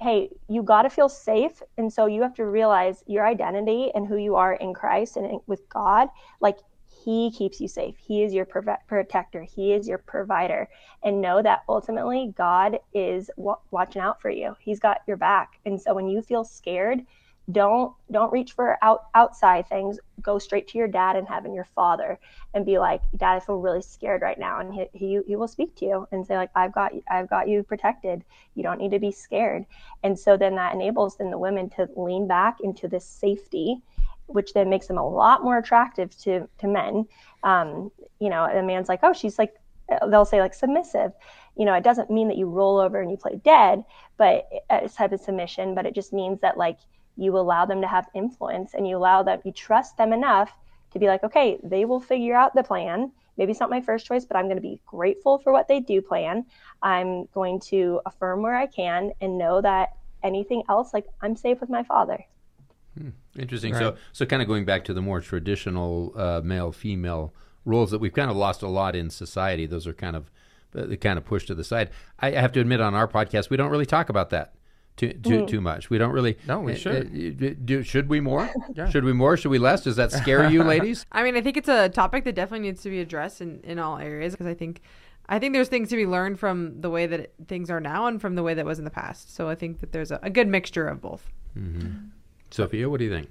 hey, 0.00 0.30
you 0.48 0.62
got 0.62 0.82
to 0.82 0.90
feel 0.90 1.08
safe. 1.08 1.62
And 1.76 1.92
so 1.92 2.06
you 2.06 2.22
have 2.22 2.34
to 2.34 2.46
realize 2.46 3.04
your 3.06 3.26
identity 3.26 3.90
and 3.94 4.06
who 4.06 4.16
you 4.16 4.34
are 4.36 4.54
in 4.54 4.72
Christ 4.74 5.16
and 5.16 5.26
in- 5.26 5.40
with 5.46 5.68
God. 5.68 6.08
Like, 6.40 6.58
He 7.04 7.30
keeps 7.30 7.60
you 7.60 7.68
safe. 7.68 7.96
He 7.98 8.22
is 8.22 8.34
your 8.34 8.44
prove- 8.46 8.68
protector. 8.86 9.42
He 9.42 9.72
is 9.72 9.86
your 9.86 9.98
provider. 9.98 10.68
And 11.02 11.20
know 11.20 11.40
that 11.42 11.62
ultimately 11.68 12.32
God 12.36 12.78
is 12.94 13.30
wa- 13.36 13.58
watching 13.70 14.02
out 14.02 14.20
for 14.20 14.30
you. 14.30 14.56
He's 14.60 14.80
got 14.80 14.98
your 15.06 15.16
back. 15.16 15.60
And 15.64 15.80
so 15.80 15.94
when 15.94 16.08
you 16.08 16.20
feel 16.22 16.44
scared, 16.44 17.06
don't 17.52 17.94
don't 18.10 18.32
reach 18.32 18.52
for 18.52 18.76
out 18.82 19.04
outside 19.14 19.68
things. 19.68 19.98
Go 20.22 20.38
straight 20.38 20.68
to 20.68 20.78
your 20.78 20.88
dad 20.88 21.16
and 21.16 21.26
heaven 21.26 21.54
your 21.54 21.64
father 21.64 22.18
and 22.54 22.66
be 22.66 22.78
like 22.78 23.02
dad 23.16 23.36
i 23.36 23.40
feel 23.40 23.56
really 23.56 23.82
scared 23.82 24.22
right 24.22 24.38
now. 24.38 24.60
And 24.60 24.74
he, 24.74 24.86
he 24.92 25.20
he 25.26 25.36
will 25.36 25.48
speak 25.48 25.74
to 25.76 25.84
you 25.84 26.08
and 26.12 26.26
say 26.26 26.36
like 26.36 26.50
i've 26.54 26.72
got 26.72 26.92
i've 27.10 27.30
got 27.30 27.48
you 27.48 27.62
protected. 27.62 28.24
You 28.54 28.62
don't 28.62 28.78
need 28.78 28.90
to 28.92 28.98
be 28.98 29.10
scared. 29.12 29.64
And 30.02 30.18
so 30.18 30.36
then 30.36 30.54
that 30.56 30.74
enables 30.74 31.16
then 31.16 31.30
the 31.30 31.38
women 31.38 31.70
to 31.70 31.88
lean 31.96 32.26
back 32.26 32.60
into 32.60 32.88
this 32.88 33.04
safety 33.04 33.82
which 34.26 34.52
then 34.52 34.70
makes 34.70 34.86
them 34.86 34.96
a 34.98 35.08
lot 35.08 35.42
more 35.42 35.58
attractive 35.58 36.16
to 36.18 36.48
to 36.58 36.66
men. 36.68 37.06
Um 37.42 37.90
you 38.18 38.28
know 38.28 38.44
a 38.44 38.62
man's 38.62 38.88
like 38.88 39.00
oh 39.02 39.12
she's 39.12 39.38
like 39.38 39.54
they'll 40.08 40.24
say 40.24 40.40
like 40.40 40.54
submissive. 40.54 41.12
You 41.56 41.64
know 41.64 41.74
it 41.74 41.84
doesn't 41.84 42.10
mean 42.10 42.28
that 42.28 42.36
you 42.36 42.48
roll 42.48 42.78
over 42.78 43.00
and 43.00 43.10
you 43.10 43.16
play 43.16 43.40
dead 43.44 43.84
but 44.16 44.48
it's 44.70 44.94
type 44.94 45.12
of 45.12 45.20
submission 45.20 45.74
but 45.74 45.86
it 45.86 45.94
just 45.94 46.12
means 46.12 46.40
that 46.40 46.58
like 46.58 46.78
you 47.20 47.36
allow 47.36 47.64
them 47.64 47.80
to 47.80 47.86
have 47.86 48.08
influence 48.14 48.74
and 48.74 48.88
you 48.88 48.96
allow 48.96 49.22
them 49.22 49.40
you 49.44 49.52
trust 49.52 49.96
them 49.96 50.12
enough 50.12 50.52
to 50.90 50.98
be 50.98 51.06
like 51.06 51.22
okay 51.22 51.58
they 51.62 51.84
will 51.84 52.00
figure 52.00 52.34
out 52.34 52.54
the 52.54 52.62
plan 52.62 53.10
maybe 53.36 53.50
it's 53.50 53.60
not 53.60 53.70
my 53.70 53.80
first 53.80 54.06
choice 54.06 54.24
but 54.24 54.36
i'm 54.36 54.46
going 54.46 54.56
to 54.56 54.62
be 54.62 54.80
grateful 54.86 55.38
for 55.38 55.52
what 55.52 55.68
they 55.68 55.80
do 55.80 56.00
plan 56.00 56.44
i'm 56.82 57.26
going 57.26 57.60
to 57.60 58.00
affirm 58.06 58.42
where 58.42 58.56
i 58.56 58.66
can 58.66 59.12
and 59.20 59.38
know 59.38 59.60
that 59.60 59.90
anything 60.22 60.62
else 60.68 60.92
like 60.94 61.06
i'm 61.20 61.36
safe 61.36 61.60
with 61.60 61.70
my 61.70 61.82
father 61.82 62.24
Interesting. 63.38 63.72
Right. 63.72 63.80
So, 63.80 63.96
so 64.12 64.26
kind 64.26 64.42
of 64.42 64.48
going 64.48 64.64
back 64.64 64.84
to 64.86 64.94
the 64.94 65.00
more 65.00 65.20
traditional 65.20 66.12
uh, 66.16 66.40
male-female 66.42 67.32
roles 67.64 67.90
that 67.90 68.00
we've 68.00 68.12
kind 68.12 68.30
of 68.30 68.36
lost 68.36 68.62
a 68.62 68.68
lot 68.68 68.96
in 68.96 69.10
society. 69.10 69.66
Those 69.66 69.86
are 69.86 69.92
kind 69.92 70.16
of 70.16 70.30
uh, 70.74 70.86
they 70.86 70.96
kind 70.96 71.18
of 71.18 71.24
pushed 71.24 71.48
to 71.48 71.54
the 71.54 71.64
side. 71.64 71.90
I 72.18 72.32
have 72.32 72.52
to 72.52 72.60
admit, 72.60 72.80
on 72.80 72.94
our 72.94 73.08
podcast, 73.08 73.50
we 73.50 73.56
don't 73.56 73.70
really 73.70 73.86
talk 73.86 74.08
about 74.08 74.30
that 74.30 74.54
too 75.00 75.12
too, 75.14 75.46
too 75.46 75.60
much. 75.60 75.88
We 75.90 75.98
don't 75.98 76.12
really. 76.12 76.36
No, 76.46 76.60
we 76.60 76.72
uh, 76.72 76.76
should. 76.76 77.42
uh, 77.42 77.54
do, 77.64 77.82
should 77.82 78.08
we 78.08 78.20
more? 78.20 78.50
Yeah. 78.74 78.88
Should 78.88 79.04
we 79.04 79.12
more? 79.12 79.36
Should 79.36 79.50
we 79.50 79.58
less? 79.58 79.82
Does 79.82 79.96
that 79.96 80.12
scare 80.12 80.48
you, 80.48 80.62
ladies? 80.74 81.04
I 81.10 81.22
mean, 81.22 81.36
I 81.36 81.40
think 81.40 81.56
it's 81.56 81.68
a 81.68 81.88
topic 81.88 82.24
that 82.24 82.34
definitely 82.34 82.68
needs 82.68 82.82
to 82.82 82.90
be 82.90 83.00
addressed 83.00 83.40
in, 83.40 83.60
in 83.64 83.78
all 83.78 83.98
areas 83.98 84.32
because 84.34 84.46
I 84.46 84.54
think 84.54 84.80
I 85.28 85.38
think 85.38 85.54
there's 85.54 85.68
things 85.68 85.88
to 85.90 85.96
be 85.96 86.06
learned 86.06 86.38
from 86.38 86.80
the 86.80 86.90
way 86.90 87.06
that 87.06 87.20
it, 87.20 87.34
things 87.48 87.70
are 87.70 87.80
now 87.80 88.06
and 88.06 88.20
from 88.20 88.34
the 88.34 88.42
way 88.42 88.54
that 88.54 88.64
was 88.64 88.78
in 88.78 88.84
the 88.84 88.90
past. 88.90 89.34
So 89.34 89.48
I 89.48 89.54
think 89.54 89.80
that 89.80 89.92
there's 89.92 90.10
a, 90.10 90.20
a 90.22 90.30
good 90.30 90.46
mixture 90.48 90.86
of 90.86 91.00
both. 91.00 91.26
Mm-hmm. 91.56 92.08
Sophia, 92.50 92.88
what 92.88 92.98
do 92.98 93.04
you 93.04 93.10
think? 93.10 93.28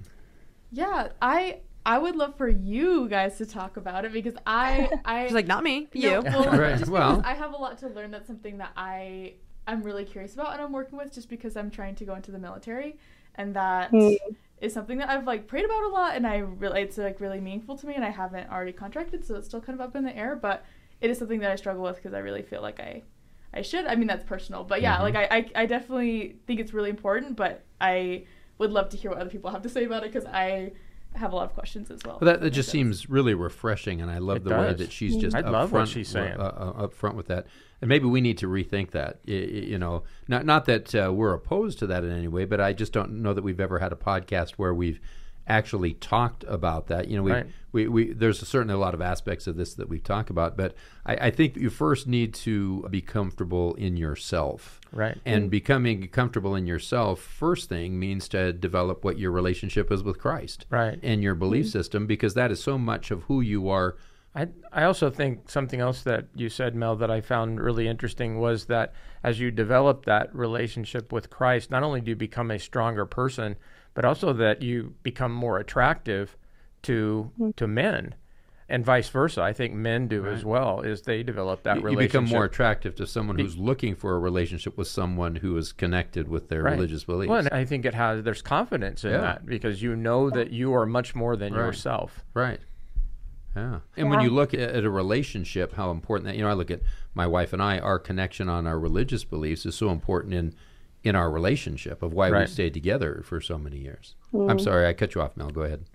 Yeah, 0.70 1.08
I 1.22 1.60
I 1.86 1.98
would 1.98 2.16
love 2.16 2.36
for 2.36 2.48
you 2.48 3.08
guys 3.08 3.38
to 3.38 3.46
talk 3.46 3.76
about 3.76 4.04
it 4.04 4.12
because 4.12 4.34
I 4.46 4.90
I 5.04 5.24
She's 5.26 5.34
like, 5.34 5.46
not 5.46 5.62
me, 5.62 5.88
No, 5.94 6.00
you. 6.00 6.22
well, 6.22 6.58
Right, 6.58 6.88
well. 6.88 7.22
I 7.24 7.34
have 7.34 7.52
a 7.52 7.56
lot 7.56 7.78
to 7.78 7.88
learn. 7.88 8.10
That's 8.10 8.26
something 8.26 8.58
that 8.58 8.72
I 8.76 9.34
I'm 9.70 9.82
really 9.82 10.04
curious 10.04 10.34
about, 10.34 10.52
and 10.52 10.60
I'm 10.62 10.72
working 10.72 10.98
with 10.98 11.12
just 11.12 11.28
because 11.28 11.56
I'm 11.56 11.70
trying 11.70 11.94
to 11.96 12.04
go 12.04 12.14
into 12.14 12.30
the 12.32 12.38
military, 12.38 12.98
and 13.36 13.54
that 13.54 13.92
is 13.94 14.18
Mm. 14.60 14.74
something 14.74 14.98
that 14.98 15.08
I've 15.08 15.26
like 15.26 15.46
prayed 15.46 15.64
about 15.64 15.84
a 15.84 15.88
lot, 15.88 16.16
and 16.16 16.26
I 16.26 16.38
really 16.38 16.82
it's 16.82 16.98
like 16.98 17.20
really 17.20 17.40
meaningful 17.40 17.76
to 17.78 17.86
me, 17.86 17.94
and 17.94 18.04
I 18.04 18.10
haven't 18.10 18.50
already 18.50 18.72
contracted, 18.72 19.24
so 19.24 19.36
it's 19.36 19.46
still 19.48 19.60
kind 19.60 19.78
of 19.78 19.86
up 19.86 19.94
in 19.96 20.04
the 20.04 20.16
air, 20.16 20.34
but 20.36 20.64
it 21.00 21.08
is 21.10 21.18
something 21.18 21.40
that 21.40 21.50
I 21.50 21.56
struggle 21.56 21.82
with 21.84 21.96
because 21.96 22.12
I 22.14 22.18
really 22.18 22.42
feel 22.42 22.62
like 22.62 22.80
I 22.80 23.02
I 23.52 23.62
should. 23.62 23.86
I 23.86 23.94
mean 23.96 24.06
that's 24.06 24.24
personal, 24.24 24.62
but 24.64 24.80
yeah, 24.82 24.96
Mhm. 24.98 25.02
like 25.02 25.16
I, 25.16 25.24
I 25.30 25.62
I 25.62 25.66
definitely 25.66 26.36
think 26.46 26.60
it's 26.60 26.72
really 26.74 26.90
important, 26.90 27.36
but 27.36 27.64
I 27.80 28.24
would 28.58 28.70
love 28.72 28.88
to 28.90 28.96
hear 28.96 29.10
what 29.10 29.20
other 29.20 29.30
people 29.30 29.50
have 29.50 29.62
to 29.62 29.68
say 29.68 29.84
about 29.84 30.04
it 30.04 30.12
because 30.12 30.26
I 30.26 30.72
have 31.14 31.32
a 31.32 31.36
lot 31.36 31.44
of 31.48 31.54
questions 31.54 31.90
as 31.90 32.00
well. 32.04 32.18
Well, 32.20 32.30
that, 32.32 32.40
that 32.42 32.50
just 32.50 32.68
sense. 32.68 32.72
seems 32.72 33.10
really 33.10 33.34
refreshing, 33.34 34.00
and 34.02 34.08
I 34.10 34.18
love 34.18 34.36
It 34.38 34.44
the 34.44 34.50
way 34.56 34.72
that 34.74 34.92
she's 34.92 35.16
just 35.16 35.34
I 35.34 35.40
up 35.40 35.46
love 35.46 35.72
what 35.72 35.78
front, 35.78 35.88
she's 35.88 36.08
saying. 36.08 36.34
Uh, 36.38 36.72
uh, 36.78 36.84
up 36.84 36.92
front 36.94 37.16
with 37.16 37.26
that. 37.28 37.46
And 37.82 37.88
maybe 37.88 38.06
we 38.06 38.20
need 38.20 38.38
to 38.38 38.46
rethink 38.46 38.90
that. 38.90 39.20
You 39.24 39.78
know, 39.78 40.02
not 40.28 40.44
not 40.44 40.66
that 40.66 40.94
uh, 40.94 41.12
we're 41.12 41.32
opposed 41.34 41.78
to 41.80 41.86
that 41.88 42.04
in 42.04 42.12
any 42.12 42.28
way, 42.28 42.44
but 42.44 42.60
I 42.60 42.72
just 42.72 42.92
don't 42.92 43.22
know 43.22 43.32
that 43.32 43.42
we've 43.42 43.60
ever 43.60 43.78
had 43.78 43.92
a 43.92 43.96
podcast 43.96 44.52
where 44.52 44.74
we've 44.74 45.00
actually 45.46 45.94
talked 45.94 46.44
about 46.46 46.86
that. 46.88 47.08
You 47.08 47.16
know, 47.16 47.22
we 47.24 47.32
Right. 47.32 47.46
we, 47.72 47.88
we 47.88 48.12
there's 48.12 48.46
certainly 48.46 48.74
a 48.74 48.78
lot 48.78 48.94
of 48.94 49.00
aspects 49.00 49.46
of 49.46 49.56
this 49.56 49.74
that 49.74 49.88
we 49.88 49.98
talk 49.98 50.30
about, 50.30 50.56
but 50.56 50.74
I, 51.06 51.14
I 51.14 51.30
think 51.30 51.56
you 51.56 51.70
first 51.70 52.06
need 52.06 52.34
to 52.34 52.86
be 52.90 53.00
comfortable 53.00 53.74
in 53.74 53.96
yourself. 53.96 54.80
Right. 54.92 55.18
And 55.24 55.50
becoming 55.50 56.06
comfortable 56.08 56.54
in 56.54 56.66
yourself, 56.66 57.20
first 57.20 57.68
thing 57.68 57.98
means 57.98 58.28
to 58.28 58.52
develop 58.52 59.04
what 59.04 59.18
your 59.18 59.30
relationship 59.32 59.90
is 59.90 60.02
with 60.02 60.18
Christ 60.18 60.66
Right. 60.70 60.98
and 61.02 61.22
your 61.22 61.34
belief 61.34 61.68
system 61.68 62.06
because 62.06 62.34
that 62.34 62.50
is 62.52 62.62
so 62.62 62.76
much 62.76 63.10
of 63.10 63.22
who 63.24 63.40
you 63.40 63.68
are. 63.68 63.96
I 64.34 64.48
I 64.72 64.84
also 64.84 65.10
think 65.10 65.50
something 65.50 65.80
else 65.80 66.02
that 66.02 66.26
you 66.34 66.48
said, 66.48 66.74
Mel, 66.74 66.96
that 66.96 67.10
I 67.10 67.20
found 67.20 67.60
really 67.60 67.88
interesting 67.88 68.38
was 68.38 68.66
that 68.66 68.92
as 69.24 69.40
you 69.40 69.50
develop 69.50 70.04
that 70.04 70.34
relationship 70.34 71.12
with 71.12 71.30
Christ, 71.30 71.70
not 71.70 71.82
only 71.82 72.00
do 72.00 72.10
you 72.10 72.16
become 72.16 72.50
a 72.50 72.58
stronger 72.58 73.06
person, 73.06 73.56
but 73.94 74.04
also 74.04 74.32
that 74.34 74.62
you 74.62 74.94
become 75.02 75.32
more 75.32 75.58
attractive 75.58 76.36
to 76.82 77.30
mm-hmm. 77.34 77.50
to 77.56 77.66
men, 77.66 78.14
and 78.68 78.84
vice 78.84 79.08
versa. 79.08 79.42
I 79.42 79.52
think 79.52 79.74
men 79.74 80.06
do 80.06 80.24
as 80.26 80.44
well. 80.44 80.80
Is 80.82 81.02
they 81.02 81.24
develop 81.24 81.64
that 81.64 81.76
You, 81.76 81.80
you 81.80 81.86
relationship. 81.88 82.12
become 82.12 82.24
more 82.30 82.44
attractive 82.44 82.94
to 82.96 83.06
someone 83.08 83.36
who's 83.36 83.58
looking 83.58 83.96
for 83.96 84.14
a 84.14 84.18
relationship 84.20 84.78
with 84.78 84.86
someone 84.86 85.34
who 85.36 85.56
is 85.56 85.72
connected 85.72 86.28
with 86.28 86.48
their 86.48 86.62
Right. 86.62 86.74
religious 86.74 87.02
beliefs. 87.02 87.30
Well, 87.30 87.40
and 87.40 87.48
I 87.48 87.64
think 87.64 87.84
it 87.84 87.94
has. 87.94 88.22
There's 88.22 88.42
confidence 88.42 89.04
in 89.04 89.10
Yeah. 89.10 89.20
that 89.22 89.44
because 89.44 89.82
you 89.82 89.96
know 89.96 90.30
that 90.30 90.52
you 90.52 90.72
are 90.72 90.86
much 90.86 91.16
more 91.16 91.34
than 91.36 91.52
Right. 91.52 91.66
yourself. 91.66 92.24
Right. 92.32 92.60
Yeah. 93.56 93.80
And 93.96 94.10
when 94.10 94.20
you 94.20 94.30
look 94.30 94.54
at, 94.54 94.60
at 94.60 94.84
a 94.84 94.90
relationship, 94.90 95.74
how 95.74 95.90
important 95.90 96.26
that, 96.26 96.36
you 96.36 96.42
know, 96.42 96.48
I 96.50 96.52
look 96.52 96.70
at 96.70 96.80
my 97.14 97.26
wife 97.26 97.52
and 97.52 97.60
I, 97.62 97.78
our 97.78 97.98
connection 97.98 98.48
on 98.48 98.66
our 98.66 98.78
religious 98.78 99.24
beliefs 99.24 99.66
is 99.66 99.74
so 99.74 99.90
important 99.90 100.34
in 100.34 100.54
in 101.02 101.16
our 101.16 101.30
relationship 101.30 102.02
of 102.02 102.12
why 102.12 102.28
Right. 102.28 102.40
we've 102.40 102.50
stayed 102.50 102.74
together 102.74 103.22
for 103.24 103.40
so 103.40 103.56
many 103.56 103.78
years. 103.78 104.14
I'm 104.34 104.58
sorry, 104.58 104.86
I 104.86 104.92
cut 104.92 105.14
you 105.14 105.22
off, 105.22 105.34
Mel. 105.34 105.48
Go 105.50 105.62
ahead. 105.62 105.86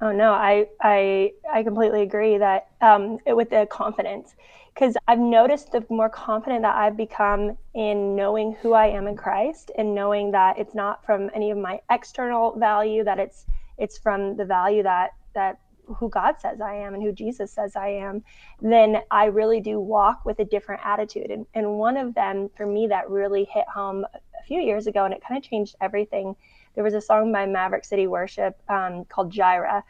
Oh 0.00 0.12
no, 0.12 0.32
I 0.32 0.66
I 0.82 1.32
I 1.52 1.62
completely 1.62 2.02
agree 2.02 2.38
that 2.38 2.68
um, 2.80 3.18
it, 3.24 3.34
with 3.36 3.50
the 3.50 3.66
confidence, 3.70 4.34
because 4.74 4.96
I've 5.06 5.18
noticed 5.18 5.72
the 5.72 5.84
more 5.90 6.08
confident 6.08 6.62
that 6.62 6.74
I've 6.76 6.96
become 6.96 7.56
in 7.74 8.14
knowing 8.14 8.56
who 8.60 8.74
I 8.74 8.88
am 8.88 9.06
in 9.06 9.16
Christ 9.16 9.70
and 9.76 9.94
knowing 9.94 10.32
that 10.32 10.58
it's 10.58 10.74
not 10.74 11.04
from 11.06 11.30
any 11.34 11.50
of 11.50 11.58
my 11.58 11.80
external 11.90 12.56
value, 12.58 13.02
that 13.04 13.18
it's 13.18 13.46
it's 13.76 13.96
from 13.96 14.36
the 14.36 14.44
value 14.44 14.82
that 14.82 15.14
that 15.34 15.58
who 15.96 16.08
God 16.08 16.36
says 16.40 16.60
I 16.60 16.74
am 16.74 16.94
and 16.94 17.02
who 17.02 17.12
Jesus 17.12 17.52
says 17.52 17.76
I 17.76 17.88
am, 17.88 18.22
then 18.60 18.98
I 19.10 19.26
really 19.26 19.60
do 19.60 19.80
walk 19.80 20.24
with 20.24 20.38
a 20.40 20.44
different 20.44 20.82
attitude. 20.84 21.30
And 21.30 21.46
and 21.54 21.78
one 21.78 21.96
of 21.96 22.14
them 22.14 22.50
for 22.56 22.66
me 22.66 22.86
that 22.88 23.10
really 23.10 23.44
hit 23.44 23.66
home 23.72 24.04
a 24.14 24.42
few 24.46 24.60
years 24.60 24.86
ago, 24.86 25.04
and 25.04 25.14
it 25.14 25.22
kind 25.26 25.42
of 25.42 25.48
changed 25.48 25.76
everything 25.80 26.36
there 26.78 26.84
was 26.84 26.94
a 26.94 27.00
song 27.00 27.32
by 27.32 27.44
Maverick 27.44 27.84
City 27.84 28.06
Worship 28.06 28.56
um, 28.68 29.04
called 29.06 29.32
Jireh, 29.32 29.82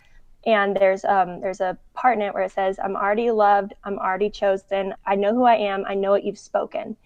and 0.47 0.75
there's 0.75 1.05
um, 1.05 1.39
there's 1.43 1.61
a 1.61 1.77
part 1.93 2.17
in 2.17 2.23
it 2.23 2.33
where 2.33 2.45
it 2.45 2.53
says, 2.53 2.79
"I'm 2.83 2.97
already 2.97 3.31
loved, 3.31 3.75
I'm 3.85 3.99
already 3.99 4.31
chosen, 4.31 4.95
I 5.05 5.15
know 5.15 5.35
who 5.35 5.45
I 5.45 5.57
am, 5.57 5.85
I 5.87 5.95
know 5.95 6.11
what 6.13 6.25
you've 6.25 6.39
spoken," 6.39 6.97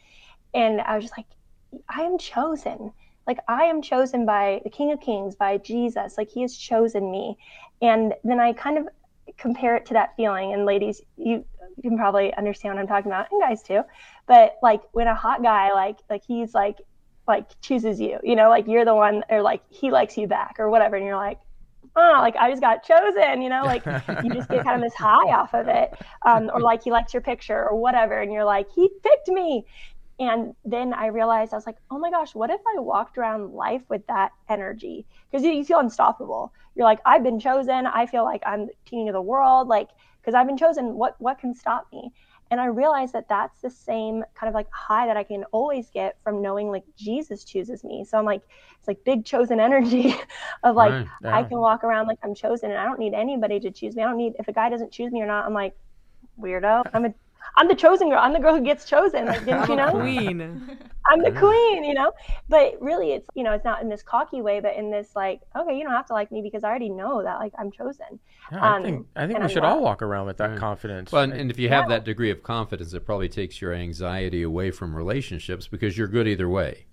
and 0.55 0.81
I 0.81 0.95
was 0.95 1.05
just 1.05 1.19
like, 1.19 1.27
I 1.89 2.03
am 2.03 2.17
chosen. 2.17 2.93
Like 3.27 3.39
I 3.49 3.65
am 3.65 3.83
chosen 3.83 4.27
by 4.27 4.61
the 4.65 4.71
King 4.71 4.93
of 4.93 5.01
Kings, 5.01 5.35
by 5.35 5.59
Jesus. 5.59 6.19
Like 6.19 6.31
He 6.31 6.43
has 6.43 6.57
chosen 6.57 7.11
me, 7.11 7.39
and 7.81 8.15
then 8.25 8.41
I 8.41 8.53
kind 8.53 8.79
of 8.79 8.89
compare 9.39 9.77
it 9.77 9.87
to 9.87 9.95
that 9.95 10.15
feeling. 10.17 10.53
And 10.53 10.65
ladies, 10.65 11.01
you 11.17 11.45
you 11.77 11.91
can 11.91 11.97
probably 11.97 12.35
understand 12.35 12.75
what 12.75 12.81
I'm 12.81 12.89
talking 12.89 13.11
about, 13.11 13.29
and 13.31 13.41
guys 13.41 13.63
too. 13.63 13.83
But 14.27 14.57
like 14.63 14.83
when 14.93 15.07
a 15.07 15.15
hot 15.15 15.43
guy 15.43 15.73
like 15.73 15.99
like 16.11 16.23
he's 16.27 16.55
like 16.55 16.79
like 17.29 17.49
chooses 17.61 18.01
you, 18.01 18.19
you 18.23 18.35
know, 18.35 18.49
like 18.49 18.67
you're 18.67 18.85
the 18.85 18.95
one, 18.95 19.23
or 19.31 19.43
like 19.43 19.63
he 19.71 19.91
likes 19.91 20.17
you 20.17 20.27
back, 20.27 20.57
or 20.59 20.69
whatever, 20.69 20.97
and 20.97 21.05
you're 21.07 21.17
like, 21.17 21.39
oh, 21.97 22.17
like 22.19 22.37
I 22.37 22.51
just 22.51 22.63
got 22.63 22.83
chosen, 22.83 23.43
you 23.43 23.49
know, 23.49 23.63
like 23.63 23.85
you 24.25 24.31
just 24.33 24.49
get 24.49 24.65
kind 24.65 24.77
of 24.77 24.83
this 24.83 24.95
high 24.99 25.33
off 25.33 25.55
of 25.55 25.69
it, 25.69 25.93
um, 26.27 26.51
or 26.53 26.61
like 26.61 26.83
he 26.83 26.91
likes 26.91 27.13
your 27.13 27.23
picture 27.23 27.69
or 27.69 27.77
whatever, 27.77 28.21
and 28.21 28.33
you're 28.33 28.45
like, 28.45 28.69
he 28.75 28.89
picked 29.03 29.29
me. 29.29 29.65
And 30.19 30.55
then 30.65 30.93
I 30.95 31.07
realized 31.07 31.53
I 31.53 31.57
was 31.57 31.67
like, 31.67 31.79
oh 31.91 31.99
my 31.99 32.11
gosh, 32.11 32.35
what 32.35 32.51
if 32.51 32.61
I 32.77 32.81
walked 32.81 33.19
around 33.19 33.53
life 33.53 33.83
with 33.89 34.07
that 34.07 34.33
energy? 34.49 35.07
Because 35.31 35.45
you, 35.45 35.51
you 35.53 35.65
feel 35.65 35.81
unstoppable. 35.81 36.53
You're 36.75 36.85
like, 36.87 37.01
I've 37.05 37.23
been 37.25 37.41
chosen. 37.41 37.87
I 37.87 38.07
feel 38.07 38.25
like 38.25 38.43
I'm 38.47 38.67
the 38.67 38.73
king 38.85 39.09
of 39.09 39.15
the 39.15 39.23
world. 39.23 39.69
Like, 39.69 39.89
because 40.21 40.35
I've 40.35 40.47
been 40.47 40.57
chosen. 40.57 40.95
What 40.95 41.17
what 41.19 41.39
can 41.39 41.55
stop 41.55 41.87
me? 41.93 42.13
And 42.51 42.61
I 42.61 42.67
realized 42.67 43.15
that 43.15 43.29
that's 43.29 43.61
the 43.63 43.71
same 43.71 44.25
kind 44.35 44.49
of 44.49 44.55
like 44.55 44.69
high 44.71 45.07
that 45.07 45.17
I 45.17 45.25
can 45.25 45.45
always 45.53 45.91
get 45.91 46.17
from 46.23 46.43
knowing 46.43 46.69
like 46.71 46.85
Jesus 46.97 47.45
chooses 47.45 47.83
me. 47.85 48.05
So 48.05 48.19
I'm 48.19 48.25
like, 48.25 48.43
it's 48.79 48.89
like 48.89 49.05
big 49.05 49.25
chosen 49.25 49.59
energy 49.61 50.15
of 50.63 50.77
like 50.77 50.97
Right, 51.23 51.33
I 51.33 51.43
can 51.45 51.59
walk 51.59 51.85
around 51.85 52.07
like 52.07 52.19
I'm 52.23 52.35
chosen 52.35 52.71
and 52.71 52.79
I 52.79 52.85
don't 52.85 52.99
need 52.99 53.15
anybody 53.15 53.61
to 53.61 53.71
choose 53.71 53.97
me. 53.97 54.03
I 54.03 54.07
don't 54.07 54.19
need 54.19 54.35
if 54.39 54.49
a 54.49 54.53
guy 54.53 54.69
doesn't 54.71 54.93
choose 54.93 55.13
me 55.13 55.23
or 55.23 55.27
not. 55.27 55.47
I'm 55.47 55.55
like 55.55 55.75
weirdo. 56.41 56.85
I'm 56.93 57.05
a 57.07 57.15
I'm 57.57 57.69
the 57.69 57.75
chosen 57.75 58.09
girl. 58.11 58.19
I'm 58.21 58.33
the 58.33 58.41
girl 58.41 58.55
who 58.57 58.63
gets 58.65 58.85
chosen. 58.85 59.27
Like, 59.27 59.45
didn't 59.45 59.69
you 59.69 59.77
know? 59.77 59.91
Queen. 59.91 60.63
I'm 61.07 61.23
the 61.23 61.33
queen, 61.33 61.85
you 61.85 61.95
know? 61.95 62.13
But 62.49 62.81
really 62.81 63.13
it's 63.13 63.29
you 63.35 63.43
know, 63.43 63.53
it's 63.53 63.65
not 63.65 63.83
in 63.83 63.89
this 63.89 64.03
cocky 64.03 64.41
way, 64.41 64.61
but 64.61 64.77
in 64.77 64.91
this 64.91 65.11
like, 65.17 65.41
okay, 65.57 65.77
you 65.77 65.83
don't 65.85 65.93
have 65.93 66.07
to 66.07 66.13
like 66.13 66.31
me 66.31 66.43
because 66.43 66.65
I 66.65 66.69
already 66.69 66.91
know 66.91 67.23
that 67.23 67.39
like 67.41 67.53
I'm 67.59 67.73
chosen. 67.73 68.21
Yeah, 68.51 68.65
I 68.69 68.73
Um, 68.73 68.85
think 68.85 69.09
I 69.17 69.27
think 69.27 69.35
and 69.37 69.43
we 69.43 69.49
I 69.49 69.49
should 69.49 69.65
all 69.65 69.83
walk 69.83 70.03
around 70.03 70.27
with 70.27 70.37
that 70.39 70.51
Right. 70.51 70.57
confidence. 70.57 71.11
Well, 71.11 71.23
and, 71.25 71.33
and 71.33 71.51
if 71.51 71.59
you 71.59 71.69
have 71.71 71.89
that 71.89 72.05
degree 72.05 72.31
of 72.31 72.43
confidence, 72.43 72.93
it 72.95 73.05
probably 73.07 73.29
takes 73.29 73.61
your 73.61 73.73
anxiety 73.73 74.43
away 74.43 74.71
from 74.71 74.95
relationships 74.95 75.69
because 75.69 75.97
you're 75.99 76.09
good 76.09 76.29
either 76.29 76.49
way. 76.49 76.87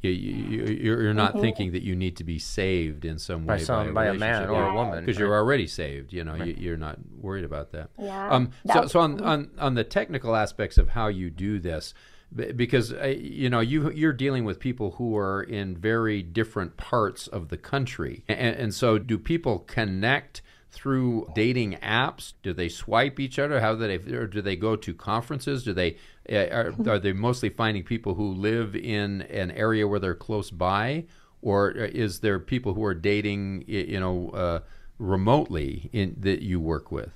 You, 0.00 0.10
you, 0.10 0.64
you're, 0.80 1.02
you're 1.02 1.14
not 1.14 1.40
thinking 1.40 1.72
that 1.72 1.82
you 1.82 1.96
need 1.96 2.18
to 2.18 2.24
be 2.24 2.38
saved 2.38 3.04
in 3.04 3.18
some 3.18 3.46
By 3.46 3.54
way 3.54 3.58
some- 3.58 3.94
by 3.94 4.06
a 4.06 4.14
man 4.14 4.48
or 4.48 4.68
a 4.68 4.74
woman. 4.74 5.04
because 5.04 5.18
you're 5.18 5.34
already 5.34 5.66
saved. 5.66 6.12
You 6.12 6.22
know, 6.22 6.36
you, 6.36 6.54
you're 6.56 6.76
not 6.76 6.98
worried 7.20 7.44
about 7.44 7.72
that. 7.72 7.90
Yeah. 7.98 8.30
Um, 8.30 8.50
so, 8.72 8.86
so 8.86 9.00
on, 9.00 9.20
on 9.20 9.50
on 9.58 9.74
the 9.74 9.84
technical 9.84 10.36
aspects 10.36 10.78
of 10.78 10.90
how 10.90 11.08
you 11.08 11.30
do 11.30 11.58
this, 11.58 11.94
because 12.34 12.92
uh, 12.92 13.06
you 13.06 13.50
know 13.50 13.60
you 13.60 13.90
you're 13.90 14.12
dealing 14.12 14.44
with 14.44 14.60
people 14.60 14.92
who 14.92 15.16
are 15.16 15.42
in 15.42 15.76
very 15.76 16.22
different 16.22 16.76
parts 16.76 17.26
of 17.26 17.48
the 17.48 17.56
country, 17.56 18.22
and, 18.28 18.56
and 18.56 18.74
so 18.74 18.98
do 18.98 19.18
people 19.18 19.60
connect 19.60 20.42
through 20.70 21.26
dating 21.34 21.72
apps? 21.82 22.34
Do 22.42 22.52
they 22.52 22.68
swipe 22.68 23.18
each 23.18 23.38
other? 23.38 23.58
How 23.60 23.74
do 23.74 23.80
they? 23.98 24.14
Or 24.14 24.26
do 24.26 24.42
they 24.42 24.54
go 24.54 24.76
to 24.76 24.94
conferences? 24.94 25.64
Do 25.64 25.72
they? 25.72 25.96
Uh, 26.30 26.46
are, 26.52 26.74
are 26.86 26.98
they 26.98 27.12
mostly 27.12 27.48
finding 27.48 27.82
people 27.82 28.14
who 28.14 28.32
live 28.34 28.76
in 28.76 29.22
an 29.22 29.50
area 29.52 29.86
where 29.88 29.98
they're 29.98 30.14
close 30.14 30.50
by, 30.50 31.04
or 31.42 31.70
is 31.70 32.20
there 32.20 32.38
people 32.38 32.74
who 32.74 32.84
are 32.84 32.94
dating, 32.94 33.64
you 33.66 33.98
know, 34.00 34.30
uh, 34.30 34.60
remotely 34.98 35.88
in 35.92 36.16
that 36.20 36.42
you 36.42 36.60
work 36.60 36.90
with? 36.92 37.12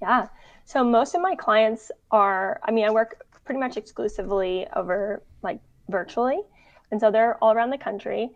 Yeah. 0.00 0.28
So 0.64 0.84
most 0.84 1.14
of 1.14 1.22
my 1.22 1.34
clients 1.34 1.90
are, 2.10 2.60
I 2.64 2.70
mean, 2.70 2.84
I 2.84 2.90
work 2.90 3.26
pretty 3.44 3.60
much 3.60 3.76
exclusively 3.76 4.66
over 4.76 5.22
like 5.42 5.60
virtually. 5.88 6.40
And 6.90 7.00
so 7.00 7.10
they're 7.10 7.42
all 7.42 7.52
around 7.52 7.70
the 7.70 7.78
country. 7.78 8.30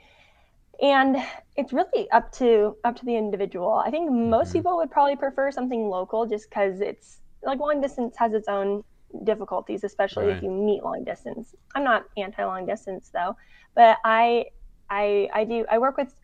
And 0.82 1.16
it's 1.56 1.72
really 1.72 2.10
up 2.10 2.32
to 2.34 2.76
up 2.84 2.96
to 2.96 3.04
the 3.04 3.16
individual. 3.16 3.74
I 3.74 3.90
think 3.90 4.10
most 4.10 4.52
Mhm. 4.52 4.52
people 4.52 4.76
would 4.78 4.90
probably 4.90 5.16
prefer 5.16 5.50
something 5.52 5.88
local 5.88 6.26
just 6.26 6.48
because 6.50 6.80
it's 6.80 7.20
like 7.44 7.60
long 7.60 7.80
distance 7.80 8.16
has 8.18 8.32
its 8.34 8.48
own 8.48 8.84
difficulties, 9.24 9.84
especially 9.84 10.28
Right. 10.28 10.36
if 10.36 10.42
you 10.42 10.50
meet 10.50 10.82
long 10.84 11.04
distance. 11.04 11.54
I'm 11.74 11.84
not 11.84 12.04
anti 12.16 12.44
long 12.44 12.66
distance 12.66 13.10
though, 13.12 13.36
but 13.74 13.98
I 14.04 14.46
I 14.90 15.28
I 15.34 15.44
do 15.44 15.64
I 15.70 15.78
work 15.78 15.96
with 15.96 16.14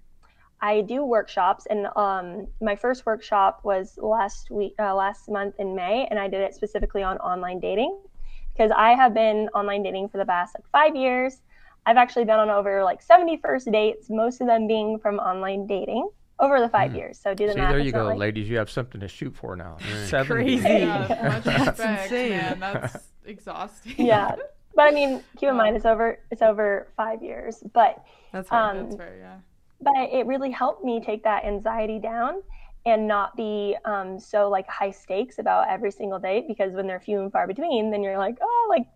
I 0.61 0.81
do 0.83 1.05
workshops, 1.05 1.67
and 1.67 1.87
um, 1.97 2.47
my 2.61 2.77
first 2.77 3.07
workshop 3.07 3.61
was 3.65 3.99
last 4.03 4.51
week, 4.51 4.75
uh, 4.81 4.95
last 4.95 5.29
month 5.31 5.55
in 5.59 5.75
May, 5.75 6.07
and 6.11 6.19
I 6.19 6.29
did 6.29 6.41
it 6.43 6.55
specifically 6.55 7.03
on 7.03 7.19
online 7.19 7.61
dating 7.61 7.97
because 8.41 8.71
I 8.77 8.91
have 8.95 9.15
been 9.15 9.49
online 9.55 9.83
dating 9.83 10.09
for 10.09 10.19
the 10.19 10.27
past 10.27 10.55
like 10.57 10.65
five 10.73 10.97
years. 10.97 11.43
I've 11.87 11.97
actually 11.97 12.25
been 12.25 12.39
on 12.39 12.51
over 12.51 12.83
like 12.83 13.03
70 13.03 13.37
first 13.39 13.71
dates, 13.71 14.09
most 14.11 14.41
of 14.41 14.47
them 14.49 14.67
being 14.67 14.99
from 14.99 15.19
online 15.19 15.67
dating 15.67 16.09
over 16.41 16.61
the 16.61 16.69
five 16.69 16.93
Mm. 16.93 16.97
years. 16.97 17.19
So 17.19 17.35
do 17.35 17.47
the 17.47 17.53
See, 17.55 17.59
math. 17.59 17.71
there 17.71 17.79
you 17.81 17.93
go, 17.93 18.05
like- 18.07 18.19
ladies. 18.19 18.49
You 18.49 18.59
have 18.59 18.71
something 18.71 19.01
to 19.01 19.09
shoot 19.09 19.35
for 19.35 19.57
now. 19.57 19.77
Right. 20.13 20.27
Crazy. 20.27 20.63
Yeah, 20.69 21.31
much 21.35 21.45
That's 21.45 21.81
insane. 21.81 22.31
man. 22.31 22.61
That's 22.61 23.09
exhausting. 23.27 23.95
Yeah, 24.07 24.37
but 24.75 24.83
I 24.83 24.91
mean, 24.93 25.23
keep 25.37 25.49
in 25.49 25.57
mind 25.57 25.77
it's 25.77 25.85
over 25.87 26.19
it's 26.31 26.43
over 26.43 26.89
five 26.97 27.23
years, 27.23 27.63
but 27.73 28.05
That's 28.33 28.51
right. 28.51 28.71
um, 28.71 28.85
That's 28.85 28.97
fair, 28.97 29.17
yeah. 29.19 29.37
but 29.81 29.95
it 30.13 30.27
really 30.27 30.51
helped 30.51 30.85
me 30.85 31.01
take 31.01 31.25
that 31.25 31.45
anxiety 31.45 31.99
down 31.99 32.43
and 32.87 33.07
not 33.09 33.37
be 33.37 33.77
um, 33.85 34.19
so 34.21 34.49
like 34.49 34.67
high 34.69 34.93
stakes 34.93 35.39
about 35.41 35.69
every 35.69 35.91
single 35.91 36.19
date 36.19 36.47
because 36.47 36.73
when 36.75 36.87
they're 36.87 37.01
few 37.01 37.21
and 37.21 37.33
far 37.33 37.47
between 37.47 37.91
then 37.91 38.03
you're 38.03 38.17
like 38.17 38.39
oh 38.41 38.67
like 38.71 38.87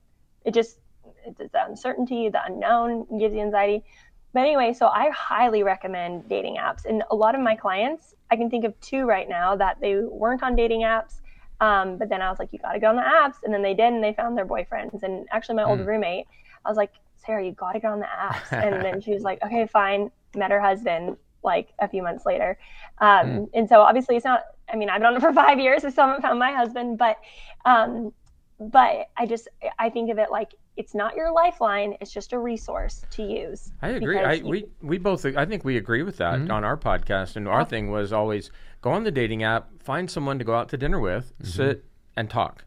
it 0.44 0.54
just 0.54 0.78
it's 1.26 1.38
the 1.52 1.64
uncertainty 1.66 2.28
the 2.28 2.42
unknown 2.46 3.04
gives 3.18 3.34
you 3.34 3.40
anxiety 3.40 3.84
but 4.32 4.40
anyway 4.40 4.72
so 4.72 4.86
i 4.88 5.08
highly 5.10 5.62
recommend 5.62 6.28
dating 6.28 6.56
apps 6.56 6.84
and 6.84 7.02
a 7.10 7.14
lot 7.14 7.34
of 7.34 7.40
my 7.40 7.54
clients 7.54 8.14
i 8.30 8.36
can 8.36 8.48
think 8.50 8.64
of 8.64 8.78
two 8.80 9.04
right 9.04 9.28
now 9.28 9.54
that 9.56 9.80
they 9.80 9.96
weren't 9.96 10.42
on 10.42 10.54
dating 10.56 10.82
apps 10.82 11.20
um, 11.60 11.96
but 11.96 12.08
then 12.08 12.20
i 12.22 12.28
was 12.30 12.38
like 12.38 12.48
you 12.52 12.58
got 12.58 12.72
to 12.72 12.80
go 12.80 12.88
on 12.88 12.96
the 12.96 13.02
apps 13.02 13.36
and 13.44 13.52
then 13.54 13.62
they 13.62 13.74
did 13.74 13.92
and 13.92 14.02
they 14.02 14.12
found 14.12 14.36
their 14.36 14.46
boyfriends 14.46 15.02
and 15.02 15.26
actually 15.30 15.54
my 15.54 15.64
old 15.64 15.80
Mm. 15.80 15.86
roommate 15.86 16.26
i 16.64 16.68
was 16.68 16.76
like 16.76 16.92
sarah 17.24 17.44
you 17.44 17.52
got 17.52 17.72
to 17.72 17.80
get 17.80 17.90
on 17.90 18.00
the 18.00 18.06
apps 18.06 18.50
and 18.64 18.84
then 18.84 19.00
she 19.00 19.12
was 19.12 19.22
like 19.22 19.42
okay 19.44 19.66
fine 19.66 20.10
met 20.34 20.50
her 20.50 20.60
husband 20.60 21.16
like 21.44 21.72
a 21.80 21.88
few 21.88 22.02
months 22.04 22.24
later. 22.24 22.56
Um, 22.98 23.26
Mm. 23.26 23.48
And 23.54 23.68
so 23.68 23.80
obviously 23.80 24.14
it's 24.14 24.24
not, 24.24 24.44
I 24.72 24.76
mean, 24.76 24.88
I've 24.88 25.00
been 25.00 25.06
on 25.06 25.16
it 25.16 25.20
for 25.20 25.32
five 25.44 25.58
years. 25.58 25.84
I 25.84 25.90
still 25.90 26.06
haven't 26.06 26.22
found 26.22 26.38
my 26.38 26.52
husband, 26.52 26.98
but, 26.98 27.16
um, 27.64 28.12
but 28.60 29.08
I 29.16 29.26
just, 29.26 29.48
I 29.76 29.90
think 29.90 30.08
of 30.10 30.18
it 30.18 30.30
like 30.30 30.54
it's 30.76 30.94
not 30.94 31.14
your 31.16 31.30
lifeline. 31.32 31.96
It's 32.00 32.12
just 32.12 32.32
a 32.32 32.38
resource 32.38 33.04
to 33.10 33.22
use. 33.22 33.72
I 33.82 33.88
agree. 33.90 34.18
I, 34.18 34.32
you- 34.34 34.46
we 34.46 34.64
we 34.80 34.98
both 34.98 35.24
I 35.26 35.44
think 35.44 35.64
we 35.64 35.76
agree 35.76 36.02
with 36.02 36.16
that 36.18 36.38
Mhm. 36.40 36.50
on 36.50 36.64
our 36.64 36.76
podcast. 36.76 37.36
And 37.36 37.46
our 37.46 37.60
Yeah. 37.60 37.64
thing 37.64 37.90
was 37.90 38.12
always 38.12 38.50
go 38.80 38.90
on 38.90 39.04
the 39.04 39.10
dating 39.10 39.42
app, 39.42 39.70
find 39.82 40.10
someone 40.10 40.38
to 40.38 40.44
go 40.44 40.54
out 40.54 40.68
to 40.70 40.76
dinner 40.76 40.98
with, 41.00 41.32
sit 41.42 41.84
and 42.16 42.28
talk, 42.30 42.64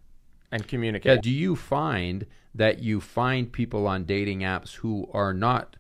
and 0.51 0.62
Yeah, 0.62 0.68
communicate. 0.68 1.22
do 1.22 1.32
you 1.32 1.56
find 1.56 2.26
that 2.53 2.80
you 2.80 3.01
find 3.01 3.51
people 3.51 3.86
on 3.88 4.06
dating 4.06 4.39
apps 4.41 4.76
who 4.76 5.10
are 5.14 5.34
not 5.34 5.76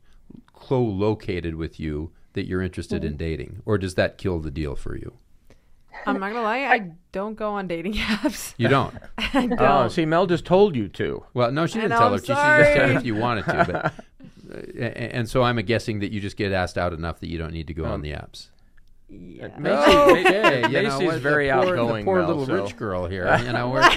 co-located 0.53 1.55
with 1.55 1.79
you 1.79 2.11
that 2.33 2.47
you're 2.47 2.61
interested 2.61 3.03
in 3.03 3.15
dating, 3.15 3.61
or 3.65 3.77
does 3.77 3.95
that 3.95 4.17
kill 4.17 4.39
the 4.39 4.51
deal 4.51 4.75
for 4.75 4.95
you? 4.97 5.13
I'm 6.05 6.19
not 6.19 6.29
gonna 6.29 6.41
lie, 6.43 6.59
I 6.65 6.91
don't 7.11 7.35
go 7.35 7.51
on 7.51 7.67
dating 7.67 7.93
apps. 7.95 8.53
You 8.57 8.67
don't. 8.67 8.93
I 9.17 9.47
don't. 9.47 9.61
Oh, 9.61 9.87
see, 9.87 10.05
Mel 10.05 10.27
just 10.27 10.45
told 10.45 10.75
you 10.75 10.87
to. 10.89 11.23
Well, 11.33 11.51
no, 11.51 11.65
she 11.67 11.75
didn't 11.75 11.91
know, 11.91 11.97
tell 11.97 12.07
I'm 12.07 12.13
her. 12.13 12.19
She 12.19 12.25
she 12.25 12.33
just 12.33 12.73
said 12.73 12.91
if 12.97 13.05
you 13.05 13.15
wanted 13.15 13.45
to. 13.45 13.93
But, 14.47 14.55
uh, 14.79 14.79
and 14.83 15.27
so 15.29 15.41
I'm 15.43 15.57
guessing 15.57 15.99
that 15.99 16.11
you 16.11 16.19
just 16.21 16.37
get 16.37 16.51
asked 16.51 16.77
out 16.77 16.93
enough 16.93 17.19
that 17.21 17.27
you 17.29 17.37
don't 17.37 17.53
need 17.53 17.67
to 17.67 17.73
go 17.73 17.85
on 17.85 18.01
the 18.01 18.11
apps. 18.11 18.49
yeah. 19.09 19.47
Macy, 19.57 19.91
Okay, 20.27 20.61
you 20.61 20.67
know, 20.83 20.83
Macy's 20.99 21.07
what, 21.07 21.21
very 21.21 21.47
the 21.47 21.53
poor, 21.53 21.63
outgoing. 21.77 22.05
The 22.05 22.09
poor 22.11 22.19
Mel, 22.19 22.27
little 22.27 22.45
so- 22.45 22.63
rich 22.63 22.77
girl 22.77 23.07
here. 23.07 23.35
You 23.43 23.53
know, 23.53 23.69
we're, 23.69 23.89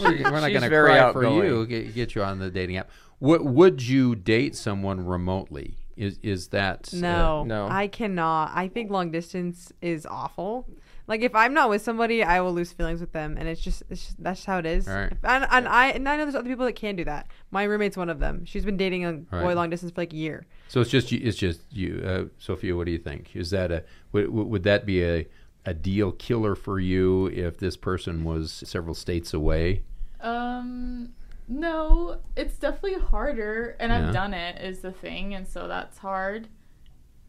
we're, 0.00 0.22
we're 0.24 0.40
not 0.40 0.48
going 0.48 0.62
to 0.62 0.68
very 0.68 0.90
cry 0.90 1.12
for 1.12 1.24
you. 1.44 1.66
Get, 1.66 1.94
get 1.94 2.14
you 2.14 2.22
on 2.22 2.38
the 2.38 2.50
dating 2.50 2.76
app. 2.76 2.90
Would 3.20 3.42
would 3.42 3.82
you 3.82 4.14
date 4.14 4.54
someone 4.56 5.04
remotely? 5.04 5.76
Is 5.96 6.18
is 6.22 6.48
that 6.48 6.90
uh, 6.92 6.96
No, 6.98 7.44
no. 7.44 7.66
I 7.70 7.88
cannot. 7.88 8.50
I 8.54 8.68
think 8.68 8.90
long 8.90 9.10
distance 9.10 9.72
is 9.80 10.04
awful. 10.04 10.68
Like 11.08 11.20
if 11.22 11.34
I'm 11.34 11.54
not 11.54 11.68
with 11.68 11.82
somebody, 11.82 12.22
I 12.24 12.40
will 12.40 12.52
lose 12.52 12.72
feelings 12.72 13.00
with 13.00 13.12
them, 13.12 13.36
and 13.38 13.48
it's 13.48 13.60
just, 13.60 13.82
it's 13.90 14.06
just 14.06 14.22
that's 14.22 14.40
just 14.40 14.46
how 14.46 14.58
it 14.58 14.66
is. 14.66 14.88
All 14.88 14.94
right. 14.94 15.12
And, 15.22 15.46
and 15.50 15.68
I 15.68 15.88
and 15.88 16.08
I 16.08 16.16
know 16.16 16.24
there's 16.24 16.34
other 16.34 16.48
people 16.48 16.66
that 16.66 16.74
can 16.74 16.96
do 16.96 17.04
that. 17.04 17.28
My 17.52 17.62
roommate's 17.62 17.96
one 17.96 18.10
of 18.10 18.18
them. 18.18 18.44
She's 18.44 18.64
been 18.64 18.76
dating 18.76 19.04
a 19.04 19.12
All 19.32 19.42
boy 19.42 19.54
long 19.54 19.70
distance 19.70 19.92
for 19.92 20.00
like 20.00 20.12
a 20.12 20.16
year. 20.16 20.46
So 20.68 20.80
it's 20.80 20.90
just 20.90 21.12
you. 21.12 21.20
It's 21.22 21.36
just 21.38 21.60
you, 21.70 22.02
uh, 22.04 22.24
Sophia. 22.38 22.74
What 22.76 22.86
do 22.86 22.92
you 22.92 22.98
think? 22.98 23.36
Is 23.36 23.50
that 23.50 23.70
a 23.70 23.84
would, 24.12 24.30
would 24.30 24.62
that 24.64 24.84
be 24.84 25.04
a 25.04 25.26
a 25.64 25.74
deal 25.74 26.12
killer 26.12 26.54
for 26.54 26.80
you 26.80 27.26
if 27.26 27.58
this 27.58 27.76
person 27.76 28.24
was 28.24 28.62
several 28.66 28.94
states 28.94 29.32
away? 29.32 29.82
Um, 30.20 31.12
no, 31.48 32.18
it's 32.36 32.58
definitely 32.58 32.98
harder, 33.00 33.76
and 33.78 33.92
Yeah. 33.92 34.08
I've 34.08 34.12
done 34.14 34.34
it 34.34 34.60
is 34.60 34.80
the 34.80 34.92
thing, 34.92 35.34
and 35.34 35.46
so 35.46 35.68
that's 35.68 35.98
hard 35.98 36.48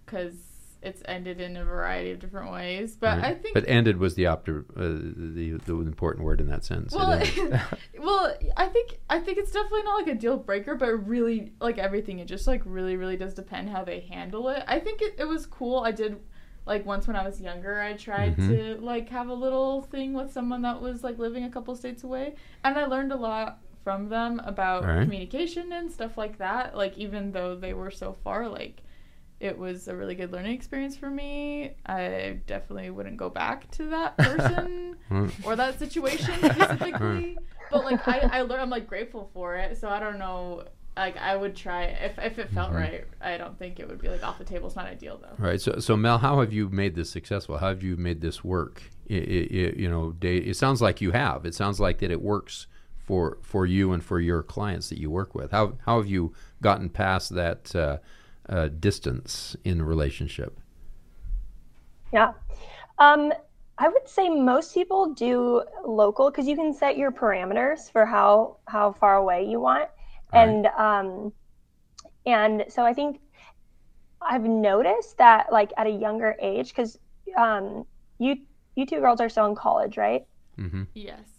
because 0.05 0.34
it's 0.88 1.04
ended 1.06 1.40
in 1.40 1.56
a 1.58 1.64
variety 1.64 2.12
of 2.12 2.20
different 2.20 2.52
ways. 2.52 2.96
But 2.96 3.18
Right. 3.20 3.26
I 3.26 3.34
think 3.36 3.54
But 3.54 3.66
ended 3.68 3.98
was 3.98 4.16
the 4.16 4.24
opti- 4.24 4.66
uh, 4.76 5.14
the 5.36 5.60
the 5.66 5.74
important 5.82 6.26
word 6.26 6.42
in 6.42 6.48
that 6.48 6.64
sense. 6.66 6.94
Well, 6.96 7.22
well, 8.00 8.34
I 8.56 8.68
think 8.68 9.00
I 9.10 9.20
think 9.20 9.38
it's 9.38 9.52
definitely 9.52 9.84
not 9.84 9.96
like 10.00 10.08
a 10.08 10.16
deal 10.16 10.38
breaker, 10.38 10.76
but 10.76 10.88
really 11.08 11.52
like 11.60 11.78
everything, 11.78 12.20
it 12.20 12.26
just 12.28 12.48
like 12.48 12.62
really 12.66 12.96
really 12.98 13.18
does 13.18 13.34
depend 13.34 13.70
how 13.70 13.84
they 13.84 14.00
handle 14.02 14.50
it. 14.50 14.64
I 14.68 14.80
think 14.80 15.02
it, 15.02 15.16
it 15.20 15.26
was 15.26 15.46
cool. 15.46 15.80
I 15.80 15.92
did 15.92 16.20
like 16.66 16.86
once 16.86 17.08
when 17.08 17.16
I 17.16 17.26
was 17.26 17.40
younger, 17.40 17.80
I 17.80 17.94
tried 17.94 18.38
Mhm. 18.38 18.48
to 18.50 18.86
like 18.86 19.10
have 19.10 19.30
a 19.30 19.34
little 19.34 19.84
thing 19.84 20.14
with 20.14 20.32
someone 20.32 20.62
that 20.64 20.82
was 20.82 21.04
like 21.04 21.18
living 21.18 21.44
a 21.44 21.50
couple 21.50 21.76
states 21.76 22.04
away, 22.04 22.36
and 22.64 22.78
I 22.78 22.86
learned 22.86 23.12
a 23.12 23.16
lot 23.18 23.60
from 23.84 24.10
them 24.10 24.42
about 24.44 24.84
right. 24.84 25.04
communication 25.04 25.72
and 25.72 25.90
stuff 25.90 26.18
like 26.18 26.38
that. 26.40 26.76
Like 26.76 26.98
even 26.98 27.32
though 27.32 27.56
they 27.56 27.74
were 27.74 27.92
so 27.92 28.18
far, 28.24 28.48
like 28.50 28.84
it 29.40 29.58
was 29.58 29.88
a 29.88 29.96
really 29.96 30.16
good 30.16 30.32
learning 30.32 30.54
experience 30.54 30.96
for 30.98 31.10
me. 31.10 31.74
I 31.86 32.40
definitely 32.48 32.90
wouldn't 32.90 33.18
go 33.18 33.30
back 33.30 33.70
to 33.72 33.86
that 33.88 34.18
person 34.18 34.96
Hmm. 35.10 35.28
or 35.44 35.56
that 35.56 35.80
situation 35.80 36.34
specifically. 36.44 37.38
but 37.72 37.84
like 37.86 38.08
I, 38.08 38.20
I 38.40 38.42
learned 38.42 38.62
I'm 38.62 38.70
like 38.70 38.88
grateful 38.88 39.30
for 39.34 39.56
it. 39.56 39.78
So 39.78 39.90
I 39.90 40.00
don't 40.00 40.18
know 40.20 40.64
like 40.96 41.16
I 41.18 41.36
would 41.36 41.56
try 41.56 41.84
if 41.84 42.18
if 42.18 42.40
it 42.40 42.50
felt 42.50 42.72
Mhm. 42.72 42.76
right. 42.76 43.06
I 43.22 43.38
don't 43.38 43.58
think 43.60 43.80
it 43.80 43.88
would 43.88 44.02
be 44.02 44.10
like 44.10 44.24
off 44.24 44.40
the 44.40 44.44
table. 44.44 44.68
It's 44.68 44.76
not 44.76 44.88
ideal 44.88 45.20
though. 45.22 45.36
Right. 45.38 45.62
So, 45.62 45.80
so 45.80 45.96
Mel, 45.96 46.18
how 46.18 46.40
have 46.40 46.52
you 46.52 46.70
made 46.70 46.96
this 46.96 47.10
successful? 47.12 47.58
How 47.60 47.68
have 47.70 47.84
you 47.84 47.96
made 47.98 48.22
this 48.22 48.44
work? 48.44 48.82
I 49.10 49.14
i 49.14 49.18
you 49.18 49.88
know, 49.90 50.12
date, 50.14 50.48
it 50.48 50.58
sounds 50.58 50.82
like 50.82 51.00
you 51.00 51.12
have. 51.12 51.46
It 51.46 51.54
sounds 51.56 51.80
like 51.80 52.00
that 52.00 52.10
it 52.12 52.22
works 52.22 52.66
for 52.98 53.38
for 53.44 53.66
you 53.66 53.94
and 53.94 54.04
for 54.04 54.20
your 54.20 54.42
clients 54.44 54.90
that 54.90 54.98
you 55.00 55.10
work 55.12 55.34
with. 55.36 55.52
How 55.52 55.74
how 55.86 55.98
have 55.98 56.08
you 56.08 56.34
gotten 56.62 56.90
past 56.90 57.36
that 57.36 57.74
uh, 57.76 57.98
uh, 58.50 58.68
distance 58.70 59.56
in 59.64 59.82
a 59.82 59.86
relationship? 59.86 60.60
Yeah. 62.14 62.34
Um, 63.00 63.34
I 63.78 63.89
would 63.89 64.08
say 64.08 64.30
most 64.30 64.74
people 64.74 65.14
do 65.14 65.64
local 65.86 66.32
because 66.32 66.48
you 66.48 66.56
can 66.56 66.74
set 66.74 66.98
your 66.98 67.12
parameters 67.12 67.91
for 67.91 68.06
how 68.06 68.58
how 68.68 68.93
far 68.93 69.18
away 69.18 69.45
you 69.45 69.60
want, 69.60 69.89
Right. 70.34 70.48
and 70.48 70.66
um, 70.68 71.34
and 72.26 72.66
so 72.70 72.84
I 72.84 72.93
think 72.93 73.20
I've 74.22 74.43
noticed 74.43 75.18
that 75.20 75.52
like 75.52 75.72
at 75.78 75.88
a 75.88 75.91
younger 75.91 76.36
age 76.41 76.70
because 76.70 76.98
um, 77.38 77.86
you 78.20 78.38
you 78.76 78.86
two 78.86 79.00
girls 79.00 79.22
are 79.22 79.30
still 79.30 79.45
in 79.45 79.56
college, 79.56 79.98
right? 79.98 80.26
hmm 80.56 80.84
Yes. 80.93 81.37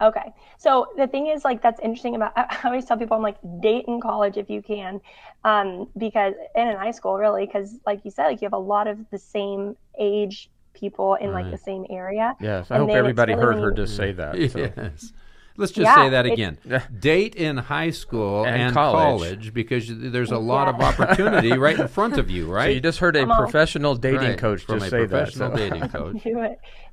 Okay. 0.00 0.32
So 0.58 0.86
the 0.96 1.06
thing 1.08 1.26
is, 1.26 1.44
like, 1.44 1.60
that's 1.62 1.80
interesting 1.80 2.14
about, 2.14 2.32
I 2.36 2.42
I 2.62 2.66
always 2.68 2.84
tell 2.84 2.96
people, 2.96 3.16
I'm 3.16 3.22
like, 3.22 3.38
date 3.60 3.84
in 3.88 4.00
college 4.00 4.36
if 4.36 4.48
you 4.48 4.62
can. 4.62 5.00
Um, 5.44 5.88
because, 5.96 6.34
and 6.54 6.70
in 6.70 6.76
high 6.76 6.90
school, 6.92 7.16
really, 7.16 7.46
because, 7.46 7.78
like 7.86 8.04
you 8.04 8.10
said, 8.10 8.26
like, 8.26 8.40
you 8.40 8.46
have 8.46 8.52
a 8.52 8.58
lot 8.58 8.86
of 8.86 8.98
the 9.10 9.18
same 9.18 9.76
age 9.98 10.50
people 10.74 11.14
in, 11.16 11.32
like, 11.32 11.50
the 11.50 11.58
same 11.58 11.84
area. 11.90 12.36
Yes, 12.40 12.70
I 12.70 12.76
And 12.76 12.84
hope 12.84 12.96
everybody 12.96 13.32
really 13.34 13.44
heard 13.44 13.58
her 13.60 13.70
you- 13.70 13.76
just 13.76 13.96
say 13.96 14.12
that. 14.12 14.34
so. 14.52 14.58
Yes. 14.76 15.12
Let's 15.56 15.72
just 15.72 15.86
Yeah, 15.86 15.96
say 15.96 16.08
that 16.10 16.24
again. 16.24 16.56
Date 17.00 17.34
in 17.34 17.56
high 17.56 17.90
school 17.90 18.44
And 18.44 18.62
and, 18.62 18.72
college. 18.74 19.00
college. 19.30 19.52
because 19.52 19.88
there's 19.88 20.30
a 20.30 20.38
lot 20.38 20.68
of 20.68 20.76
opportunity 20.80 21.50
right 21.58 21.76
in 21.76 21.88
front 21.88 22.16
of 22.16 22.30
you, 22.30 22.46
So 22.46 22.52
right? 22.52 22.74
you 22.76 22.80
just 22.80 23.00
heard 23.00 23.16
a 23.16 23.20
Come 23.22 23.32
on. 23.32 23.38
professional 23.42 23.96
dating 23.96 24.20
Right, 24.20 24.38
coach 24.38 24.62
from 24.62 24.78
just 24.78 24.86
a 24.86 24.90
say 24.90 25.00
that. 25.06 25.08
professional 25.10 25.50
so- 25.50 25.56
dating 25.56 25.88
coach. 25.88 26.22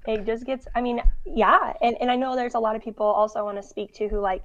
It. 0.07 0.25
Just 0.25 0.45
gets, 0.45 0.67
I 0.75 0.81
mean, 0.81 1.01
yeah. 1.25 1.73
And, 1.81 1.97
and 2.01 2.11
I 2.11 2.15
know 2.15 2.35
there's 2.35 2.55
a 2.55 2.59
lot 2.59 2.75
of 2.75 2.81
people 2.83 3.05
also 3.05 3.39
I 3.39 3.43
want 3.43 3.57
to 3.57 3.63
speak 3.63 3.93
to 3.95 4.07
who, 4.07 4.19
like, 4.19 4.43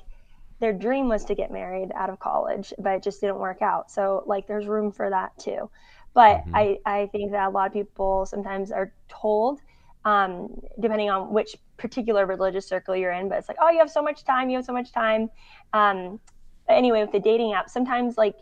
their 0.60 0.72
dream 0.72 1.08
was 1.08 1.24
to 1.26 1.34
get 1.34 1.50
married 1.50 1.90
out 1.94 2.10
of 2.10 2.18
college, 2.18 2.72
but 2.78 2.94
it 2.96 3.02
just 3.02 3.20
didn't 3.20 3.38
work 3.38 3.62
out. 3.62 3.90
So, 3.90 4.24
like, 4.26 4.46
there's 4.46 4.66
room 4.66 4.92
for 4.92 5.08
that 5.10 5.32
too. 5.38 5.70
But 6.14 6.42
Mhm. 6.44 6.54
I, 6.54 6.78
I 6.84 7.08
think 7.12 7.32
that 7.32 7.48
a 7.48 7.50
lot 7.50 7.66
of 7.66 7.72
people 7.72 8.26
sometimes 8.26 8.70
are 8.72 8.92
told, 9.08 9.60
um, 10.04 10.48
depending 10.80 11.10
on 11.10 11.32
which 11.32 11.56
particular 11.78 12.26
religious 12.26 12.68
circle 12.68 12.96
you're 12.96 13.12
in, 13.12 13.28
but 13.28 13.38
it's 13.38 13.48
like, 13.48 13.58
oh, 13.60 13.70
you 13.70 13.78
have 13.78 13.90
so 13.90 14.02
much 14.02 14.24
time, 14.24 14.50
you 14.50 14.56
have 14.56 14.64
so 14.64 14.72
much 14.72 14.92
time. 14.92 15.30
Um, 15.72 16.20
but 16.66 16.74
anyway, 16.76 17.00
with 17.02 17.12
the 17.12 17.20
dating 17.20 17.54
app, 17.54 17.70
sometimes 17.70 18.18
like 18.18 18.34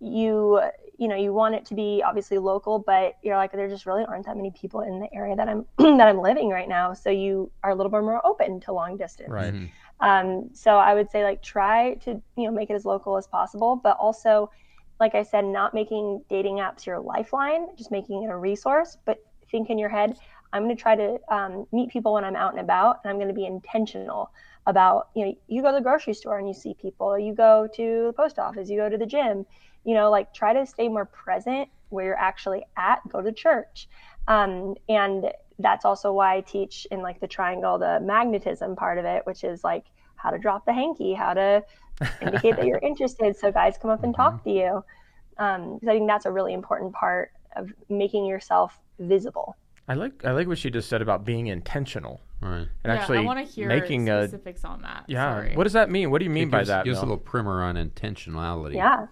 you, 0.00 0.60
you 1.00 1.08
know, 1.08 1.16
you 1.16 1.32
want 1.32 1.54
it 1.54 1.64
to 1.64 1.74
be 1.74 2.02
obviously 2.04 2.36
local, 2.36 2.78
but 2.78 3.16
you're 3.22 3.36
like, 3.36 3.52
there 3.52 3.68
just 3.68 3.86
really 3.86 4.04
aren't 4.04 4.26
that 4.26 4.36
many 4.36 4.50
people 4.50 4.82
in 4.82 5.00
the 5.00 5.08
area 5.14 5.34
that 5.34 5.48
I'm 5.48 5.64
that 5.78 6.06
I'm 6.06 6.20
living 6.20 6.50
right 6.50 6.68
now. 6.68 6.92
So 6.92 7.08
you 7.08 7.50
are 7.64 7.70
a 7.70 7.74
little 7.74 7.90
bit 7.90 8.02
more 8.02 8.24
open 8.24 8.60
to 8.60 8.72
long 8.72 8.98
distance. 8.98 9.30
Right. 9.30 9.54
Mhm. 9.54 9.70
Um, 10.00 10.50
so 10.52 10.76
I 10.76 10.92
would 10.92 11.10
say 11.10 11.24
like 11.24 11.42
try 11.42 11.94
to 12.04 12.10
you 12.36 12.44
know 12.44 12.50
make 12.50 12.68
it 12.68 12.74
as 12.74 12.84
local 12.84 13.16
as 13.16 13.26
possible, 13.26 13.76
but 13.82 13.96
also 13.96 14.50
like 15.00 15.14
I 15.14 15.22
said, 15.22 15.46
not 15.46 15.72
making 15.72 16.22
dating 16.28 16.56
apps 16.56 16.84
your 16.84 17.00
lifeline, 17.00 17.68
just 17.78 17.90
making 17.90 18.22
it 18.24 18.30
a 18.30 18.36
resource, 18.36 18.98
but 19.06 19.16
think 19.50 19.70
in 19.70 19.78
your 19.78 19.88
head, 19.88 20.16
I'm 20.52 20.64
going 20.64 20.76
to 20.76 20.80
try 20.80 20.96
to 20.96 21.18
um, 21.30 21.66
meet 21.72 21.90
people 21.90 22.12
when 22.12 22.24
I'm 22.24 22.36
out 22.36 22.52
and 22.52 22.60
about, 22.60 22.98
and 23.02 23.10
I'm 23.10 23.16
going 23.16 23.28
to 23.28 23.34
be 23.34 23.46
intentional 23.46 24.30
about, 24.66 25.08
you 25.14 25.26
know, 25.26 25.34
you 25.48 25.62
go 25.62 25.68
to 25.68 25.74
the 25.76 25.82
grocery 25.82 26.14
store 26.14 26.38
and 26.38 26.46
you 26.46 26.54
see 26.54 26.74
people, 26.74 27.18
you 27.18 27.34
go 27.34 27.68
to 27.74 28.06
the 28.06 28.12
post 28.12 28.38
office, 28.38 28.68
you 28.68 28.76
go 28.76 28.88
to 28.88 28.98
the 28.98 29.06
gym, 29.06 29.46
you 29.84 29.94
know, 29.94 30.10
like 30.10 30.32
try 30.34 30.52
to 30.52 30.66
stay 30.66 30.88
more 30.88 31.06
present 31.06 31.68
where 31.88 32.04
you're 32.04 32.18
actually 32.18 32.64
at, 32.76 33.00
go 33.08 33.20
to 33.20 33.32
church. 33.32 33.88
Um, 34.28 34.74
and 34.88 35.32
that's 35.58 35.84
also 35.84 36.12
why 36.12 36.36
I 36.36 36.40
teach 36.40 36.86
in 36.90 37.02
like 37.02 37.20
the 37.20 37.26
triangle, 37.26 37.78
the 37.78 38.00
magnetism 38.00 38.76
part 38.76 38.98
of 38.98 39.04
it, 39.04 39.26
which 39.26 39.44
is 39.44 39.64
like 39.64 39.84
how 40.16 40.30
to 40.30 40.38
drop 40.38 40.66
the 40.66 40.72
hanky, 40.72 41.14
how 41.14 41.34
to 41.34 41.64
indicate 42.20 42.56
that 42.56 42.66
you're 42.66 42.78
interested 42.82 43.36
so 43.36 43.50
guys 43.50 43.76
come 43.80 43.90
up 43.90 44.04
and 44.04 44.14
talk 44.14 44.34
mm-hmm. 44.34 44.50
to 44.50 44.54
you. 44.54 44.84
Um, 45.38 45.74
because 45.74 45.88
I 45.88 45.92
think 45.94 46.08
that's 46.08 46.26
a 46.26 46.30
really 46.30 46.52
important 46.52 46.92
part 46.92 47.32
of 47.56 47.72
making 47.88 48.26
yourself 48.26 48.78
visible. 48.98 49.56
I 49.90 49.94
like 49.94 50.24
I 50.24 50.30
like 50.30 50.46
what 50.46 50.56
she 50.56 50.70
just 50.70 50.88
said 50.88 51.02
about 51.02 51.24
being 51.24 51.48
intentional. 51.48 52.20
Right. 52.40 52.58
And 52.58 52.68
yeah, 52.84 52.94
actually 52.94 53.18
I 53.18 53.22
want 53.22 53.44
to 53.44 53.52
hear 53.52 53.66
making 53.66 54.06
specifics 54.06 54.62
a, 54.62 54.68
on 54.68 54.82
that. 54.82 55.04
Yeah. 55.08 55.34
Sorry. 55.34 55.56
What 55.56 55.64
does 55.64 55.72
that 55.72 55.90
mean? 55.90 56.12
What 56.12 56.20
do 56.20 56.24
you 56.24 56.30
mean 56.30 56.48
by 56.48 56.62
that? 56.62 56.84
Give 56.84 56.94
us 56.94 57.00
a 57.00 57.02
little 57.02 57.16
primer 57.16 57.64
on 57.64 57.74
intentionality. 57.74 58.76
Yeah. 58.76 59.08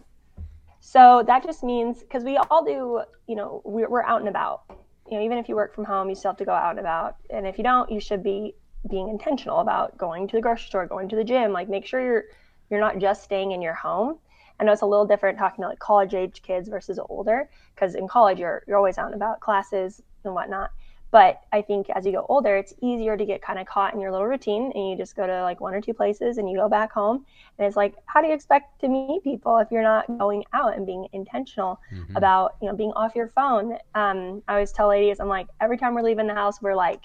So 0.78 1.24
that 1.26 1.42
just 1.42 1.64
means 1.64 1.98
because 1.98 2.22
we 2.22 2.36
all 2.36 2.64
do, 2.64 3.02
you 3.26 3.34
know, 3.34 3.60
we're, 3.64 3.88
we're 3.88 4.04
out 4.04 4.20
and 4.20 4.28
about. 4.28 4.62
You 5.10 5.18
know, 5.18 5.24
even 5.24 5.36
if 5.36 5.48
you 5.48 5.56
work 5.56 5.74
from 5.74 5.84
home, 5.84 6.08
you 6.08 6.14
still 6.14 6.30
have 6.30 6.38
to 6.38 6.44
go 6.44 6.52
out 6.52 6.70
and 6.70 6.78
about. 6.78 7.16
And 7.28 7.44
if 7.44 7.58
you 7.58 7.64
don't, 7.64 7.90
you 7.90 7.98
should 7.98 8.22
be 8.22 8.54
being 8.88 9.08
intentional 9.08 9.58
about 9.58 9.98
going 9.98 10.28
to 10.28 10.36
the 10.36 10.40
grocery 10.40 10.66
store, 10.68 10.86
going 10.86 11.08
to 11.08 11.16
the 11.16 11.24
gym. 11.24 11.50
Like, 11.52 11.68
make 11.68 11.86
sure 11.86 12.00
you're 12.00 12.24
you're 12.70 12.80
not 12.80 12.98
just 12.98 13.24
staying 13.24 13.50
in 13.50 13.60
your 13.60 13.74
home. 13.74 14.18
I 14.60 14.64
know 14.64 14.72
it's 14.72 14.82
a 14.82 14.86
little 14.86 15.06
different 15.06 15.38
talking 15.38 15.62
to 15.62 15.68
like 15.68 15.78
college 15.78 16.14
age 16.14 16.42
kids 16.42 16.68
versus 16.68 16.98
older 17.08 17.48
because 17.74 17.94
in 17.94 18.08
college 18.08 18.38
you're 18.38 18.64
you're 18.66 18.76
always 18.76 18.98
out 18.98 19.06
and 19.06 19.14
about 19.14 19.40
classes 19.40 20.02
and 20.24 20.34
whatnot. 20.34 20.70
But 21.10 21.40
I 21.52 21.62
think 21.62 21.88
as 21.90 22.04
you 22.04 22.12
go 22.12 22.26
older, 22.28 22.56
it's 22.56 22.74
easier 22.82 23.16
to 23.16 23.24
get 23.24 23.40
kind 23.40 23.58
of 23.58 23.66
caught 23.66 23.94
in 23.94 24.00
your 24.00 24.12
little 24.12 24.26
routine 24.26 24.72
and 24.74 24.90
you 24.90 24.96
just 24.96 25.16
go 25.16 25.26
to 25.26 25.42
like 25.42 25.58
one 25.58 25.74
or 25.74 25.80
two 25.80 25.94
places 25.94 26.36
and 26.36 26.50
you 26.50 26.56
go 26.58 26.68
back 26.68 26.92
home. 26.92 27.24
And 27.58 27.66
it's 27.66 27.76
like, 27.76 27.94
how 28.04 28.20
do 28.20 28.28
you 28.28 28.34
expect 28.34 28.80
to 28.82 28.88
meet 28.88 29.24
people 29.24 29.56
if 29.58 29.68
you're 29.70 29.82
not 29.82 30.06
going 30.18 30.44
out 30.52 30.76
and 30.76 30.84
being 30.84 31.08
intentional 31.12 31.80
mm-hmm. 31.92 32.14
about, 32.14 32.56
you 32.60 32.68
know, 32.68 32.76
being 32.76 32.92
off 32.92 33.16
your 33.16 33.28
phone? 33.28 33.78
Um, 33.94 34.42
I 34.48 34.54
always 34.54 34.70
tell 34.70 34.88
ladies, 34.88 35.18
I'm 35.18 35.28
like, 35.28 35.48
every 35.62 35.78
time 35.78 35.94
we're 35.94 36.02
leaving 36.02 36.26
the 36.26 36.34
house, 36.34 36.60
we're 36.60 36.76
like, 36.76 37.04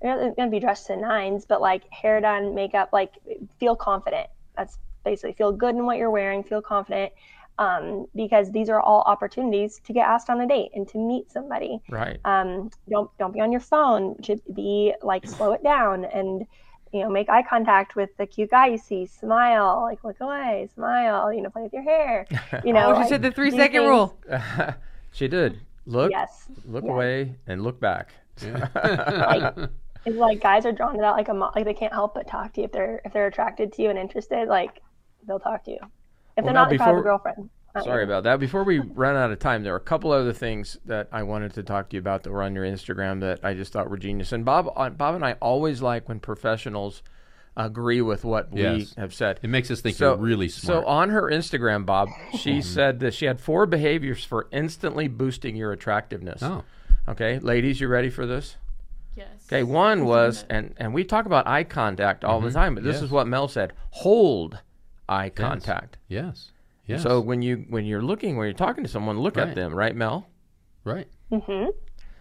we're 0.00 0.32
going 0.32 0.48
to 0.48 0.50
be 0.50 0.60
dressed 0.60 0.88
to 0.88 0.96
nines, 0.96 1.44
but 1.44 1.60
like 1.60 1.88
hair 1.92 2.20
done, 2.20 2.52
makeup, 2.52 2.90
like 2.92 3.12
feel 3.60 3.76
confident. 3.76 4.28
That's 4.56 4.78
basically 5.06 5.32
feel 5.32 5.52
good 5.52 5.74
in 5.74 5.86
what 5.86 5.96
you're 5.96 6.10
wearing, 6.10 6.42
feel 6.42 6.60
confident 6.60 7.12
um, 7.58 8.06
because 8.14 8.50
these 8.50 8.68
are 8.68 8.80
all 8.80 9.02
opportunities 9.06 9.80
to 9.86 9.92
get 9.92 10.06
asked 10.06 10.28
on 10.28 10.40
a 10.40 10.46
date 10.46 10.70
and 10.74 10.86
to 10.88 10.98
meet 10.98 11.30
somebody. 11.30 11.80
Right. 11.88 12.18
Um, 12.24 12.70
don't 12.88 13.10
don't 13.18 13.32
be 13.32 13.40
on 13.40 13.50
your 13.50 13.60
phone. 13.60 14.16
To 14.22 14.36
be 14.54 14.94
like 15.02 15.26
slow 15.26 15.52
it 15.52 15.62
down 15.62 16.04
and 16.04 16.46
you 16.92 17.00
know 17.00 17.08
make 17.08 17.28
eye 17.28 17.42
contact 17.42 17.96
with 17.96 18.14
the 18.18 18.26
cute 18.26 18.50
guy 18.50 18.68
you 18.68 18.78
see. 18.78 19.06
Smile, 19.06 19.82
like 19.82 20.04
look 20.04 20.20
away, 20.20 20.68
smile. 20.74 21.32
You 21.32 21.42
know, 21.42 21.50
play 21.50 21.62
with 21.62 21.72
your 21.72 21.82
hair. 21.82 22.26
You 22.64 22.72
know, 22.72 22.90
oh, 22.90 22.94
she 22.94 23.00
like, 23.00 23.08
said 23.08 23.22
the 23.22 23.32
three 23.32 23.50
second 23.50 23.82
things. 23.82 23.88
rule. 23.88 24.18
she 25.12 25.28
did. 25.28 25.60
Look. 25.86 26.10
Yes. 26.10 26.46
Look 26.66 26.84
yes. 26.84 26.90
away 26.90 27.34
and 27.46 27.62
look 27.62 27.80
back. 27.80 28.12
Yeah. 28.42 28.68
like, 28.74 29.70
it's 30.04 30.16
like 30.16 30.42
guys 30.42 30.66
are 30.66 30.72
drawn 30.72 30.94
to 30.94 31.00
that 31.00 31.12
like 31.12 31.28
a 31.28 31.32
like 31.32 31.64
they 31.64 31.74
can't 31.74 31.92
help 31.92 32.14
but 32.14 32.26
talk 32.26 32.52
to 32.54 32.60
you 32.60 32.66
if 32.66 32.72
they're 32.72 33.00
if 33.04 33.12
they're 33.12 33.26
attracted 33.26 33.72
to 33.72 33.82
you 33.82 33.90
and 33.90 33.98
interested 33.98 34.46
like 34.48 34.82
they'll 35.26 35.40
talk 35.40 35.64
to 35.64 35.70
you 35.70 35.78
if 36.36 36.44
well, 36.44 36.44
they're 36.44 36.54
not 36.54 36.70
before, 36.70 36.96
the 36.96 37.02
girlfriend. 37.02 37.50
Sorry 37.82 38.04
about 38.04 38.24
that. 38.24 38.40
Before 38.40 38.64
we 38.64 38.78
run 38.78 39.16
out 39.16 39.30
of 39.30 39.38
time, 39.38 39.62
there 39.62 39.74
are 39.74 39.78
a 39.78 39.80
couple 39.80 40.12
other 40.12 40.32
things 40.32 40.78
that 40.86 41.08
I 41.12 41.22
wanted 41.22 41.54
to 41.54 41.62
talk 41.62 41.90
to 41.90 41.96
you 41.96 42.00
about 42.00 42.22
that 42.22 42.30
were 42.30 42.42
on 42.42 42.54
your 42.54 42.64
Instagram 42.64 43.20
that 43.20 43.40
I 43.44 43.54
just 43.54 43.72
thought 43.72 43.90
were 43.90 43.98
genius. 43.98 44.32
And 44.32 44.44
Bob, 44.44 44.72
uh, 44.76 44.90
Bob 44.90 45.14
and 45.14 45.24
I 45.24 45.32
always 45.34 45.82
like 45.82 46.08
when 46.08 46.20
professionals 46.20 47.02
agree 47.56 48.02
with 48.02 48.24
what 48.24 48.48
yes. 48.52 48.94
we 48.96 49.00
have 49.00 49.14
said. 49.14 49.40
It 49.42 49.48
makes 49.48 49.70
us 49.70 49.80
think 49.80 49.96
so, 49.96 50.10
you're 50.10 50.16
really 50.16 50.48
smart. 50.48 50.84
So 50.84 50.88
on 50.88 51.10
her 51.10 51.22
Instagram, 51.30 51.86
Bob, 51.86 52.08
she 52.38 52.60
said 52.62 53.00
that 53.00 53.14
she 53.14 53.26
had 53.26 53.40
four 53.40 53.66
behaviors 53.66 54.24
for 54.24 54.48
instantly 54.52 55.08
boosting 55.08 55.56
your 55.56 55.72
attractiveness. 55.72 56.42
Oh. 56.42 56.64
Okay, 57.08 57.38
ladies, 57.38 57.80
you 57.80 57.88
ready 57.88 58.10
for 58.10 58.26
this? 58.26 58.56
Yes. 59.14 59.28
Okay, 59.46 59.62
one 59.62 60.04
was, 60.04 60.44
and 60.50 60.74
and 60.76 60.92
we 60.92 61.04
talk 61.04 61.24
about 61.24 61.46
eye 61.46 61.64
contact 61.64 62.24
all 62.24 62.38
mm-hmm. 62.38 62.48
the 62.48 62.52
time, 62.52 62.74
but 62.74 62.84
this 62.84 62.96
yes. 62.96 63.04
is 63.04 63.10
what 63.10 63.26
Mel 63.26 63.48
said: 63.48 63.72
hold 63.90 64.60
eye 65.08 65.30
contact. 65.30 65.98
Yes. 66.08 66.50
yes. 66.86 67.02
So 67.02 67.20
when 67.20 67.42
you 67.42 67.66
when 67.68 67.84
you're 67.84 68.02
looking 68.02 68.36
when 68.36 68.46
you're 68.46 68.54
talking 68.54 68.84
to 68.84 68.90
someone, 68.90 69.18
look 69.18 69.36
right. 69.36 69.48
at 69.48 69.54
them, 69.54 69.74
right, 69.74 69.94
Mel? 69.94 70.28
Right. 70.84 71.08
Mhm. 71.30 71.72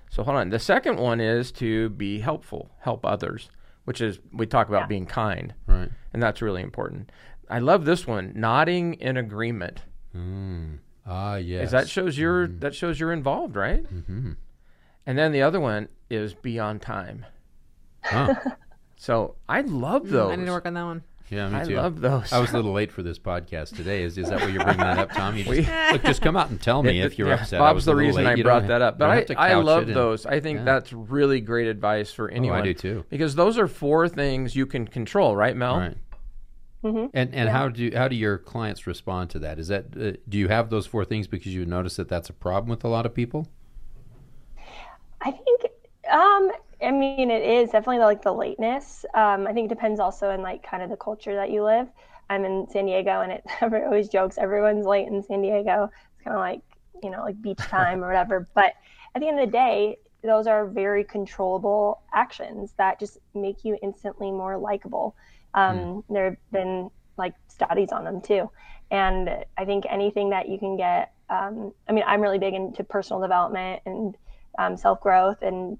So 0.09 0.23
hold 0.23 0.37
on. 0.37 0.49
The 0.49 0.59
second 0.59 0.97
one 0.97 1.19
is 1.19 1.51
to 1.53 1.89
be 1.89 2.19
helpful, 2.19 2.71
help 2.79 3.05
others, 3.05 3.49
which 3.85 4.01
is 4.01 4.19
we 4.31 4.45
talk 4.45 4.69
about 4.69 4.81
yeah. 4.81 4.87
being 4.87 5.05
kind. 5.05 5.53
Right. 5.67 5.89
And 6.13 6.21
that's 6.21 6.41
really 6.41 6.61
important. 6.61 7.11
I 7.49 7.59
love 7.59 7.85
this 7.85 8.07
one, 8.07 8.33
nodding 8.35 8.95
in 8.95 9.17
agreement. 9.17 9.81
Mm. 10.15 10.79
Ah, 11.05 11.35
yes. 11.35 11.71
That 11.71 11.87
shows 11.87 12.17
you're 12.17 12.47
mm. 12.47 12.59
that 12.61 12.73
shows 12.73 12.99
you're 12.99 13.13
involved, 13.13 13.55
right? 13.55 13.83
Mm-hmm. 13.83 14.31
And 15.05 15.17
then 15.17 15.31
the 15.31 15.43
other 15.43 15.59
one 15.59 15.89
is 16.09 16.33
be 16.33 16.59
on 16.59 16.79
time. 16.79 17.25
Huh. 18.03 18.35
so 18.95 19.35
I 19.47 19.61
love 19.61 20.09
those. 20.09 20.29
Mm, 20.29 20.33
I 20.33 20.35
need 20.37 20.45
to 20.45 20.51
work 20.51 20.65
on 20.65 20.73
that 20.73 20.83
one. 20.83 21.03
Yeah, 21.29 21.49
me 21.49 21.65
too. 21.65 21.77
I 21.77 21.81
love 21.81 22.01
those. 22.01 22.31
I 22.31 22.39
was 22.39 22.51
a 22.51 22.55
little 22.55 22.73
late 22.73 22.91
for 22.91 23.01
this 23.01 23.17
podcast 23.17 23.75
today. 23.75 24.03
Is 24.03 24.17
is 24.17 24.29
that 24.29 24.41
what 24.41 24.51
you're 24.51 24.63
bringing 24.63 24.81
that 24.81 24.99
up, 24.99 25.11
Tom? 25.11 25.35
You 25.35 25.43
just, 25.63 25.91
look, 25.91 26.03
just 26.03 26.21
come 26.21 26.37
out 26.37 26.49
and 26.49 26.61
tell 26.61 26.83
me 26.83 26.99
it, 26.99 27.05
if 27.11 27.17
you're 27.17 27.29
yeah, 27.29 27.35
upset. 27.35 27.59
Bob's 27.59 27.85
the 27.85 27.95
reason 27.95 28.23
late. 28.23 28.39
I 28.39 28.43
brought 28.43 28.67
that 28.67 28.81
up. 28.81 28.99
But 28.99 29.31
I, 29.31 29.51
I 29.51 29.53
love 29.55 29.87
those. 29.87 30.25
I 30.25 30.39
think 30.39 30.59
yeah. 30.59 30.65
that's 30.65 30.93
really 30.93 31.41
great 31.41 31.67
advice 31.67 32.11
for 32.11 32.29
anyone. 32.29 32.59
Oh, 32.59 32.61
I 32.61 32.65
do 32.65 32.73
too. 32.75 33.05
Because 33.09 33.33
those 33.33 33.57
are 33.57 33.67
four 33.67 34.07
things 34.07 34.55
you 34.55 34.67
can 34.67 34.87
control, 34.87 35.35
right, 35.35 35.55
Mel? 35.55 35.77
Right. 35.77 35.97
Mm-hmm. 36.83 37.05
And 37.15 37.33
and 37.33 37.47
yeah. 37.47 37.49
how 37.49 37.69
do 37.69 37.91
how 37.95 38.07
do 38.07 38.15
your 38.15 38.37
clients 38.37 38.85
respond 38.85 39.31
to 39.31 39.39
that? 39.39 39.57
Is 39.57 39.69
that 39.69 39.85
uh, 39.99 40.11
do 40.29 40.37
you 40.37 40.47
have 40.49 40.69
those 40.69 40.85
four 40.85 41.03
things 41.03 41.25
because 41.25 41.53
you 41.53 41.65
notice 41.65 41.95
that 41.95 42.07
that's 42.07 42.29
a 42.29 42.33
problem 42.33 42.69
with 42.69 42.83
a 42.83 42.87
lot 42.87 43.07
of 43.07 43.15
people? 43.15 43.47
I 45.21 45.31
think 45.31 45.61
um, 46.11 46.51
I 46.81 46.91
mean, 46.91 47.31
it 47.31 47.43
is 47.43 47.71
definitely 47.71 47.99
like 47.99 48.21
the 48.21 48.33
lateness. 48.33 49.05
Um, 49.13 49.47
I 49.47 49.53
think 49.53 49.71
it 49.71 49.75
depends 49.75 49.99
also 49.99 50.29
in 50.31 50.41
like 50.41 50.63
kind 50.63 50.83
of 50.83 50.89
the 50.89 50.97
culture 50.97 51.35
that 51.35 51.51
you 51.51 51.63
live. 51.63 51.87
I'm 52.29 52.43
in 52.43 52.67
San 52.69 52.85
Diego, 52.85 53.21
and 53.21 53.31
it 53.31 53.43
always 53.61 54.09
jokes 54.09 54.37
everyone's 54.37 54.85
late 54.85 55.07
in 55.07 55.21
San 55.23 55.41
Diego. 55.41 55.89
It's 56.15 56.23
kind 56.23 56.35
of 56.35 56.39
like 56.39 56.61
you 57.03 57.09
know 57.09 57.21
like 57.21 57.41
beach 57.41 57.57
time 57.57 58.03
or 58.03 58.07
whatever. 58.07 58.47
But 58.53 58.73
at 59.13 59.21
the 59.21 59.27
end 59.27 59.39
of 59.39 59.45
the 59.45 59.51
day, 59.51 59.97
those 60.23 60.47
are 60.47 60.65
very 60.65 61.03
controllable 61.03 62.01
actions 62.13 62.73
that 62.77 62.99
just 62.99 63.19
make 63.33 63.63
you 63.63 63.77
instantly 63.81 64.31
more 64.31 64.57
likable. 64.57 65.15
Um, 65.53 65.77
mm. 65.77 66.03
There 66.09 66.25
have 66.31 66.51
been 66.51 66.89
like 67.17 67.33
studies 67.47 67.91
on 67.91 68.03
them 68.03 68.21
too, 68.21 68.49
and 68.91 69.45
I 69.57 69.65
think 69.65 69.85
anything 69.89 70.29
that 70.31 70.49
you 70.49 70.59
can 70.59 70.77
get. 70.77 71.13
Um, 71.29 71.73
I 71.89 71.91
mean, 71.91 72.03
I'm 72.05 72.21
really 72.21 72.37
big 72.37 72.53
into 72.53 72.83
personal 72.83 73.19
development 73.21 73.81
and 73.85 74.15
um, 74.59 74.77
self 74.77 75.01
growth 75.01 75.41
and 75.41 75.77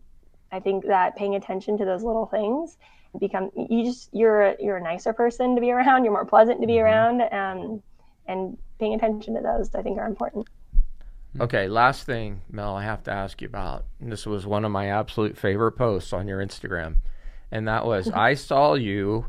I 0.52 0.60
think 0.60 0.86
that 0.86 1.16
paying 1.16 1.36
attention 1.36 1.78
to 1.78 1.86
those 1.86 2.04
little 2.04 2.26
things 2.26 2.78
become 3.20 3.52
you 3.56 3.84
just 3.84 4.10
you're 4.14 4.56
you're 4.60 4.78
a 4.78 4.84
nicer 4.84 5.14
person 5.14 5.56
to 5.56 5.62
be 5.62 5.72
around. 5.72 6.04
You're 6.04 6.14
more 6.14 6.26
pleasant 6.26 6.62
to 6.62 6.68
be 6.68 6.74
mm-hmm. 6.74 6.86
around, 6.86 7.22
um, 7.34 7.84
and 8.28 8.58
paying 8.80 8.94
attention 8.94 9.36
to 9.36 9.42
those 9.42 9.74
I 9.76 9.82
think 9.82 9.98
are 9.98 10.08
important. 10.08 10.48
Okay, 11.40 11.68
last 11.68 12.06
thing, 12.06 12.42
Mel, 12.50 12.76
I 12.76 12.84
have 12.84 13.04
to 13.04 13.12
ask 13.12 13.42
you 13.42 13.48
about. 13.48 13.84
This 14.00 14.26
was 14.26 14.46
one 14.46 14.64
of 14.64 14.72
my 14.72 14.88
absolute 14.88 15.38
favorite 15.38 15.74
posts 15.74 16.14
on 16.14 16.28
your 16.28 16.40
Instagram, 16.40 16.98
and 17.52 17.68
that 17.68 17.86
was 17.86 18.10
I 18.14 18.36
saw 18.36 18.76
you 18.76 19.26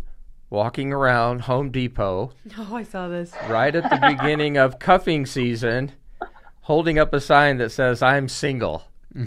walking 0.49 0.93
around 0.93 1.43
Home 1.43 1.71
Depot. 1.71 2.33
Oh, 2.59 2.77
I 2.77 2.85
saw 2.85 3.09
this 3.09 3.33
right 3.49 3.75
at 3.75 3.91
the 3.91 4.17
beginning 4.17 4.57
of 4.57 4.79
cuffing 4.79 5.27
season, 5.27 5.93
holding 6.63 6.99
up 6.99 7.13
a 7.13 7.21
sign 7.21 7.59
that 7.59 7.71
says 7.71 8.03
"I'm 8.03 8.29
single." 8.29 8.85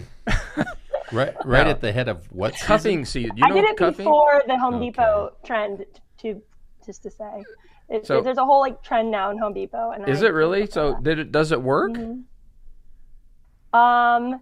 Right, 1.12 1.34
right 1.44 1.66
at 1.66 1.80
the 1.80 1.92
head 1.92 2.08
of 2.08 2.30
what 2.32 2.54
cuffing 2.58 3.04
season? 3.04 3.36
You 3.36 3.48
know 3.48 3.54
I 3.56 3.60
did 3.60 3.64
it 3.70 3.76
cuffing? 3.76 4.04
before 4.04 4.42
the 4.46 4.58
Home 4.58 4.74
okay. 4.74 4.86
Depot 4.86 5.32
trend. 5.44 5.84
To 6.18 6.42
just 6.84 7.02
to 7.04 7.10
say, 7.10 7.42
it, 7.88 8.06
so, 8.06 8.20
there's 8.20 8.38
a 8.38 8.44
whole 8.44 8.60
like 8.60 8.82
trend 8.82 9.10
now 9.10 9.30
in 9.30 9.38
Home 9.38 9.54
Depot. 9.54 9.92
And 9.92 10.08
is 10.08 10.22
I 10.22 10.26
it 10.26 10.34
really? 10.34 10.66
So 10.66 11.00
did 11.00 11.18
it? 11.18 11.32
Does 11.32 11.50
it 11.50 11.60
work? 11.60 11.92
Mm-hmm. 11.92 13.78
Um, 13.78 14.40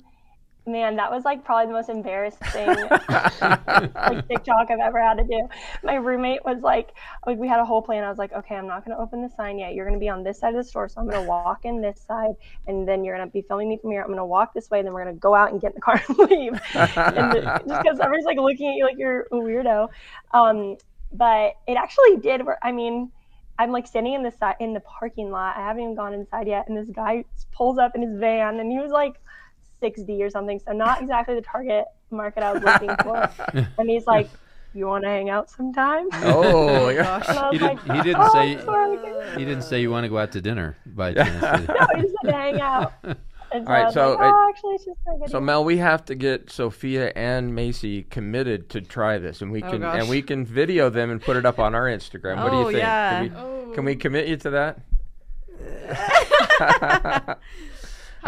man, 0.68 0.96
that 0.96 1.10
was 1.10 1.24
like 1.24 1.44
probably 1.44 1.66
the 1.66 1.72
most 1.72 1.88
embarrassing 1.88 2.66
like 3.08 4.28
TikTok 4.28 4.70
I've 4.70 4.80
ever 4.80 5.02
had 5.02 5.18
to 5.18 5.24
do. 5.24 5.48
My 5.82 5.94
roommate 5.94 6.44
was 6.44 6.60
like, 6.62 6.90
like 7.26 7.38
we 7.38 7.48
had 7.48 7.60
a 7.60 7.64
whole 7.64 7.82
plan. 7.82 8.04
I 8.04 8.08
was 8.08 8.18
like, 8.18 8.32
okay, 8.32 8.54
I'm 8.54 8.66
not 8.66 8.84
going 8.84 8.96
to 8.96 9.02
open 9.02 9.22
the 9.22 9.30
sign 9.30 9.58
yet. 9.58 9.74
You're 9.74 9.86
going 9.86 9.98
to 9.98 10.00
be 10.00 10.08
on 10.08 10.22
this 10.22 10.38
side 10.38 10.54
of 10.54 10.62
the 10.62 10.68
store, 10.68 10.88
so 10.88 11.00
I'm 11.00 11.08
going 11.08 11.22
to 11.22 11.28
walk 11.28 11.64
in 11.64 11.80
this 11.80 12.00
side, 12.06 12.34
and 12.66 12.86
then 12.86 13.04
you're 13.04 13.16
going 13.16 13.28
to 13.28 13.32
be 13.32 13.42
filming 13.42 13.68
me 13.68 13.78
from 13.80 13.90
here. 13.90 14.02
I'm 14.02 14.08
going 14.08 14.18
to 14.18 14.24
walk 14.24 14.54
this 14.54 14.70
way, 14.70 14.78
and 14.78 14.86
then 14.86 14.94
we're 14.94 15.04
going 15.04 15.14
to 15.14 15.20
go 15.20 15.34
out 15.34 15.52
and 15.52 15.60
get 15.60 15.72
in 15.72 15.74
the 15.74 15.80
car 15.80 16.02
and 16.08 16.18
leave. 16.30 16.52
and 16.74 17.32
the, 17.32 17.62
just 17.66 17.82
because 17.82 18.00
everyone's 18.00 18.26
like 18.26 18.38
looking 18.38 18.68
at 18.68 18.76
you 18.76 18.84
like 18.84 18.98
you're 18.98 19.22
a 19.32 19.34
weirdo. 19.34 19.88
Um, 20.32 20.76
but 21.12 21.54
it 21.66 21.76
actually 21.76 22.18
did 22.18 22.44
work. 22.44 22.58
I 22.62 22.72
mean 22.72 23.10
I'm 23.58 23.72
like 23.72 23.86
standing 23.86 24.14
in 24.14 24.22
the 24.22 24.30
side 24.30 24.56
in 24.60 24.72
the 24.72 24.80
parking 24.80 25.30
lot. 25.30 25.56
I 25.56 25.60
haven't 25.60 25.82
even 25.82 25.94
gone 25.96 26.14
inside 26.14 26.46
yet, 26.46 26.68
and 26.68 26.76
this 26.76 26.88
guy 26.90 27.24
pulls 27.52 27.78
up 27.78 27.96
in 27.96 28.02
his 28.02 28.18
van, 28.18 28.60
and 28.60 28.70
he 28.70 28.78
was 28.78 28.92
like 28.92 29.20
60 29.80 30.22
or 30.22 30.30
something, 30.30 30.58
so 30.58 30.72
not 30.72 31.00
exactly 31.02 31.34
the 31.34 31.42
target 31.42 31.84
market 32.10 32.42
I 32.42 32.52
was 32.52 32.62
looking 32.62 32.90
for. 33.02 33.30
and 33.78 33.88
he's 33.90 34.06
like, 34.06 34.28
"You 34.74 34.86
want 34.86 35.04
to 35.04 35.10
hang 35.10 35.30
out 35.30 35.50
sometime?" 35.50 36.08
Oh, 36.12 36.88
yeah. 36.88 37.16
And 37.28 37.56
He 37.56 37.62
was 37.62 37.78
didn't- 37.78 37.88
like, 37.88 37.96
he 37.96 38.02
didn't 38.02 38.22
"Oh, 38.22 38.32
say- 38.32 38.58
sorry." 38.64 38.98
He 39.38 39.44
didn't 39.44 39.62
say 39.62 39.80
you 39.80 39.90
want 39.90 40.04
to 40.04 40.08
go 40.08 40.18
out 40.18 40.32
to 40.32 40.40
dinner 40.40 40.76
by 40.86 41.12
chance. 41.14 41.68
No, 41.68 41.74
he 41.96 42.02
just 42.02 42.14
said 42.22 42.30
to 42.30 42.36
hang 42.36 42.60
out. 42.60 42.92
And 43.50 43.66
so 43.66 43.72
All 43.72 43.82
right, 43.82 43.92
so 43.94 44.10
like, 44.10 44.18
it- 44.20 44.24
oh, 44.34 44.46
actually, 44.50 44.74
it's 44.74 44.84
just 44.84 44.98
for 45.04 45.12
a 45.14 45.18
video. 45.18 45.28
So 45.28 45.40
Mel, 45.40 45.64
we 45.64 45.76
have 45.78 46.04
to 46.06 46.14
get 46.14 46.50
Sophia 46.50 47.12
and 47.16 47.54
Macy 47.54 48.02
committed 48.02 48.68
to 48.70 48.80
try 48.82 49.16
this, 49.18 49.40
and 49.42 49.50
we 49.50 49.62
Oh, 49.62 49.70
can 49.70 49.80
gosh. 49.80 50.00
and 50.00 50.08
we 50.08 50.20
can 50.22 50.44
video 50.44 50.90
them 50.90 51.10
and 51.10 51.20
put 51.20 51.36
it 51.36 51.46
up 51.46 51.58
on 51.58 51.74
our 51.74 51.84
Instagram. 51.86 52.42
What 52.42 52.50
do 52.50 52.56
you 52.58 52.62
Oh, 52.62 52.66
think? 52.66 52.78
yeah. 52.78 53.20
Can, 53.20 53.32
we, 53.32 53.36
Oh. 53.38 53.72
can 53.74 53.84
we 53.84 53.96
commit 53.96 54.26
you 54.28 54.36
to 54.38 54.50
that? 54.50 54.80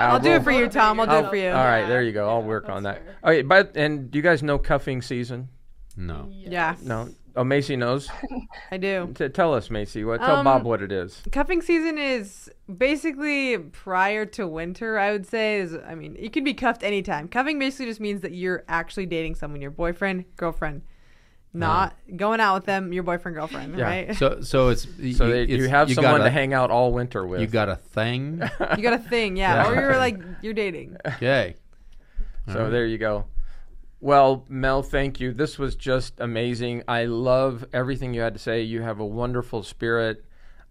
I'll 0.00 0.20
do 0.20 0.30
it 0.32 0.42
for 0.42 0.50
you, 0.52 0.68
Tom. 0.68 0.98
I'll 1.00 1.06
do 1.06 1.12
I'll- 1.12 1.26
it 1.26 1.30
for 1.30 1.36
you. 1.36 1.48
All 1.48 1.64
right, 1.64 1.86
there 1.86 2.02
you 2.02 2.12
go. 2.12 2.28
I'll 2.28 2.42
work 2.42 2.68
on 2.68 2.82
that. 2.84 3.02
that's 3.04 3.24
Okay, 3.24 3.42
but 3.42 3.72
and 3.76 4.10
do 4.10 4.18
you 4.18 4.22
guys 4.22 4.42
know 4.42 4.58
cuffing 4.58 5.02
season? 5.02 5.48
No. 5.96 6.28
Yeah, 6.30 6.76
No. 6.82 7.08
Oh, 7.36 7.44
Macy 7.44 7.76
knows. 7.76 8.08
I 8.72 8.76
do. 8.76 9.12
T- 9.14 9.28
tell 9.28 9.54
us, 9.54 9.70
Macy. 9.70 10.02
What? 10.04 10.20
Tell 10.20 10.36
Um, 10.36 10.44
Bob 10.44 10.64
what 10.64 10.82
it 10.82 10.90
is. 10.90 11.22
Cuffing 11.30 11.62
season 11.62 11.96
is 11.96 12.50
basically 12.76 13.56
prior 13.56 14.26
to 14.26 14.48
winter, 14.48 14.98
I 14.98 15.12
would 15.12 15.26
say. 15.26 15.60
Is 15.60 15.76
I 15.86 15.94
mean, 15.94 16.16
you 16.18 16.28
can 16.28 16.42
be 16.42 16.54
cuffed 16.54 16.82
anytime. 16.82 17.28
Cuffing 17.28 17.58
basically 17.60 17.86
just 17.86 18.00
means 18.00 18.22
that 18.22 18.32
you're 18.32 18.64
actually 18.68 19.06
dating 19.06 19.36
someone, 19.36 19.60
your 19.62 19.70
boyfriend, 19.70 20.24
girlfriend. 20.36 20.82
Not 21.52 21.96
going 22.16 22.38
out 22.38 22.54
with 22.54 22.66
them, 22.66 22.92
your 22.92 23.02
boyfriend, 23.02 23.34
girlfriend, 23.36 23.76
Yeah. 23.76 23.84
right? 23.84 24.14
So 24.16 24.40
so 24.42 24.68
it's 24.68 24.82
So 24.84 25.26
you, 25.26 25.32
they, 25.32 25.44
you 25.46 25.68
have 25.68 25.88
you 25.88 25.96
someone 25.96 26.20
a, 26.20 26.24
to 26.24 26.30
hang 26.30 26.54
out 26.54 26.70
all 26.70 26.92
winter 26.92 27.26
with. 27.26 27.40
You 27.40 27.46
got 27.48 27.68
a 27.68 27.76
thing. 27.76 28.40
You 28.76 28.82
got 28.82 28.92
a 28.92 28.98
thing, 28.98 29.36
yeah. 29.36 29.68
Or 29.68 29.74
you're 29.74 29.96
like 29.96 30.18
you're 30.42 30.54
dating. 30.54 30.96
Okay. 31.06 31.56
So 32.46 32.54
Alright. 32.54 32.70
there 32.72 32.86
you 32.86 32.98
go. 32.98 33.24
Well, 34.00 34.46
Mel, 34.48 34.82
thank 34.82 35.20
you. 35.20 35.32
This 35.32 35.58
was 35.58 35.74
just 35.76 36.20
amazing. 36.20 36.84
I 36.88 37.04
love 37.04 37.66
everything 37.72 38.14
you 38.14 38.22
had 38.22 38.32
to 38.34 38.38
say. 38.40 38.62
You 38.62 38.80
have 38.82 38.98
a 39.00 39.04
wonderful 39.06 39.62
spirit. 39.62 40.24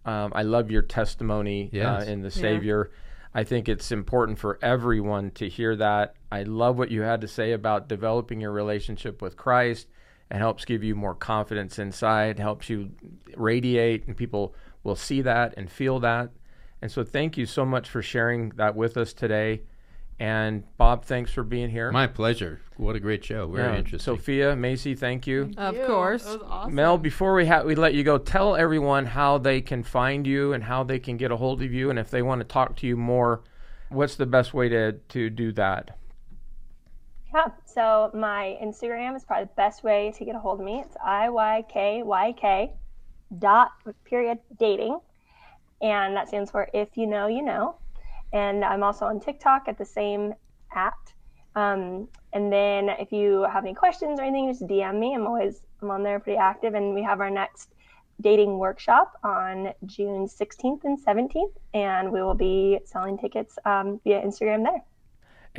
Um, 0.06 0.32
I 0.34 0.42
love 0.44 0.72
your 0.72 0.82
testimony 0.82 1.70
Yes. 1.72 2.08
uh, 2.08 2.12
in 2.12 2.22
the 2.22 2.32
Savior. 2.32 2.90
I 3.36 3.44
think 3.44 3.70
it's 3.70 3.92
important 3.92 4.40
for 4.40 4.58
everyone 4.64 5.30
to 5.32 5.48
hear 5.48 5.76
that. 5.76 6.16
I 6.32 6.44
love 6.44 6.78
what 6.80 6.90
you 6.90 7.02
had 7.02 7.22
to 7.22 7.28
say 7.28 7.52
about 7.52 7.88
developing 7.88 8.42
your 8.42 8.52
relationship 8.52 9.22
with 9.22 9.38
Christ. 9.38 9.88
It 10.32 10.38
helps 10.38 10.64
give 10.66 10.84
you 10.84 10.96
more 10.96 11.16
confidence 11.16 11.80
inside, 11.80 12.38
helps 12.40 12.70
you 12.70 12.92
radiate, 13.36 14.06
and 14.08 14.16
people 14.16 14.54
will 14.84 14.96
see 14.96 15.22
that 15.22 15.56
and 15.58 15.70
feel 15.72 16.00
that. 16.02 16.30
And 16.82 16.92
so, 16.92 17.04
thank 17.04 17.38
you 17.38 17.46
so 17.46 17.66
much 17.66 17.90
for 17.90 18.02
sharing 18.02 18.50
that 18.50 18.76
with 18.76 18.96
us 18.96 19.14
today. 19.14 19.62
And 20.22 20.64
Bob, 20.78 21.06
thanks 21.06 21.32
for 21.32 21.44
being 21.44 21.70
here. 21.70 21.92
My 21.92 22.06
pleasure. 22.08 22.60
What 22.76 22.96
a 22.96 23.00
great 23.00 23.24
show. 23.24 23.48
Very 23.48 23.72
Yeah. 23.72 23.78
interesting. 23.80 24.16
Sophia, 24.18 24.54
Macy, 24.56 24.94
thank 24.94 25.26
you. 25.26 25.52
Of 25.58 25.76
Ew, 25.78 25.86
course. 25.86 26.26
That 26.26 26.40
was 26.42 26.48
awesome. 26.50 26.76
Mel, 26.76 26.98
before 26.98 27.34
we 27.36 27.46
ha- 27.48 27.64
we 27.64 27.76
let 27.76 27.94
you 27.94 28.04
go, 28.04 28.18
tell 28.18 28.56
everyone 28.58 29.06
how 29.06 29.38
they 29.38 29.62
can 29.62 29.82
find 29.82 30.28
you 30.28 30.52
and 30.54 30.64
how 30.66 30.84
they 30.84 31.00
can 31.00 31.16
get 31.16 31.32
a 31.32 31.38
hold 31.38 31.62
of 31.62 31.74
you, 31.74 31.90
and 31.90 31.98
if 31.98 32.12
they 32.12 32.22
want 32.22 32.42
to 32.42 32.46
talk 32.46 32.76
to 32.78 32.88
you 32.88 32.98
more, 32.98 33.42
what's 33.90 34.16
the 34.16 34.26
best 34.26 34.54
way 34.54 34.68
to 34.70 34.92
to 35.10 35.30
do 35.30 35.54
that? 35.54 35.98
Yeah. 37.34 37.50
So 37.66 38.10
my 38.14 38.58
Instagram 38.62 39.16
is 39.16 39.24
probably 39.24 39.46
the 39.46 39.52
best 39.56 39.84
way 39.84 40.12
to 40.18 40.26
get 40.26 40.36
a 40.36 40.40
hold 40.40 40.60
of 40.60 40.66
me. 40.66 40.80
It's 40.80 40.96
i 41.04 41.30
y 41.30 41.64
k 41.70 42.02
y 42.02 42.34
k 42.34 42.72
dot 43.38 43.72
period 44.04 44.40
dating, 44.58 45.00
and 45.82 46.16
that 46.16 46.28
stands 46.28 46.50
for 46.50 46.68
if 46.74 46.98
you 46.98 47.06
know 47.06 47.28
you 47.28 47.44
know. 47.44 47.76
And 48.34 48.66
I'm 48.66 48.84
also 48.84 49.06
on 49.06 49.20
TikTok 49.20 49.68
at 49.68 49.78
the 49.78 49.86
same 49.86 50.34
at. 50.76 50.94
Um, 51.56 52.08
and 52.34 52.52
then 52.52 52.90
if 52.90 53.12
you 53.12 53.44
have 53.52 53.64
any 53.64 53.74
questions 53.74 54.20
or 54.20 54.24
anything, 54.24 54.50
just 54.52 54.68
DM 54.68 55.00
me. 55.00 55.14
I'm 55.14 55.28
always 55.28 55.62
I'm 55.82 55.92
on 55.92 56.04
there 56.04 56.20
pretty 56.20 56.38
active, 56.38 56.74
and 56.74 56.96
we 56.96 57.04
have 57.04 57.20
our 57.22 57.30
next 57.30 57.74
dating 58.22 58.58
workshop 58.58 59.14
on 59.24 59.72
June 59.86 60.28
16th 60.28 60.84
and 60.84 61.00
17th, 61.06 61.54
and 61.74 62.12
we 62.12 62.22
will 62.22 62.34
be 62.34 62.80
selling 62.86 63.18
tickets 63.18 63.58
um, 63.66 64.00
via 64.04 64.22
Instagram 64.22 64.64
there. 64.64 64.84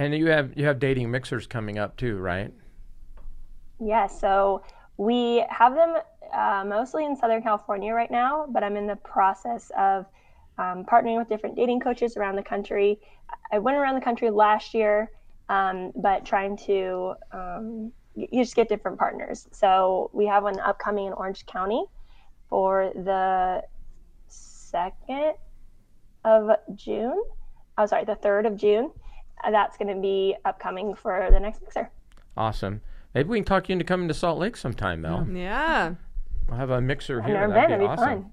And 0.01 0.15
you 0.15 0.29
have 0.29 0.55
you 0.57 0.65
have 0.65 0.79
dating 0.79 1.11
mixers 1.11 1.47
coming 1.47 1.79
up 1.79 1.95
too, 1.99 2.17
right? 2.17 2.51
Yeah, 3.79 4.07
so 4.07 4.63
we 4.97 5.45
have 5.51 5.75
them 5.75 5.97
uh, 6.33 6.65
mostly 6.67 7.05
in 7.05 7.15
Southern 7.15 7.43
California 7.43 7.93
right 7.93 8.11
now, 8.11 8.47
but 8.49 8.65
I'm 8.65 8.79
in 8.79 8.87
the 8.87 8.97
process 8.97 9.71
of 9.77 10.07
um, 10.57 10.87
partnering 10.91 11.19
with 11.19 11.29
different 11.29 11.55
dating 11.55 11.81
coaches 11.81 12.17
around 12.17 12.37
the 12.37 12.43
country. 12.43 12.99
I 13.53 13.59
went 13.59 13.77
around 13.77 13.95
the 13.95 14.01
country 14.01 14.31
last 14.31 14.73
year, 14.73 15.11
um, 15.51 15.93
but 15.95 16.25
trying 16.25 16.57
to 16.65 17.13
um, 17.33 17.93
you 18.15 18.43
just 18.43 18.57
get 18.57 18.71
different 18.71 18.99
partners. 18.99 19.49
So 19.53 20.11
we 20.15 20.25
have 20.25 20.45
one 20.45 20.59
upcoming 20.61 21.09
in 21.09 21.13
Orange 21.13 21.45
County 21.45 21.85
for 22.49 22.91
the 22.95 23.63
second 24.29 25.35
of 26.25 26.53
June. 26.75 27.23
Oh, 27.77 27.85
sorry, 27.85 28.07
the 28.07 28.15
third 28.15 28.47
of 28.47 28.57
June. 28.57 28.93
That's 29.51 29.77
going 29.77 29.95
to 29.95 30.01
be 30.01 30.37
upcoming 30.45 30.95
for 30.95 31.29
the 31.31 31.41
next 31.41 31.63
mixer. 31.63 31.91
Awesome. 32.37 32.81
Maybe 33.15 33.29
we 33.29 33.39
can 33.39 33.45
talk 33.45 33.69
you 33.69 33.73
into 33.75 33.85
coming 33.85 34.09
to 34.09 34.15
Salt 34.15 34.39
Lake 34.39 34.57
sometime, 34.57 35.01
Mel. 35.01 35.27
Yeah. 35.33 35.95
We'll 36.49 36.59
have 36.59 36.71
a 36.71 36.81
mixer 36.81 37.21
I've 37.21 37.27
here. 37.27 37.41
never 37.41 37.53
That'd 37.53 37.71
been. 37.71 37.79
be 37.81 37.85
It'd 37.85 37.97
be 37.97 38.03
awesome. 38.03 38.23
fun. 38.23 38.33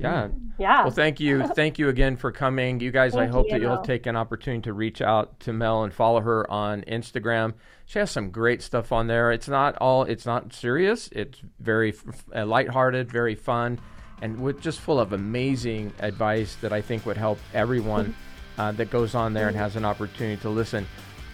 Yeah. 0.00 0.28
Yeah. 0.56 0.82
Well, 0.84 0.92
thank 0.92 1.18
you. 1.18 1.44
Thank 1.56 1.80
you 1.80 1.88
again 1.88 2.16
for 2.16 2.30
coming. 2.30 2.78
You 2.78 2.92
guys, 2.92 3.16
I 3.16 3.26
hope 3.26 3.46
you, 3.46 3.52
that 3.54 3.60
you'll 3.60 3.82
take 3.82 4.06
an 4.06 4.14
opportunity 4.14 4.62
to 4.62 4.72
reach 4.72 5.02
out 5.02 5.40
to 5.40 5.52
Mel 5.52 5.82
and 5.82 5.92
follow 5.92 6.20
her 6.20 6.48
on 6.48 6.82
Instagram. 6.82 7.54
She 7.86 7.98
has 7.98 8.08
some 8.12 8.30
great 8.30 8.62
stuff 8.62 8.92
on 8.92 9.08
there. 9.08 9.32
It's 9.32 9.48
not 9.48 9.76
all, 9.78 10.04
it's 10.04 10.24
not 10.24 10.52
serious. 10.52 11.08
It's 11.10 11.40
very 11.58 11.88
f- 11.88 12.04
f- 12.08 12.24
uh, 12.36 12.46
lighthearted, 12.46 13.10
very 13.10 13.34
fun, 13.34 13.80
and 14.22 14.40
with 14.40 14.60
just 14.60 14.78
full 14.78 15.00
of 15.00 15.12
amazing 15.12 15.92
advice 15.98 16.54
that 16.60 16.72
I 16.72 16.80
think 16.80 17.04
would 17.04 17.16
help 17.16 17.40
everyone 17.52 18.14
uh, 18.58 18.72
that 18.72 18.90
goes 18.90 19.14
on 19.14 19.32
there 19.32 19.48
and 19.48 19.56
has 19.56 19.76
an 19.76 19.84
opportunity 19.84 20.40
to 20.42 20.48
listen. 20.48 20.86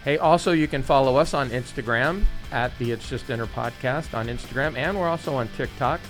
Hey, 0.05 0.17
also, 0.17 0.53
you 0.53 0.67
can 0.67 0.83
follow 0.83 1.17
us 1.17 1.35
on 1.35 1.51
Instagram 1.51 2.25
at 2.53 2.77
the 2.79 2.91
It's 2.93 3.09
Just 3.09 3.27
Dinner 3.27 3.47
podcast 3.47 4.15
on 4.17 4.29
Instagram, 4.29 4.77
and 4.77 4.99
we're 4.99 5.09
also 5.09 5.35
on 5.35 5.49
TikTok. 5.57 6.01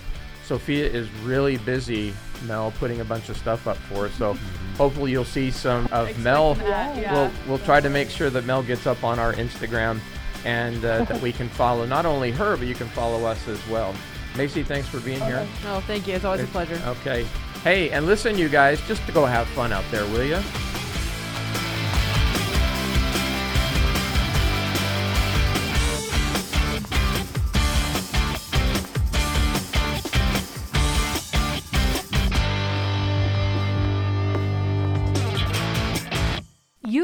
Sophia 0.45 0.85
is 0.85 1.09
really 1.23 1.57
busy, 1.57 2.13
Mel, 2.45 2.71
putting 2.79 3.01
a 3.01 3.05
bunch 3.05 3.29
of 3.29 3.37
stuff 3.37 3.67
up 3.67 3.77
for 3.77 4.05
us. 4.05 4.13
So 4.13 4.37
hopefully 4.77 5.11
you'll 5.11 5.25
see 5.25 5.51
some 5.51 5.87
of 5.91 6.17
Mel. 6.19 6.55
that, 6.55 6.97
yeah. 6.97 7.13
We'll 7.13 7.31
we'll 7.47 7.65
try 7.65 7.81
to 7.81 7.89
make 7.89 8.09
sure 8.09 8.29
that 8.29 8.45
Mel 8.45 8.63
gets 8.63 8.87
up 8.87 9.03
on 9.03 9.19
our 9.19 9.33
Instagram, 9.33 9.99
and 10.45 10.83
uh, 10.83 11.03
that 11.05 11.21
we 11.21 11.31
can 11.31 11.49
follow 11.49 11.85
not 11.85 12.05
only 12.05 12.31
her, 12.31 12.57
but 12.57 12.67
you 12.67 12.75
can 12.75 12.87
follow 12.89 13.25
us 13.25 13.47
as 13.47 13.65
well. 13.67 13.93
Macy, 14.37 14.63
thanks 14.63 14.87
for 14.87 14.99
being 15.01 15.21
here. 15.21 15.45
Oh, 15.65 15.81
thank 15.81 16.07
you. 16.07 16.15
It's 16.15 16.25
always 16.25 16.43
a 16.43 16.47
pleasure. 16.47 16.81
Okay. 16.87 17.25
Hey, 17.63 17.89
and 17.91 18.05
listen, 18.05 18.37
you 18.37 18.49
guys, 18.49 18.81
just 18.87 19.05
to 19.05 19.11
go 19.11 19.25
have 19.25 19.47
fun 19.49 19.71
out 19.71 19.83
there, 19.91 20.05
will 20.05 20.23
you? 20.23 20.39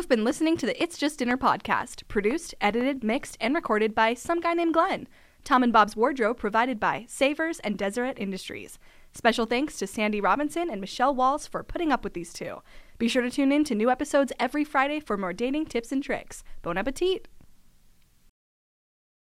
You've 0.08 0.16
been 0.16 0.24
listening 0.24 0.56
to 0.56 0.66
the 0.66 0.82
It's 0.82 0.98
Just 0.98 1.20
Dinner 1.20 1.36
podcast, 1.36 2.08
produced, 2.08 2.56
edited, 2.62 3.04
mixed, 3.04 3.36
and 3.42 3.54
recorded 3.54 3.94
by 3.94 4.14
some 4.14 4.40
guy 4.40 4.54
named 4.54 4.74
Glenn. 4.74 5.06
Tom 5.44 5.64
and 5.64 5.74
Bob's 5.74 5.98
wardrobe 5.98 6.38
provided 6.38 6.80
by 6.80 7.04
Savers 7.10 7.60
and 7.60 7.78
Deseret 7.78 8.18
Industries. 8.18 8.80
Special 9.14 9.46
thanks 9.46 9.78
to 9.80 9.86
Sandy 9.86 10.22
Robinson 10.22 10.70
and 10.70 10.80
Michelle 10.80 11.14
Walls 11.14 11.46
for 11.46 11.62
putting 11.62 11.92
up 11.92 12.06
with 12.06 12.14
these 12.14 12.32
two. 12.32 12.62
Be 12.98 13.10
sure 13.10 13.22
to 13.22 13.30
tune 13.30 13.52
in 13.52 13.66
to 13.66 13.76
new 13.76 13.90
episodes 13.90 14.32
every 14.40 14.64
Friday 14.64 15.02
for 15.02 15.18
more 15.18 15.34
dating 15.34 15.66
tips 15.66 15.92
and 15.92 16.02
tricks. 16.02 16.42
Bon 16.62 16.78
appetit! 16.78 17.28